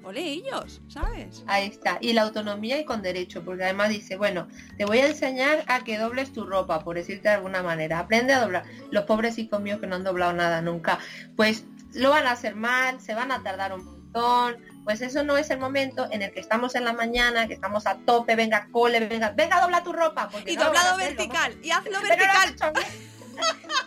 [0.05, 1.45] ole ellos, ¿sabes?
[1.47, 1.99] Ahí está.
[2.01, 5.85] Y la autonomía y con derecho, porque además dice, bueno, te voy a enseñar a
[5.85, 7.99] que dobles tu ropa, por decirte de alguna manera.
[7.99, 8.65] Aprende a doblar.
[8.91, 10.99] Los pobres hijos míos que no han doblado nada nunca,
[11.37, 11.65] pues
[11.95, 14.57] lo van a hacer mal, se van a tardar un montón.
[14.85, 17.87] Pues eso no es el momento en el que estamos en la mañana, que estamos
[17.87, 20.29] a tope, venga, cole, venga, venga, dobla tu ropa.
[20.29, 22.73] porque Y no doblado hacer, vertical, y hazlo vertical.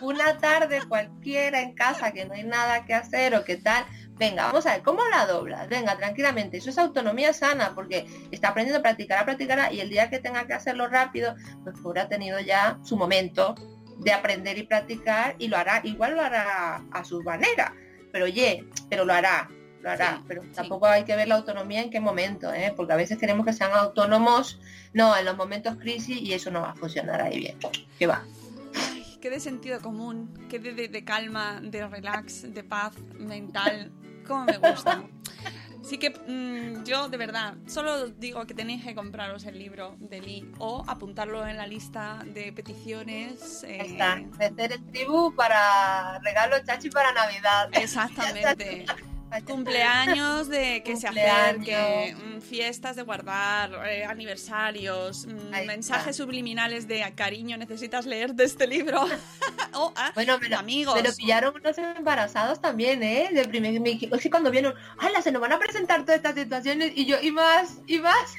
[0.00, 3.84] Una tarde cualquiera en casa que no hay nada que hacer o qué tal.
[4.18, 5.68] Venga, vamos a ver, ¿cómo la doblas?
[5.68, 6.56] Venga, tranquilamente.
[6.56, 10.18] Eso es autonomía sana porque está aprendiendo a practicar, a practicar y el día que
[10.18, 11.34] tenga que hacerlo rápido,
[11.64, 13.54] pues habrá tenido ya su momento
[13.98, 17.74] de aprender y practicar y lo hará, igual lo hará a su manera.
[18.10, 19.50] Pero oye, pero lo hará,
[19.82, 20.16] lo hará.
[20.16, 20.48] Sí, pero sí.
[20.54, 22.72] tampoco hay que ver la autonomía en qué momento, ¿eh?
[22.74, 24.58] porque a veces queremos que sean autónomos,
[24.94, 27.58] no, en los momentos crisis y eso no va a funcionar ahí bien.
[27.98, 28.24] ¿Qué va?
[28.92, 33.92] Ay, qué de sentido común, qué de, de- de calma, de relax, de paz mental.
[34.26, 35.02] Cómo me gusta.
[35.80, 40.20] Así que mm, yo, de verdad, solo digo que tenéis que compraros el libro de
[40.20, 43.62] Lee o apuntarlo en la lista de peticiones.
[43.62, 47.68] eh, Ahí está, meter el tribu para regalo chachi para Navidad.
[47.72, 48.84] Exactamente.
[49.46, 56.24] Cumpleaños de que se acerque, mm, fiestas de guardar, eh, aniversarios, mm, Ahí mensajes está.
[56.24, 59.04] subliminales de cariño, necesitas leer de este libro.
[60.14, 60.94] Bueno, me lo, amigos.
[60.94, 63.28] me lo pillaron unos embarazados también, ¿eh?
[63.30, 65.20] De primer, me, es que cuando vieron, ¡hala!
[65.20, 68.34] Se nos van a presentar todas estas situaciones y yo, y más, y más.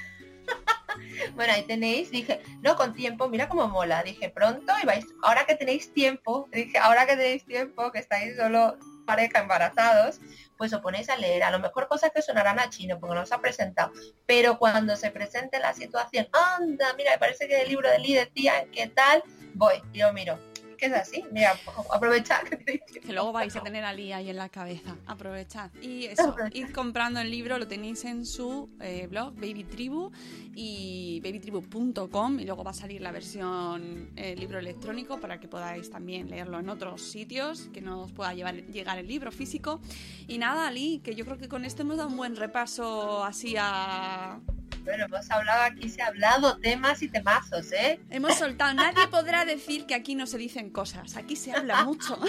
[1.36, 4.02] bueno, ahí tenéis, dije, no, con tiempo, mira cómo mola.
[4.02, 8.36] Dije, pronto y vais, ahora que tenéis tiempo, dije, ahora que tenéis tiempo, que estáis
[8.36, 10.20] solo pareja embarazados,
[10.58, 13.24] pues os ponéis a leer, a lo mejor cosas que sonarán a chino, porque no
[13.30, 13.92] ha presentado,
[14.26, 18.14] pero cuando se presente la situación, anda, mira, me parece que el libro de Lee
[18.16, 19.24] decía, ¿qué tal?
[19.54, 20.40] Voy, yo miro,
[20.78, 21.56] que es así, mira,
[21.94, 24.96] aprovechar que luego vais a tener a Lee ahí en la cabeza.
[25.06, 25.72] Aprovechad.
[25.82, 30.12] Y eso, id comprando el libro, lo tenéis en su eh, blog, Baby Tribu,
[30.56, 35.90] y babytribu.com, y luego va a salir la versión eh, libro electrónico para que podáis
[35.90, 39.80] también leerlo en otros sitios, que no os pueda llevar, llegar el libro físico.
[40.28, 43.56] Y nada, Lee, que yo creo que con esto hemos dado un buen repaso así
[43.58, 44.40] a...
[44.88, 48.00] Bueno, hemos hablado aquí, se ha hablado temas y temazos, ¿eh?
[48.10, 52.18] Hemos soltado, nadie podrá decir que aquí no se dicen cosas, aquí se habla mucho.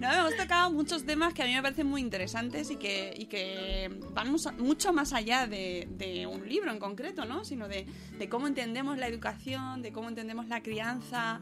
[0.00, 3.26] No, hemos tocado muchos temas que a mí me parecen muy interesantes y que, y
[3.26, 7.44] que van mucho, más allá de, de un libro en concreto, ¿no?
[7.44, 7.86] Sino de,
[8.18, 11.40] de cómo entendemos la educación, de cómo entendemos la crianza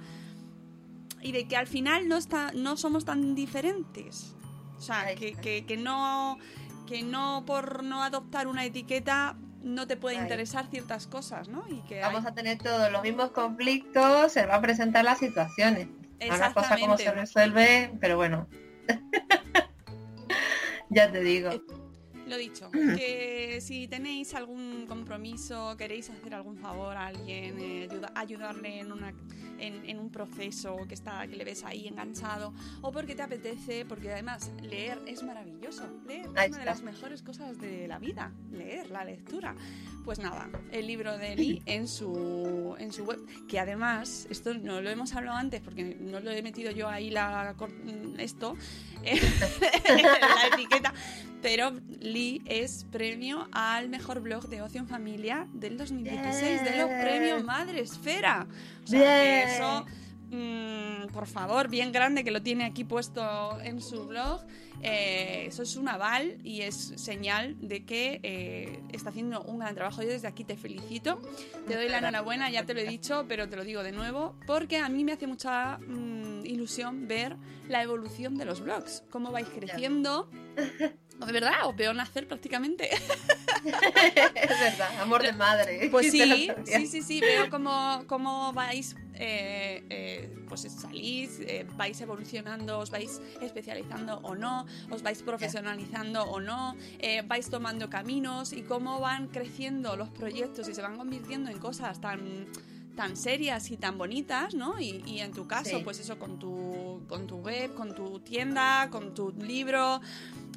[1.22, 4.34] y de que al final no, está, no somos tan diferentes.
[4.76, 6.38] O sea, que, que no,
[6.86, 11.64] que no por no adoptar una etiqueta no te puede interesar ciertas cosas, ¿no?
[11.68, 15.18] Y que Vamos hay- a tener todos los mismos conflictos, se va a presentar las
[15.18, 15.88] situaciones.
[16.24, 18.46] Una cosa como se resuelve, pero bueno.
[20.90, 21.50] ya te digo.
[22.26, 28.12] Lo dicho, que si tenéis algún compromiso, queréis hacer algún favor a alguien, eh, ayuda-
[28.14, 29.10] ayudarle en, una,
[29.58, 33.84] en, en un proceso que, está, que le ves ahí enganchado, o porque te apetece,
[33.84, 35.84] porque además leer es maravilloso.
[36.06, 39.54] Leer es una de las mejores cosas de la vida, leer, la lectura.
[40.06, 43.18] Pues nada, el libro de Lee en su, en su web,
[43.48, 47.10] que además, esto no lo hemos hablado antes porque no lo he metido yo ahí
[47.10, 47.56] la,
[48.16, 48.56] esto,
[49.04, 50.94] la etiqueta,
[51.42, 56.88] pero Lee es premio al mejor blog de ocio en familia del 2016 de los
[56.88, 58.46] premios Madre Esfera.
[58.84, 59.86] O sea, que eso,
[60.30, 64.40] mm, por favor, bien grande que lo tiene aquí puesto en su blog.
[64.82, 69.74] Eh, eso es un aval y es señal de que eh, está haciendo un gran
[69.74, 70.02] trabajo.
[70.02, 71.20] Yo desde aquí te felicito,
[71.66, 74.36] te doy la enhorabuena, ya te lo he dicho, pero te lo digo de nuevo,
[74.46, 77.36] porque a mí me hace mucha mm, ilusión ver
[77.68, 80.28] la evolución de los blogs, cómo vais creciendo.
[81.24, 82.90] De verdad, os veo nacer prácticamente.
[83.64, 85.88] es verdad, amor de madre.
[85.90, 91.98] Pues sí, sí, sí, sí, veo cómo, cómo vais, eh, eh, pues salís, eh, vais
[92.00, 98.52] evolucionando, os vais especializando o no, os vais profesionalizando o no, eh, vais tomando caminos
[98.52, 102.46] y cómo van creciendo los proyectos y se van convirtiendo en cosas tan
[102.96, 104.80] tan serias y tan bonitas, ¿no?
[104.80, 105.82] Y, y en tu caso, Sí.
[105.84, 110.00] pues eso, con tu, con tu web, con tu tienda, con tu libro,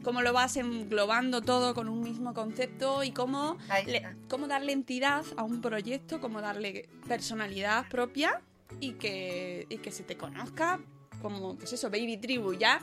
[0.03, 5.23] cómo lo vas englobando todo con un mismo concepto y cómo le- cómo darle entidad
[5.37, 8.41] a un proyecto, cómo darle personalidad propia
[8.79, 10.79] y que, y que se te conozca
[11.21, 12.79] como, pues eso, Baby Tribu, ya,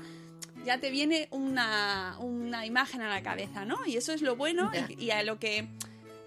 [0.65, 3.79] ya te viene una, una imagen a la cabeza, ¿no?
[3.87, 5.69] Y eso es lo bueno y a lo que,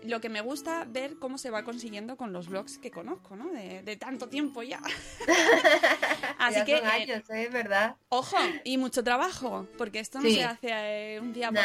[0.04, 3.50] lo que me gusta ver cómo se va consiguiendo con los blogs que conozco, ¿no?
[3.50, 4.80] De, de tanto tiempo ya.
[6.38, 7.50] Así Ya que, son eh, años, ¿eh?
[7.52, 7.96] ¿verdad?
[8.10, 10.36] Ojo, y mucho trabajo, porque esto no Sí.
[10.36, 10.68] se hace
[11.16, 11.64] eh, un día Nah.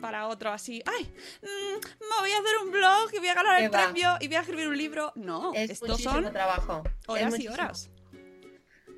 [0.00, 1.04] para otro así, ay,
[1.42, 1.46] mm,
[2.00, 3.82] me voy a hacer un blog y voy a ganar ¿Qué el va?
[3.84, 5.12] premio y voy a escribir un libro.
[5.14, 6.82] No, Es muchísimo son trabajo.
[7.02, 7.90] es horas y horas.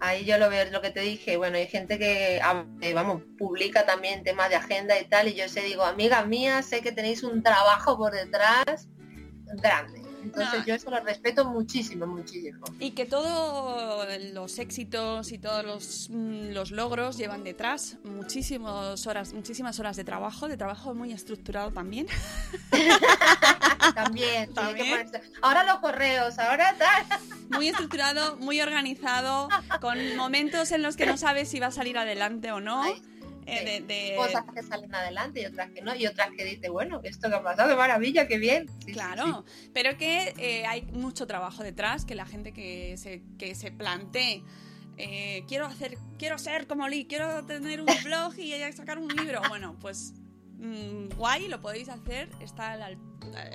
[0.05, 1.37] Ahí yo lo veo, lo que te dije.
[1.37, 5.49] Bueno, hay gente que, eh, vamos, publica también temas de agenda y tal, y yo
[5.49, 8.89] sé, digo, amiga mía, sé que tenéis un trabajo por detrás
[9.62, 10.02] grande.
[10.23, 10.65] Entonces No.
[10.66, 12.65] yo eso lo respeto muchísimo, muchísimo.
[12.78, 19.32] Y que todos los éxitos y todos los, mm, los logros llevan detrás muchísimas horas,
[19.32, 22.07] muchísimas horas de trabajo, de trabajo muy estructurado también.
[23.94, 25.11] También, También.
[25.43, 27.05] Ahora los correos, ahora tal.
[27.51, 29.49] Muy estructurado, muy organizado,
[29.81, 32.82] con momentos en los que no sabes si va a salir adelante o no.
[32.82, 33.03] Ay,
[33.47, 36.70] eh, de- de- Cosas que salen adelante y otras que no, y otras que dices,
[36.70, 38.69] bueno, esto que ha pasado, maravilla, qué bien.
[38.69, 43.23] Sí, sí, Claro, pero que eh, hay mucho trabajo detrás, que la gente que se,
[43.39, 44.43] que se plantee,
[44.98, 49.40] eh, quiero hacer, quiero ser como Lee, quiero tener un blog y sacar un libro.
[49.48, 50.12] Bueno, pues
[50.59, 52.98] mm, guay, lo podéis hacer, está al, al-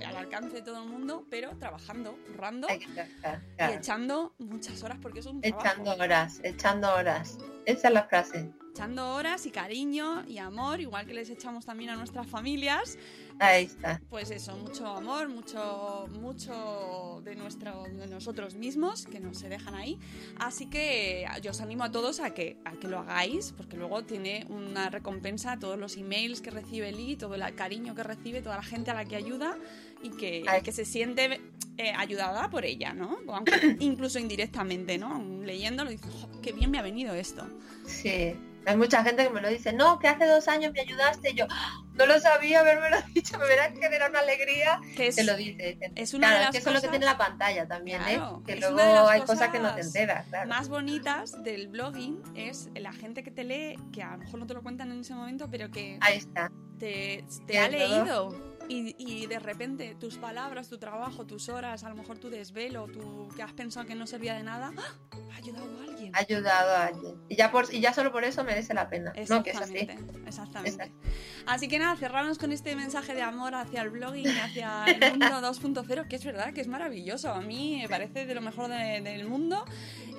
[0.05, 2.75] al alcance de todo el mundo, pero trabajando, currando sí.
[2.81, 3.73] Y claro.
[3.73, 6.03] echando muchas horas porque es un Echando trabajo.
[6.03, 7.37] horas, echando horas.
[7.65, 8.49] Esa es la frase.
[8.77, 12.99] Echando horas y cariño y amor, igual que les echamos también a nuestras familias.
[13.39, 13.99] Ahí está.
[14.07, 19.73] pues eso, mucho amor, mucho, mucho de nuestro, de nosotros mismos que no se dejan
[19.73, 19.97] ahí.
[20.37, 24.03] Así que yo os animo a todos a que, a que lo hagáis, porque luego
[24.03, 28.57] tiene una recompensa todos los emails que recibe Lee, todo el cariño que recibe, toda
[28.57, 29.57] la gente a la que ayuda
[30.03, 30.61] y que, Ay.
[30.61, 31.41] que se siente
[31.79, 33.17] eh, ayudada por ella, ¿no?
[33.27, 35.19] Aunque incluso indirectamente, ¿no?
[35.43, 37.47] Leyéndolo dices, "Jo, qué bien me ha venido esto.
[37.87, 38.35] Sí.
[38.67, 41.31] Hay mucha gente que me lo dice, no, que hace dos años me ayudaste.
[41.31, 44.79] Y yo, "Ah, no lo sabía, haberme lo dicho, me verás que era una alegría.
[44.95, 45.77] Que es, Te lo dice.
[45.95, 48.01] es una claro, de las que eso es lo que cosas- tiene la pantalla también,
[48.03, 48.43] Claro, ¿eh?
[48.45, 50.49] Que luego hay cosas que no te cosas enteras, claro.
[50.49, 54.45] más bonitas del blogging es la gente que te lee, que a lo mejor no
[54.47, 56.51] te lo cuentan en ese momento, pero que Ahí está.
[56.77, 58.03] te, te ha verdad.
[58.03, 58.46] leído.
[58.69, 62.87] Y, y de repente tus palabras, tu trabajo, tus horas, a lo mejor tu desvelo,
[62.87, 65.17] tu que has pensado que no servía de nada, ¡ah!
[65.33, 66.13] ha ayudado a alguien.
[66.15, 67.15] Ha ayudado a alguien.
[67.29, 69.13] Y ya, por, y ya solo por eso merece la pena.
[69.29, 69.77] No, que es así.
[69.77, 70.69] Exactamente, exactamente.
[70.83, 71.09] Exacto.
[71.45, 75.25] Así que nada, cerramos con este mensaje de amor hacia el blogging hacia el mundo
[75.41, 77.31] 2.0, que es verdad que es maravilloso.
[77.31, 79.63] A mí me parece de lo mejor de- del mundo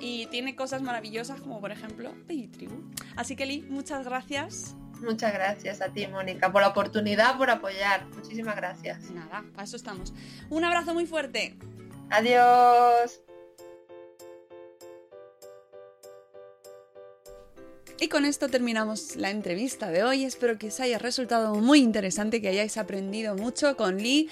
[0.01, 2.81] y tiene cosas maravillosas como por ejemplo Baby Tribu.
[3.15, 4.75] Así que Lee, muchas gracias.
[5.01, 8.05] Muchas gracias a ti, Mónica, por la oportunidad, por apoyar.
[8.07, 9.09] Muchísimas gracias.
[9.11, 10.13] Nada, para eso estamos.
[10.49, 11.57] Un abrazo muy fuerte.
[12.09, 13.21] Adiós.
[18.01, 20.23] Y con esto terminamos la entrevista de hoy.
[20.23, 24.29] Espero que os haya resultado muy interesante, que hayáis aprendido mucho con Lee,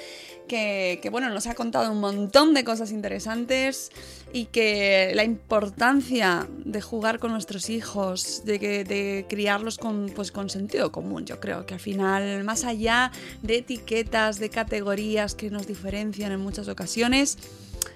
[0.48, 3.92] que, bueno, nos ha contado un montón de cosas interesantes
[4.32, 10.32] y que la importancia de jugar con nuestros hijos, de, que, de criarlos con, pues,
[10.32, 11.26] con sentido común.
[11.26, 13.12] Yo creo que al final, más allá
[13.42, 17.38] de etiquetas, de categorías que nos diferencian en muchas ocasiones,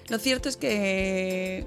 [0.10, 1.66] lo cierto es que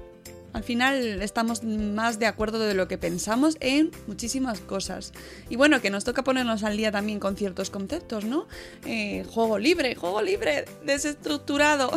[0.55, 5.11] al final estamos más de acuerdo de lo que pensamos en muchísimas cosas.
[5.49, 8.47] Y bueno, que nos toca ponernos al día también con ciertos conceptos, ¿no?
[8.85, 11.91] Eh, juego libre, juego libre, desestructurado.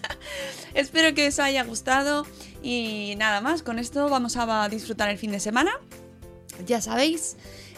[0.74, 2.26] Espero que os haya gustado
[2.62, 5.72] y nada más, con esto vamos a disfrutar el fin de semana.
[6.66, 7.36] Ya sabéis,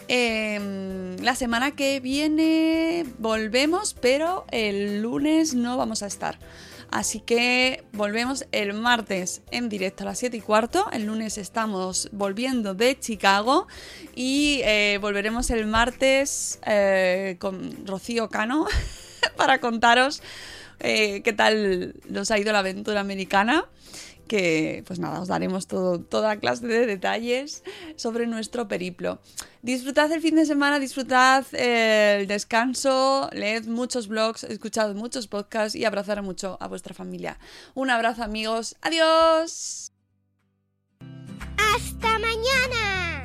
[0.09, 6.39] Eh, la semana que viene volvemos, pero el lunes no vamos a estar.
[6.91, 10.89] Así que volvemos el martes en directo a las 7 y cuarto.
[10.91, 13.67] El lunes estamos volviendo de Chicago
[14.15, 18.67] y eh, volveremos el martes eh, con Rocío Cano
[19.37, 20.21] para contaros
[20.79, 23.65] eh, qué tal nos ha ido la aventura americana
[24.27, 27.63] que pues nada, os daremos todo, toda clase de detalles
[27.95, 29.19] sobre nuestro periplo.
[29.61, 35.75] Disfrutad el fin de semana, disfrutad eh, el descanso, leed muchos blogs, escuchad muchos podcasts
[35.75, 37.39] y abrazar mucho a vuestra familia.
[37.73, 39.91] Un abrazo amigos, adiós.
[41.57, 43.23] ¡Hasta mañana!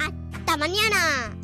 [0.00, 1.43] ¡Hasta mañana!